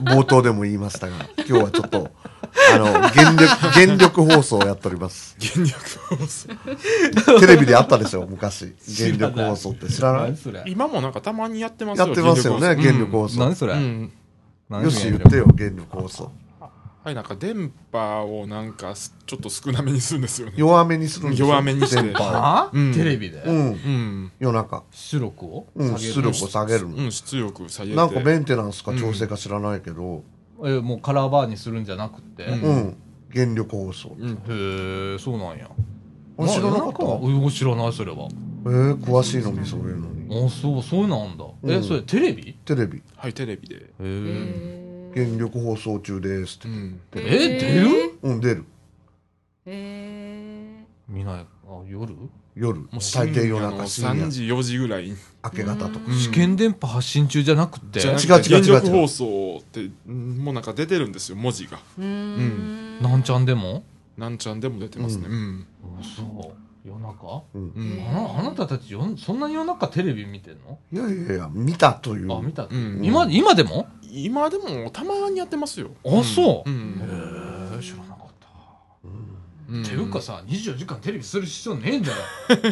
[0.03, 1.15] 冒頭でも言いましたが、
[1.49, 2.11] 今日はちょっと、
[2.75, 5.37] あの、原力、原力放送をやっております。
[5.41, 8.75] 原力放送テレビであったでしょ、昔。
[8.99, 10.35] 原力放送って知らない？
[10.67, 13.39] 今もなんかたまにやってますよやってますよね、原力放送。
[13.41, 14.13] 何それ、うん
[14.69, 16.31] 何よし言ってよ、原力放送。
[17.07, 20.55] はいなんか電波をなんかすちょっと少なめにするんですよね。
[20.57, 21.47] 弱めにするんですよ。
[21.47, 22.03] 弱めにして。
[22.03, 22.71] 電波？
[22.73, 22.93] うん。
[22.93, 23.55] テレビで、うん。
[23.55, 24.33] うん。
[24.41, 24.83] 夜中。
[24.91, 25.67] 出力を？
[25.77, 26.13] うん、下げる？
[26.13, 26.97] 出力を下げるの。
[26.97, 27.97] うん出力下げて。
[27.97, 30.25] なんかメンテナンスか調整か知らないけど、
[30.65, 32.61] えもうカラーバーにするんじゃなくて、うん。
[32.63, 32.97] うん。
[33.33, 34.17] 原力放送。
[34.19, 34.31] うん。
[34.31, 35.71] へえそうなんや。
[36.39, 37.05] あ知らなかった？
[37.05, 38.27] まあうん知らないそれは。
[38.65, 40.45] えー、詳しいのにそういうのに。
[40.45, 41.85] あそうそうなんだ、えうん。
[41.85, 42.53] それテレビ？
[42.65, 43.77] テレビ、はいテレビで。
[43.77, 44.86] へえへ
[45.17, 46.69] 原力放送中ですって。
[46.69, 46.71] う。
[46.73, 47.01] ん。
[47.15, 48.19] え出る？
[48.23, 48.65] うん、出る。
[49.65, 51.41] へ見ない。
[51.41, 51.47] あ
[51.89, 52.15] 夜、
[52.55, 52.79] 夜。
[52.81, 55.05] もう大抵夜深夜の中、深3夜、時4時ぐらい。
[55.09, 56.01] に明け方とか。
[56.07, 56.15] うん。
[56.15, 58.01] 試験電波発信中じゃなくて？
[58.01, 61.79] じゃなく違う違う違うて原力放送ってうんもうなんか出てるんですよ文字が。
[61.99, 63.01] ーうん。
[63.01, 63.85] なんちゃんでも？
[64.19, 65.27] なんちゃんでも出てますね。
[65.29, 65.67] うん。
[65.99, 66.55] あそう。
[66.87, 67.43] 夜中？
[67.55, 67.63] うん。
[67.63, 68.05] うん。
[68.09, 72.33] あなあなたたちよんそんなに夜中テレビ見てんの、いやいやいや、見たという。
[72.33, 73.01] あ見た、うん。
[73.03, 73.89] 今今でも？
[74.13, 75.91] 今でもたまにやってますよ。
[76.05, 76.71] あそう。
[76.71, 77.01] うん。
[77.01, 78.47] へえ知らなかった。
[79.71, 79.83] うん。
[79.83, 82.17] ていうかさ、24時間テレビする必要ねえんだよ。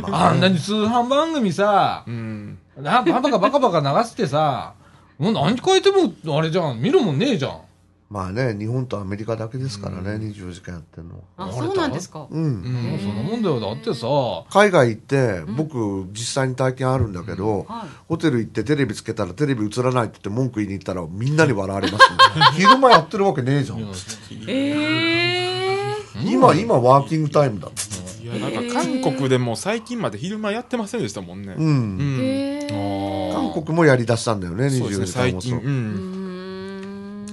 [0.13, 2.59] あんなに通販番組さう、ん。
[2.77, 4.75] なバカバカバカ流してさ、
[5.19, 7.61] もう何変えても、あれじゃん、見るもんねえじゃん。
[8.11, 11.49] まあね、日本とアメリカだけですからね、24時間やってるのは。
[11.49, 12.27] あそうなんですか？
[12.31, 12.63] うん。
[12.63, 13.59] もうそんなもんだよ。
[13.61, 14.07] だってさ、
[14.51, 22.17] 海外行って、僕、実際に体験あるんだけど、はいホテル行ってテレビつけたらテレビ映らないって言って文句言いに行ったらみんなに笑われます、ね、
[22.55, 23.81] 昼間やってるわけねえじゃん。
[24.47, 25.95] ええ
[26.25, 28.25] 今、今ワーキングタイムだっつって。
[28.25, 31.55] いや、なんか韓国でも最近まで昼間やってませんでしたもんね。
[31.59, 31.63] う。
[31.63, 32.19] うんん。
[32.21, 35.57] え韓国もやり出したんだよね、そうですね、24時間放最近。
[35.57, 35.69] 送う。
[35.69, 36.14] うんん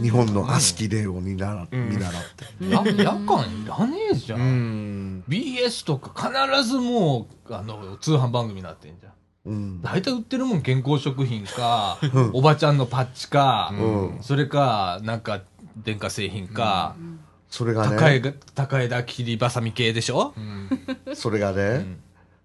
[0.01, 2.65] 日本の悪しき例を見習うん見習って。
[2.69, 4.35] や夜間いらねえじゃ。
[4.35, 5.23] うんん。
[5.27, 9.13] BS とか必ずもう、あの、通販番組になってんじゃん。
[9.45, 9.81] うん。
[9.81, 11.99] 大体売ってるもん健康食品か、
[12.33, 14.17] おばちゃんのパッチか、うん。
[14.21, 15.41] それか、なんか、
[15.77, 16.95] 電化製品か、
[17.49, 20.33] それがね、高枝、高枝切りばさみ系でしょ、
[21.13, 21.97] それがね、うん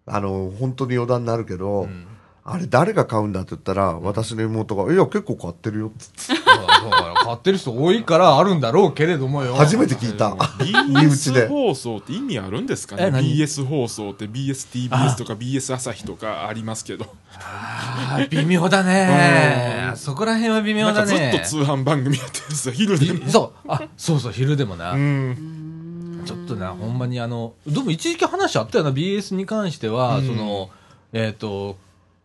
[0.08, 2.06] あの、本当に余談になるけど、うん
[2.48, 9.56] あれ誰が買うんだって言ったら、私の妹が、いや、結構買ってるよってだから買ってる人多いからあるんだろうけれどもよ。
[9.56, 10.30] 初めて聞いた。
[10.30, 11.48] BS で。
[11.48, 17.06] 放送って意味あるんですかね ?BS 放送って BSTBS とか BS 朝日とかありますけど。
[17.34, 19.90] あー微妙だね。
[19.96, 21.40] そこら辺は微妙なんかずっだね。
[21.40, 23.28] と通販番組やってるんですよ、昼でも。
[23.28, 23.68] そう。
[23.68, 24.92] あ、そうそう、昼でもな。
[24.92, 26.22] うん。
[26.24, 30.70] ちょっとな、ほんまにあの、でも一時期話あったよな、BS に関しては、うんその、
[31.12, 31.76] えっ、と、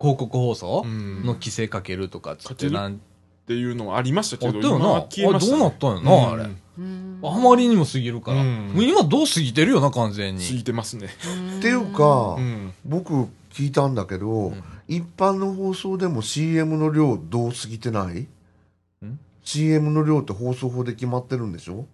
[0.01, 0.81] 広告放送？
[0.85, 2.97] うんの規制かけるとかっつって、なんっ
[3.47, 5.57] ていうのはありましたけど、あったよな今は消えました、ね。
[5.57, 8.41] あどうなったんやなあれうんあまりにも過ぎるから。
[8.41, 10.47] うんもう今どう過ぎてるよな、完全過に。
[10.47, 11.09] ぎてますね。
[11.59, 12.73] っていうか、うん。
[12.85, 13.13] 僕
[13.53, 14.53] 聞いたんだけど、
[14.87, 18.27] 一般の放送でも CM の量どう過ぎてない
[19.43, 21.85] ?CM の量って放送法で決まってるんでしょ？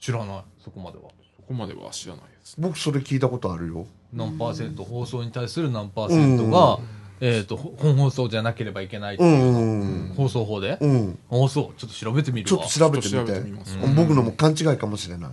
[0.00, 1.04] 知らない、そこまでは。
[1.36, 2.56] そこまでは知らないです。
[2.58, 3.86] 僕それ聞いたことあるよ。
[4.12, 6.78] 何パーセント、放送に対する何パーセントが、
[7.20, 11.18] えっ、と、ほ本放送じゃなければいけないってういう、んうん放送法で、うん。
[11.30, 11.78] あ、そう。
[11.78, 12.64] ちょっと調べてみるわ。
[12.64, 15.30] ちょっと調べてみてべてみますうん僕のも勘違いかもしれない。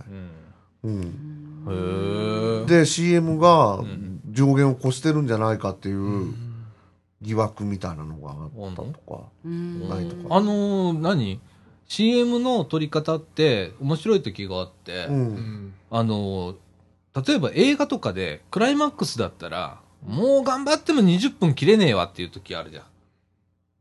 [0.84, 1.14] うん。
[1.66, 2.64] うん。
[2.64, 2.80] へえ。
[2.80, 6.34] で、CM がん上限を越してるんじゃないかっていう
[7.22, 8.84] 疑惑みたいなのがあったと
[9.16, 9.24] か。
[9.46, 11.40] うんないとかあのー何
[11.88, 15.06] ?CM の撮り方って面白い時があって。
[15.90, 16.56] あのー
[17.26, 22.82] 例えば映画とかでクライマックスだったら、もう頑張っても20分切れねえわっていう時あるじゃ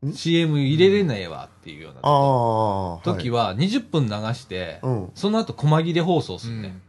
[0.05, 0.09] ん。
[0.09, 2.01] ん？CM 入れれねえわっていうような。
[3.03, 5.11] 時は20分流して、うん。
[5.15, 6.79] その後細切れ放送するね。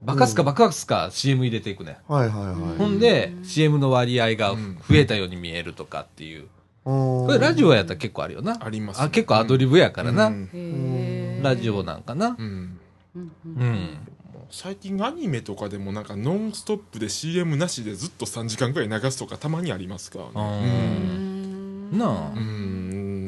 [0.00, 1.98] バカすかバカすか CM 入れていくね。
[2.06, 2.78] はいはいはい。
[2.78, 6.46] ほんで、CM の割合が増えたように見えるとかっていう。
[6.84, 8.58] ここれラジオやったら結構あるよな。
[8.60, 10.30] あります、あ結構アドリブやからな。
[11.42, 12.36] ラジオなんかな。
[12.38, 12.78] うん
[13.16, 13.98] うんうん。
[14.50, 20.66] 最近アニメとかでもなんかノンストップで CM なしでずっと3時間くらい流すとかたまにありますからあね。
[21.92, 22.38] ーなあうん。
[22.38, 22.42] う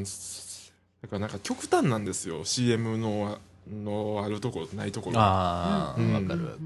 [0.01, 0.05] ん。
[0.05, 2.45] だからなんか極端なんですよ。
[2.45, 3.39] CM の
[3.71, 5.19] のあるところないところ。
[5.21, 6.57] ああ、うんわかるわか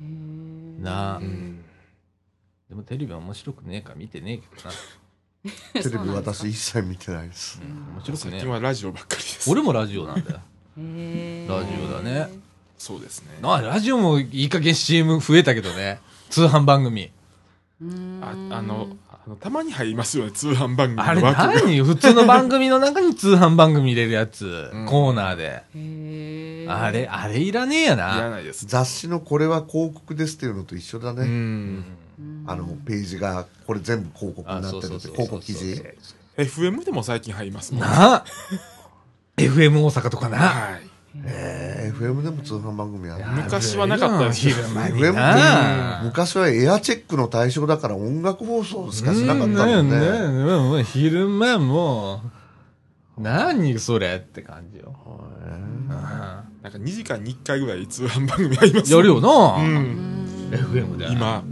[0.00, 0.02] る。
[0.82, 1.22] なあう。
[1.22, 1.64] ん。
[2.68, 4.74] でもテレビは面白くねえから見てねえけどな。
[5.82, 7.60] テレビ私一切見てないです。
[7.94, 8.50] 面白くねえ最近。
[8.50, 9.50] はラジオばっかりです。
[9.50, 10.40] 俺もラジオなんだよ。
[10.76, 12.28] ラジオだね。
[12.78, 13.38] そうですね。
[13.42, 16.00] なあ、ラジオもいい加減 CM 増えたけどね。
[16.30, 17.10] 通販番組。
[17.80, 21.78] うんああのあのたまに入りますよね通販番組あれ何？
[21.84, 24.70] 普通の番組の中に通販番組入れるやつ。
[24.72, 25.62] うんコーナーで。
[25.76, 28.30] へーあれ、あれいらねえやいらな。
[28.30, 28.66] ないです。
[28.66, 31.24] 雑誌のこれは広告ですっていうのと一緒だうね。
[31.26, 31.84] ん。
[32.46, 35.82] あの、ページが、これ全部広告になってるって、広告記事。
[36.36, 37.80] FM でも最近入りますもん。
[37.82, 38.24] なあ
[39.36, 40.38] FM 大阪とかな。
[40.38, 40.87] はい。
[41.24, 43.24] えー、FM でも通販番組やる。
[43.42, 50.74] 昔はなかったですよ昼間に FM なって昔はエアチェックの対象だから音楽放送しかしなかったもんうんね。
[50.74, 52.22] ねね昼間も
[53.18, 54.94] う、何それって感じよ。
[55.88, 61.06] なんか2時間に1回ぐらい通販番組ありますやるよな、うん FM で。
[61.10, 61.42] 今は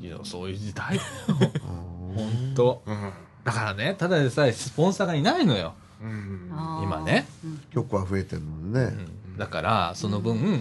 [0.00, 1.02] いいや、そういう時代だ
[1.44, 1.50] よ。
[2.14, 2.82] ほんと。
[2.86, 3.12] うん
[3.44, 5.74] だからね、ただでさえスポンサーがいないのよ。
[6.82, 7.26] 今ね。
[7.70, 8.92] 曲は増えてるのにね。
[9.38, 10.60] だから、その分、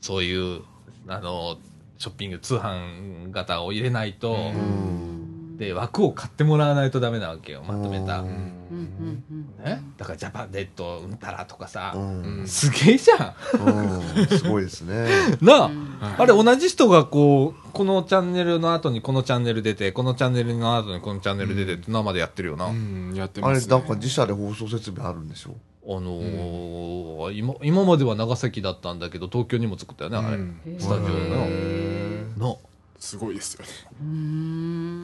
[0.00, 0.62] そういう、
[1.06, 1.58] あの、
[1.98, 5.17] ショッピング通販型を入れないと、うん。
[5.58, 8.22] で、枠を買ってもらわないとダメなわけよ、まとめた。
[8.22, 12.44] ね、だからジャパネットうんたらとかさ、うん。
[12.46, 14.26] すげえじゃうん。
[14.26, 14.94] すごいですね。
[15.04, 15.06] ん。
[15.44, 15.72] なあ、はい
[16.18, 22.66] あれ同じ人がこう、このチャンネルの後にこのチャンネル出て、このチャンネルの後にこのチャンネル出てって生でやってるよな。
[22.66, 23.76] うんやってあれ、ますね。
[23.76, 25.56] なんか自社で放送設備あるんでしょ？
[25.90, 30.36] あのーそう今今までは長崎だったんだけど東京にも作ったよねあれ、
[30.78, 31.10] スタジオの。
[31.48, 32.58] への
[32.98, 33.70] すごいですよね。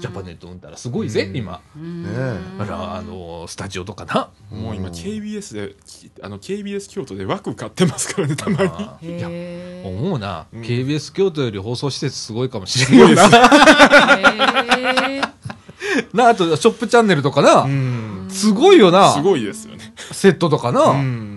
[0.01, 1.37] ジャパネット見たらすごいぜ、うん。
[1.37, 1.61] 今。
[1.77, 4.31] ねだからあのスタジオとかな。
[4.51, 8.69] もう今うん KBS で、きあの KBS 京都で枠買ってますからね、たまに。
[8.69, 9.19] あー。
[9.19, 10.63] いやへー思うな、うん。
[10.63, 13.23] KBS 京都より放送施設すごいかもしれな
[14.19, 15.35] へー。
[16.13, 18.27] なあとショップチャンネルとかな、うん。
[18.29, 19.13] すごいよな。
[19.13, 19.95] すごいですよね。
[19.97, 21.34] セットとかな、うん。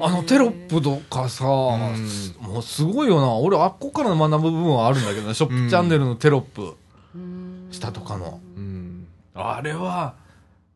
[0.00, 3.34] あのテロップとかさ、もうすごいよな。
[3.34, 7.68] 俺あっこから学ぶ部分はあるんだけどねショップチャンネルのテロップ、うーん。
[7.70, 8.40] 下とかの。
[8.56, 9.06] うん。
[9.34, 10.14] あれは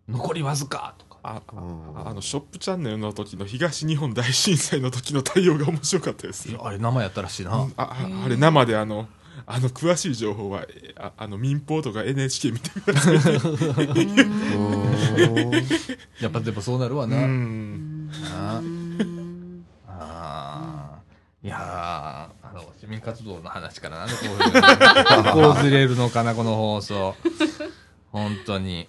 [0.08, 0.94] 残りわずか。
[0.98, 6.48] とかあうんああのショップチャンネルの時の東日本大震災の時の対応が面白かったです。
[6.60, 9.06] あれ生やったらしいな、あああれ生であの
[9.46, 13.14] あの詳しい情報はえああの民放とか NHK 見てください
[16.20, 17.16] やっぱでもそうなるわな、
[21.44, 24.38] いやーあの市民活動の話からなんでこういう
[25.24, 25.32] の。
[25.54, 27.14] こうずれるのかなこの放送。
[28.12, 28.88] 本当に。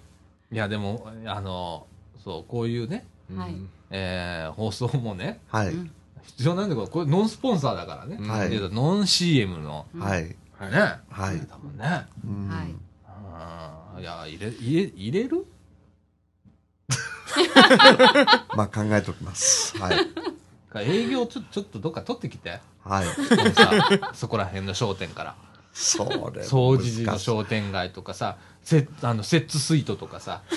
[0.52, 1.86] いやでもあの
[2.22, 3.06] そうこういうね、
[3.36, 3.56] はい。
[3.90, 5.68] えー放送もねはい。
[5.68, 5.90] うん
[6.24, 8.50] 必要なんだけどこれノンスポンサーだからね、はい。
[8.50, 9.84] でノン CM の。
[9.98, 10.34] はい。
[10.58, 10.78] はいね、
[11.10, 11.40] はい。
[11.46, 12.06] 多分ね。
[12.24, 12.48] うん。
[12.48, 12.74] はい。
[13.06, 15.46] あーいや入れ入れ入れる？
[18.56, 19.76] まあ考えておきます。
[19.78, 19.96] はい。
[20.82, 22.60] 営業ちょちょっとどっか取ってきて。
[22.84, 23.06] はい。
[24.14, 25.34] そこら辺の商店から。
[25.72, 26.42] それ。
[26.42, 30.42] 掃除時の商店街とかさセあのセッツスイートとかさ。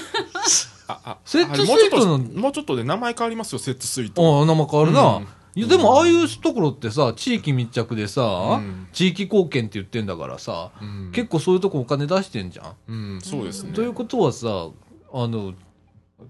[0.90, 4.40] ああセットあれもうちょっスイートのともうちょっとで名前変わりますよセットスイート。
[4.40, 5.28] ああ名前変わるな、うん。
[5.56, 8.88] いやでもああいうところってさ地域密着でさ、うん。
[8.94, 11.12] 地域貢献って言ってんだからさ、うん。
[11.12, 13.74] 結構そういうとこお金出してんじゃん、うんそうですね。
[13.74, 15.54] ということはさあの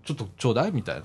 [0.04, 1.02] ちょっとちょうだいみたい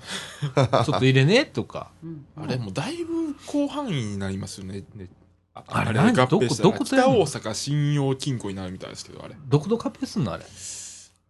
[0.55, 0.67] な。
[0.83, 1.91] ちょっと入れねとか。
[2.03, 2.25] うん。
[2.35, 4.83] あれもうだいぶ広範囲になりますよね。
[4.95, 5.07] ね。
[5.55, 6.13] ああれ合何？
[6.13, 9.35] 併したらどこどこ北大阪信用金庫になるみたいですけどあれ。
[9.47, 10.45] どこどこ合併すんのあれ？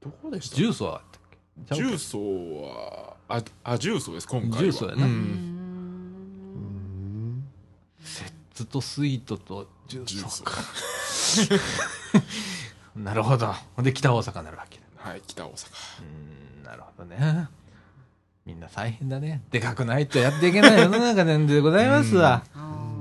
[0.01, 0.55] どこでした？
[0.55, 1.01] 重曹は
[1.71, 2.19] 重曹
[2.63, 4.57] はああ重曹です今回は。
[4.57, 5.05] 重曹やな。
[5.05, 5.13] ううん。
[5.13, 5.19] んう
[7.39, 7.43] ん。
[8.03, 10.53] セッツとスイートと重重曹曹か。
[12.95, 13.53] なるほど。
[13.75, 14.79] ほんで北大阪になるわけ。
[14.79, 15.53] だはい北大阪。
[15.53, 16.32] うーん
[16.73, 17.47] なるほどね。
[18.45, 19.41] みんな大変だね。
[19.51, 22.43] でかくないとやっていけない世の中なんでございますわ。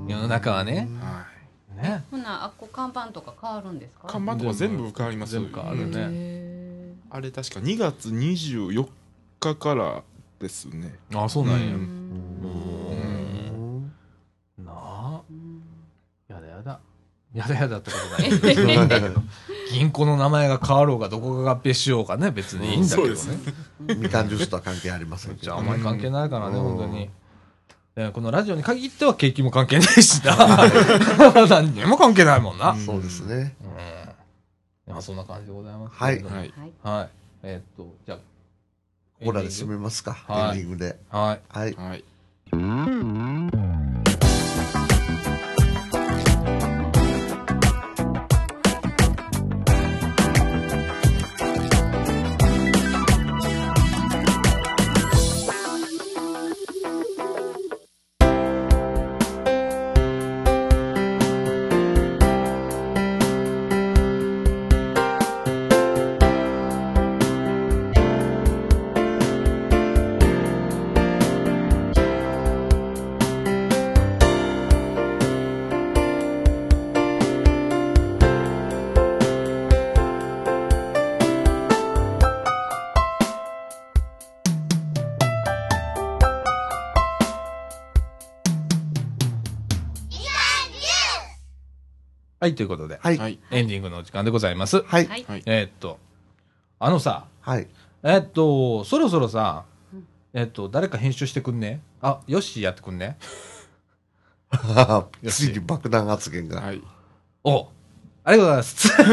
[0.07, 0.87] 世の中はね。
[1.01, 1.25] は
[1.79, 2.03] いね。
[2.11, 4.07] ほなあっこ看板とか変わるんですか？
[4.07, 5.95] 看板とか全部変わります全部変わるね。
[5.97, 8.87] へあれ確か2月24
[9.39, 10.03] 日から
[10.39, 10.93] ですね。
[11.15, 11.65] あそうなんや、
[14.63, 15.21] なあ。
[15.29, 15.63] うん。
[16.27, 16.79] やだやだ
[17.33, 19.11] やだやだってことない
[19.73, 27.09] 銀行の名前が変わろうがどこが合併しようかね別にいいんだけどね、そうですみかんジュースとは関係ありませんけどじゃああんまり関係ないからね、うん本当に。
[27.95, 30.35] でこのラジオに限っては景気も関係ないしな。
[31.47, 32.71] 何にも関係ないもんな。
[32.71, 32.83] うん。
[32.83, 33.55] そうですね。
[34.87, 35.95] いやそんな感じでございます。
[35.95, 36.51] はいはいはい
[36.81, 37.09] はい。
[37.43, 38.17] えーっと、じゃあ、
[39.19, 40.13] ここらで締めますか。
[40.27, 40.99] はいエンディングで。
[41.09, 41.41] はい。
[41.49, 41.73] はい。
[41.75, 42.03] はい
[92.43, 93.17] はい、ということで、はい。
[93.17, 94.83] はいエンディングのお時間でございます。
[94.83, 95.07] はい。
[95.07, 95.97] はいはいえーっと、
[96.77, 97.69] あのさ、はい。
[98.03, 99.63] えーっと、そろそろさ
[99.93, 101.79] うん、えーっと、誰か編集してくんね？
[102.01, 103.15] あ、よし、やってくんね？
[105.25, 106.59] ついに爆弾発言が。
[106.59, 106.81] はい
[107.45, 107.69] お
[108.25, 108.87] ありがとうございます。
[108.89, 109.05] すご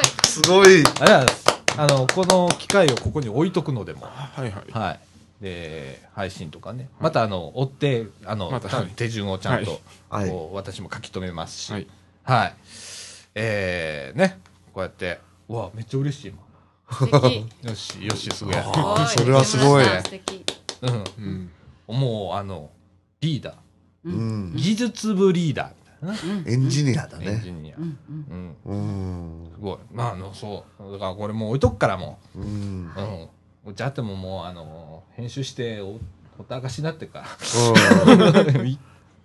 [0.00, 0.66] いすごい。
[0.74, 1.44] ありがとうございます。
[1.78, 5.00] あの、この機械をここに置いとくのでも、はいはいはい。
[5.42, 6.88] で、配信とかね。
[7.00, 11.86] また、あの、追って、あの、またはい手順をちゃんと、はいこう私も書き留めますし、はい
[12.22, 12.54] はい。
[13.34, 14.38] えー、ね、
[14.72, 16.34] こうやって、うわ、めっちゃ嬉しい
[16.90, 17.70] 素敵今。
[17.70, 18.54] よし、よし、すごい。
[18.54, 21.04] あーそれはすごいうん。
[21.18, 21.50] うん
[21.88, 22.70] もう、あの、
[23.20, 23.56] リーダー、
[24.04, 24.52] うん。
[24.54, 26.44] 技術部リーダーみたいなね。
[26.46, 27.60] エンジニアだエンジね。
[27.60, 27.76] ニア。
[27.76, 29.36] うんうんうん。
[29.42, 29.50] うん。
[29.54, 29.78] すごい。
[29.92, 30.92] まあ、あの、そう。
[30.92, 32.42] だからこれもう置いとくからもうん。
[32.44, 32.46] う。
[32.46, 33.28] うん。
[33.74, 35.98] じゃあってももう、あの、編集して、お
[36.36, 37.24] ほったらかしになってるか
[38.08, 38.44] うんら。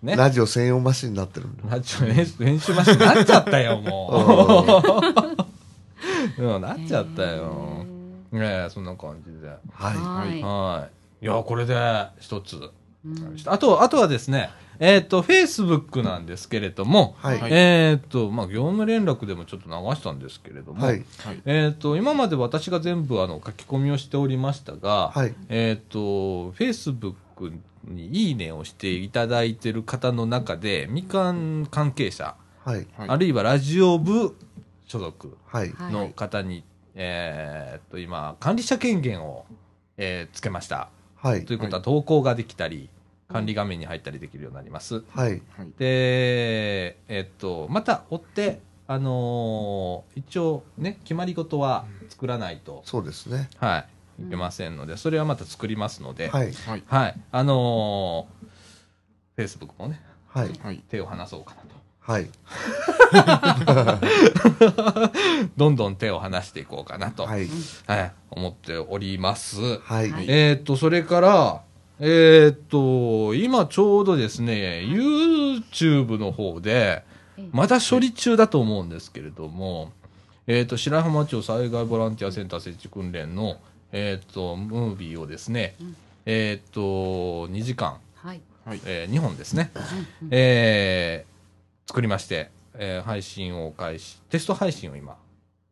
[0.03, 0.15] ね。
[0.15, 1.47] ラジオ専用マシンになってる。
[1.67, 5.35] ラジオ編集編集マシンになっちゃったよ、も
[6.37, 6.43] う。
[6.43, 7.83] うん、 なっちゃったよ。
[8.31, 9.47] ねえ、そんな感じで。
[9.47, 10.41] ははい。
[10.41, 10.87] は
[11.21, 11.25] い。
[11.25, 11.75] いや、これで
[12.19, 12.57] 一つ。
[12.57, 17.25] うんあと、あとはですね、えっ、と、Facebook なんですけれども、い。
[17.25, 17.39] はい。
[17.39, 21.05] はいえっ、と、まあ、業務連絡でもちょっと流したんですけれども、はい。
[21.19, 21.41] はい。
[21.45, 25.33] えっ、と、今まで私が全部あの書き込みをしておりましたが、はい。
[25.49, 27.53] えっ、と、Facebook
[27.85, 32.87] にいいねをしていただいている方の中で、みかん関係者、はい。
[32.97, 34.35] はいあるいはラジオ部
[34.85, 35.37] 所属
[35.91, 36.63] の方に、
[36.95, 39.45] えっと、今、管理者権限を、
[39.97, 40.89] えーつけました。
[41.15, 41.55] はいとい。
[41.55, 42.89] うことは、投稿ができたり、
[43.31, 45.03] 管理画面に入ったりできるようになります。
[45.13, 45.41] はい。
[45.57, 45.71] はい。
[45.77, 53.49] で、えっと、また追って、あのー一応ね、決まり事は作らないと、そうですね。
[53.57, 53.85] は
[54.19, 56.53] い、いけませんので、それはまた作りますので、はい。
[56.53, 56.83] はい。
[56.87, 60.51] はい、あのー、Facebook もね、はい。
[60.63, 60.81] はい。
[60.89, 61.67] 手を離そうかなと。
[61.99, 62.29] はい。
[65.57, 67.49] どんどん手を離していこうかなと、ははいい。
[68.31, 69.79] 思っております。
[69.79, 70.11] はい。
[70.11, 71.61] はいえーっと、それから、
[71.99, 77.03] えーっと、今ちょうどですね、YouTube の方で、
[77.51, 79.91] まだ処理中だと思うんですけれども、
[80.47, 83.57] えーっと、白浜町災害ボランティアセンター設置訓練の、
[83.91, 85.75] えーっと、ムービーをですね、
[86.25, 88.41] えーっと、2時間、はい。
[88.65, 88.81] はい。
[88.85, 89.71] え2本ですね、
[90.31, 91.37] えー
[91.87, 95.15] 作りまして、えー配信を開始、テスト配信を今、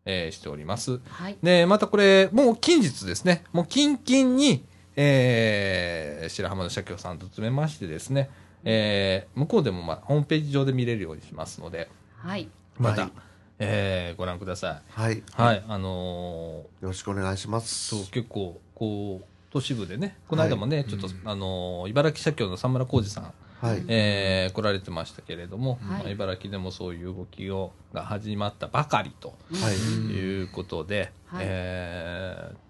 [0.05, 0.99] えーしております。
[1.09, 1.37] はい。
[1.43, 4.63] で、またこれ、もう近日ですね、もう近々に、
[4.95, 8.29] えー白浜の社協さんと詰めましてですね、
[8.63, 12.47] えー向こうでも、まあ、ホームページ上で見れるようにしますので、はい。
[12.77, 13.11] また、はい
[13.59, 15.19] えーご覧くださはい。
[15.19, 15.23] い。
[15.33, 17.87] はい、あのよろしくお願いしまーす。
[17.95, 23.83] そう、結構、こう、都市部でね、この間もね、ちょっと、あのー茨城社協の佐村浩二さん、はい。
[23.87, 29.75] えー来られてましたけれども、はいまあ茨城でもそういう動きをが始まったばかりとはい。
[29.75, 32.64] いうことで、はいえー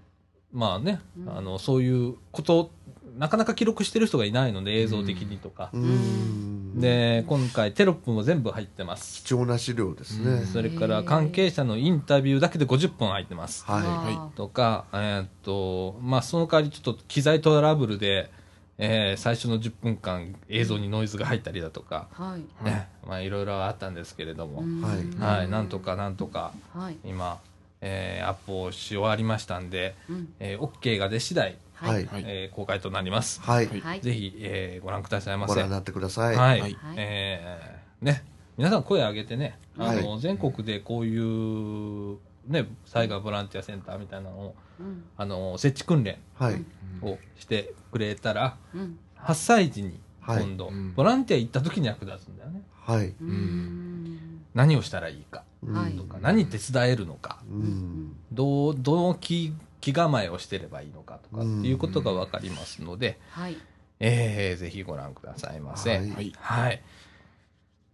[0.55, 1.37] まあね、うん。
[1.37, 2.71] あのそういうこと
[3.17, 5.69] なかなか記録してる人がいないので映像的にとか。
[5.73, 6.79] う、ーん。
[6.79, 9.23] で今回テロップも全部入ってます。
[9.23, 10.45] 貴重な資料ですね。
[10.45, 13.65] それから関係者のインタビューだけで50分入ってます。
[13.65, 18.31] ははとか、えーっとまあ、その代わりちょっと機材トラブルで、
[18.77, 22.63] えー最初の10分間映像にノイズが入ったりだとか、はい。
[22.63, 24.81] ねまあ、いろいろあったんですけれども、うん。
[24.81, 25.37] はい。
[25.37, 26.97] はい、なんとかなんとかはい。
[27.05, 27.39] 今、
[27.81, 31.55] えーアップをし終わりましたんで、うんえー、OK が出次第、い。
[31.75, 33.41] ははいえー公開となります。
[33.41, 33.67] はい。
[33.67, 34.01] はいはい。
[34.01, 35.51] ぜひ、えーご覧くださいませ。
[35.51, 36.35] はご覧になってください。
[36.35, 36.37] い。
[36.37, 38.23] はいはいえーね、
[38.57, 46.63] 皆さん声上げてね、あの、は全国でこういう、ね、災害ボランティアセンターみたいなのを、うんあの、設置訓練はい。
[47.01, 48.97] をしてくれたら、うん。
[49.19, 52.61] 8歳児にはい今度、うんボランティア行った時に役立つんだよね。
[52.81, 53.07] はい。
[53.07, 54.41] うーん。
[54.53, 55.54] 何をしたらいいかはい
[55.97, 58.15] とか、何手伝えるのか、うん。
[58.31, 63.57] どう、どの気、気構えをしてればいいのかとかっていうことがわかりますので、はい。
[63.99, 65.97] えーぜひご覧くださいませ。
[65.97, 66.33] はいはい。
[66.35, 66.81] はい。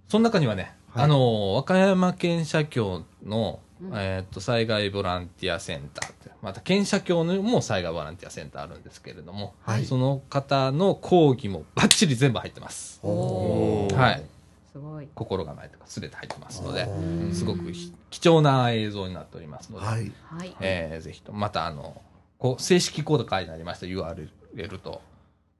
[0.07, 12.99] その中にはね、はいあの、和歌山県社協の、うんえーっと、災害ボランティアセンターって、また県社協のも災害ボランティアセンターあるんですけれども、はいその方の講義もバッチリ全部入ってます。
[13.03, 14.23] はい。
[14.71, 15.07] すごい。
[15.15, 20.11] 心構えとか全て入ってますので、うんすごくひ貴重な映像になっておりますので、はい。
[20.25, 20.55] はい。
[20.61, 22.01] えーぜひと、またあの、
[22.37, 25.01] こう正式コード書いてありました URL と、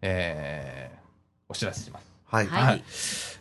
[0.01, 1.01] えー
[1.49, 2.05] お知らせします。
[2.27, 2.47] はい。
[2.47, 2.83] はいはい。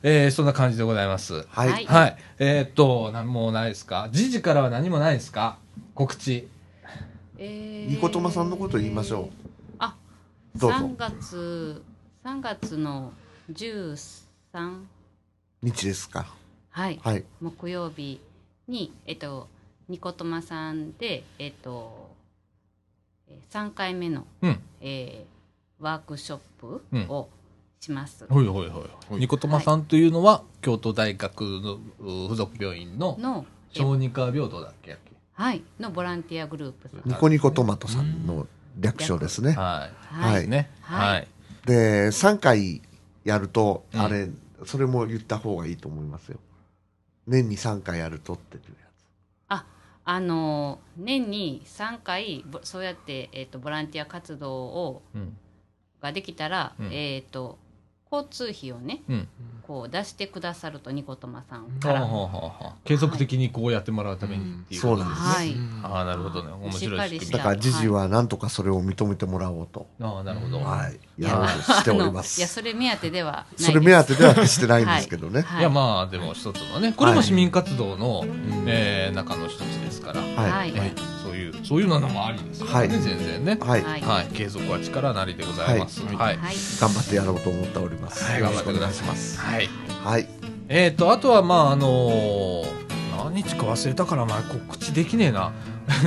[0.02, 1.46] えーそんな感じでございます。
[1.48, 1.68] はい。
[1.70, 2.16] はいはい。
[2.40, 4.08] えーっと、なんもないですか？
[4.10, 5.58] 時事からは何もないですか？
[5.94, 6.48] 告知。
[7.38, 9.74] えニコトマさんのこと言いましょう。
[9.78, 9.94] あ、
[10.56, 11.82] どうぞ3月、
[12.24, 13.12] 3月の
[13.52, 13.96] 13、
[15.62, 16.26] 日ですか？
[16.70, 17.24] はい、はい。
[17.40, 18.20] 木曜日
[18.68, 19.48] に、えっと、
[19.88, 22.10] ニコトマさんで、えっと、
[23.28, 24.60] えー3回目の、うん。
[24.80, 25.40] えー
[25.82, 27.28] ワークショップを
[27.80, 28.26] します。
[28.28, 28.82] ほいほいほ
[29.16, 29.18] い。
[29.18, 33.18] ニコトマさんというのは、京都大学のう附属病院の
[33.72, 34.98] 小児科病棟だっけ
[35.32, 37.00] はい、のボランティアグループさん。
[37.06, 38.46] ニコニコトマトさんの
[38.78, 39.52] 略称ですね。
[39.52, 40.14] はい。
[40.14, 40.70] ははいね。
[40.82, 41.28] はいはい。
[41.64, 42.82] で、3回
[43.24, 44.28] やると、うんあれ、
[44.66, 46.38] それも言った方がいいと思いますよ。
[47.26, 48.88] 年に3回やるとっていうや
[49.48, 49.66] あ、
[50.04, 55.36] あのー年に3回ぼそうやってえっ、とボランティア活動をうん。
[56.00, 57.58] ができたら、うんえっ、と
[58.10, 59.28] 交通費をね、うん。
[59.70, 62.00] こう出してくださるとニコトマさんはあはから。
[62.00, 64.80] あはあはあ継続的にこうやってもらうためにっていう。
[64.80, 65.28] そうなんですね。
[65.28, 65.56] はい。
[65.84, 66.50] ああなるほどね。
[66.52, 72.46] 面白いだから時事はなんとかそれを認めてもらおうと、ああなるほど、はい、いやろうとしておりまあのいや、す。
[72.48, 73.64] それ目当てではないです。
[73.70, 75.42] それ目当てでは決してないんですけどね。
[75.42, 75.60] はい。
[75.60, 78.24] いやまあでも一つのねこれも市民活動の、
[78.66, 80.72] えー中の一つですから、はい。
[80.72, 80.92] はい。
[81.30, 83.82] えそういうそういうのもありですからね、はい全然ねはい。
[83.82, 86.02] はいはい、継続は力なりでございます。
[86.04, 86.36] はいはい。
[86.36, 86.54] はい。
[86.80, 88.24] 頑張ってやろうと思っております。
[88.24, 89.08] はい、頑張ってください。
[89.08, 89.68] ますはい。
[90.04, 90.28] はい。
[90.68, 92.80] えっ、と、あとは、まあ、あのー
[93.24, 95.52] 何日か忘れたから、まあ、告知できねえな。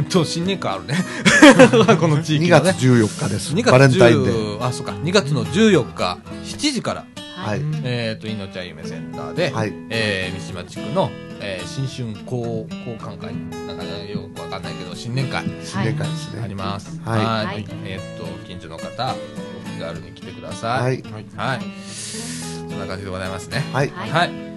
[0.09, 0.95] と、新年会あるね。
[1.99, 2.73] この地域2がね。
[2.73, 3.53] 月14日です。
[3.53, 4.59] 2月バレンタインデー。
[4.59, 4.93] 10あ、そうか。
[4.93, 7.05] 2月の14日、7時から、
[7.35, 7.61] はい。
[7.83, 9.73] えっ、と、いのちゃん夢センターで、はい。
[9.89, 13.33] えー、三島地区の、えー、新春交交換会
[13.67, 16.41] なんかねよくわかんないけど、新年会新年会ですね。
[16.41, 17.01] あります。
[17.03, 20.81] はいはいえっ、と、近所の方、お気軽に来てください。
[20.81, 21.03] はい。
[21.35, 21.61] はい。
[21.85, 23.63] そんな感じでございますね。
[23.73, 23.89] はい。
[23.89, 24.52] はい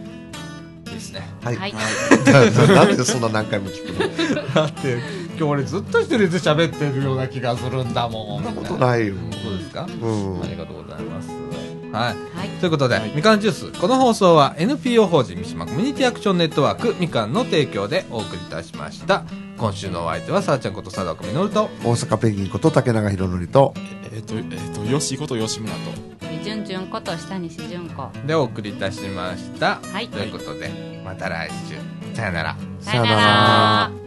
[0.96, 1.28] ですね。
[1.42, 1.56] はい。
[1.56, 1.72] はい。
[2.74, 3.92] なんでそんな何回も聞く
[4.32, 4.44] の？
[4.54, 4.98] だって、
[5.30, 8.44] 今日俺ずっと一人で喋ってるような気がするんだもん。
[8.44, 9.14] そんなことないよ。
[9.42, 9.86] そうですか？
[10.02, 10.46] うんあ。
[10.46, 11.28] りがとうございます。
[11.92, 12.38] はい。
[12.38, 12.48] はい。
[12.60, 13.80] ということで、みかんジュース。
[13.80, 19.24] この放送は NPO 法人三島コミュニティアクションネットワークみかんの提供でお送りいたしました。
[19.56, 23.74] 今週のお相手はさあちゃんこと佐藤みのると、大阪ペンギンこと竹永宏典と、
[24.12, 24.44] えっ、と、えっ、
[24.74, 26.16] と、よしこと吉村と。
[26.46, 28.08] じゅんじゅんこと下西純子。
[28.24, 29.80] でお送りいたしました。
[29.82, 32.14] はいということで、また来週。
[32.14, 32.56] さよなら。
[32.80, 34.05] さよなら。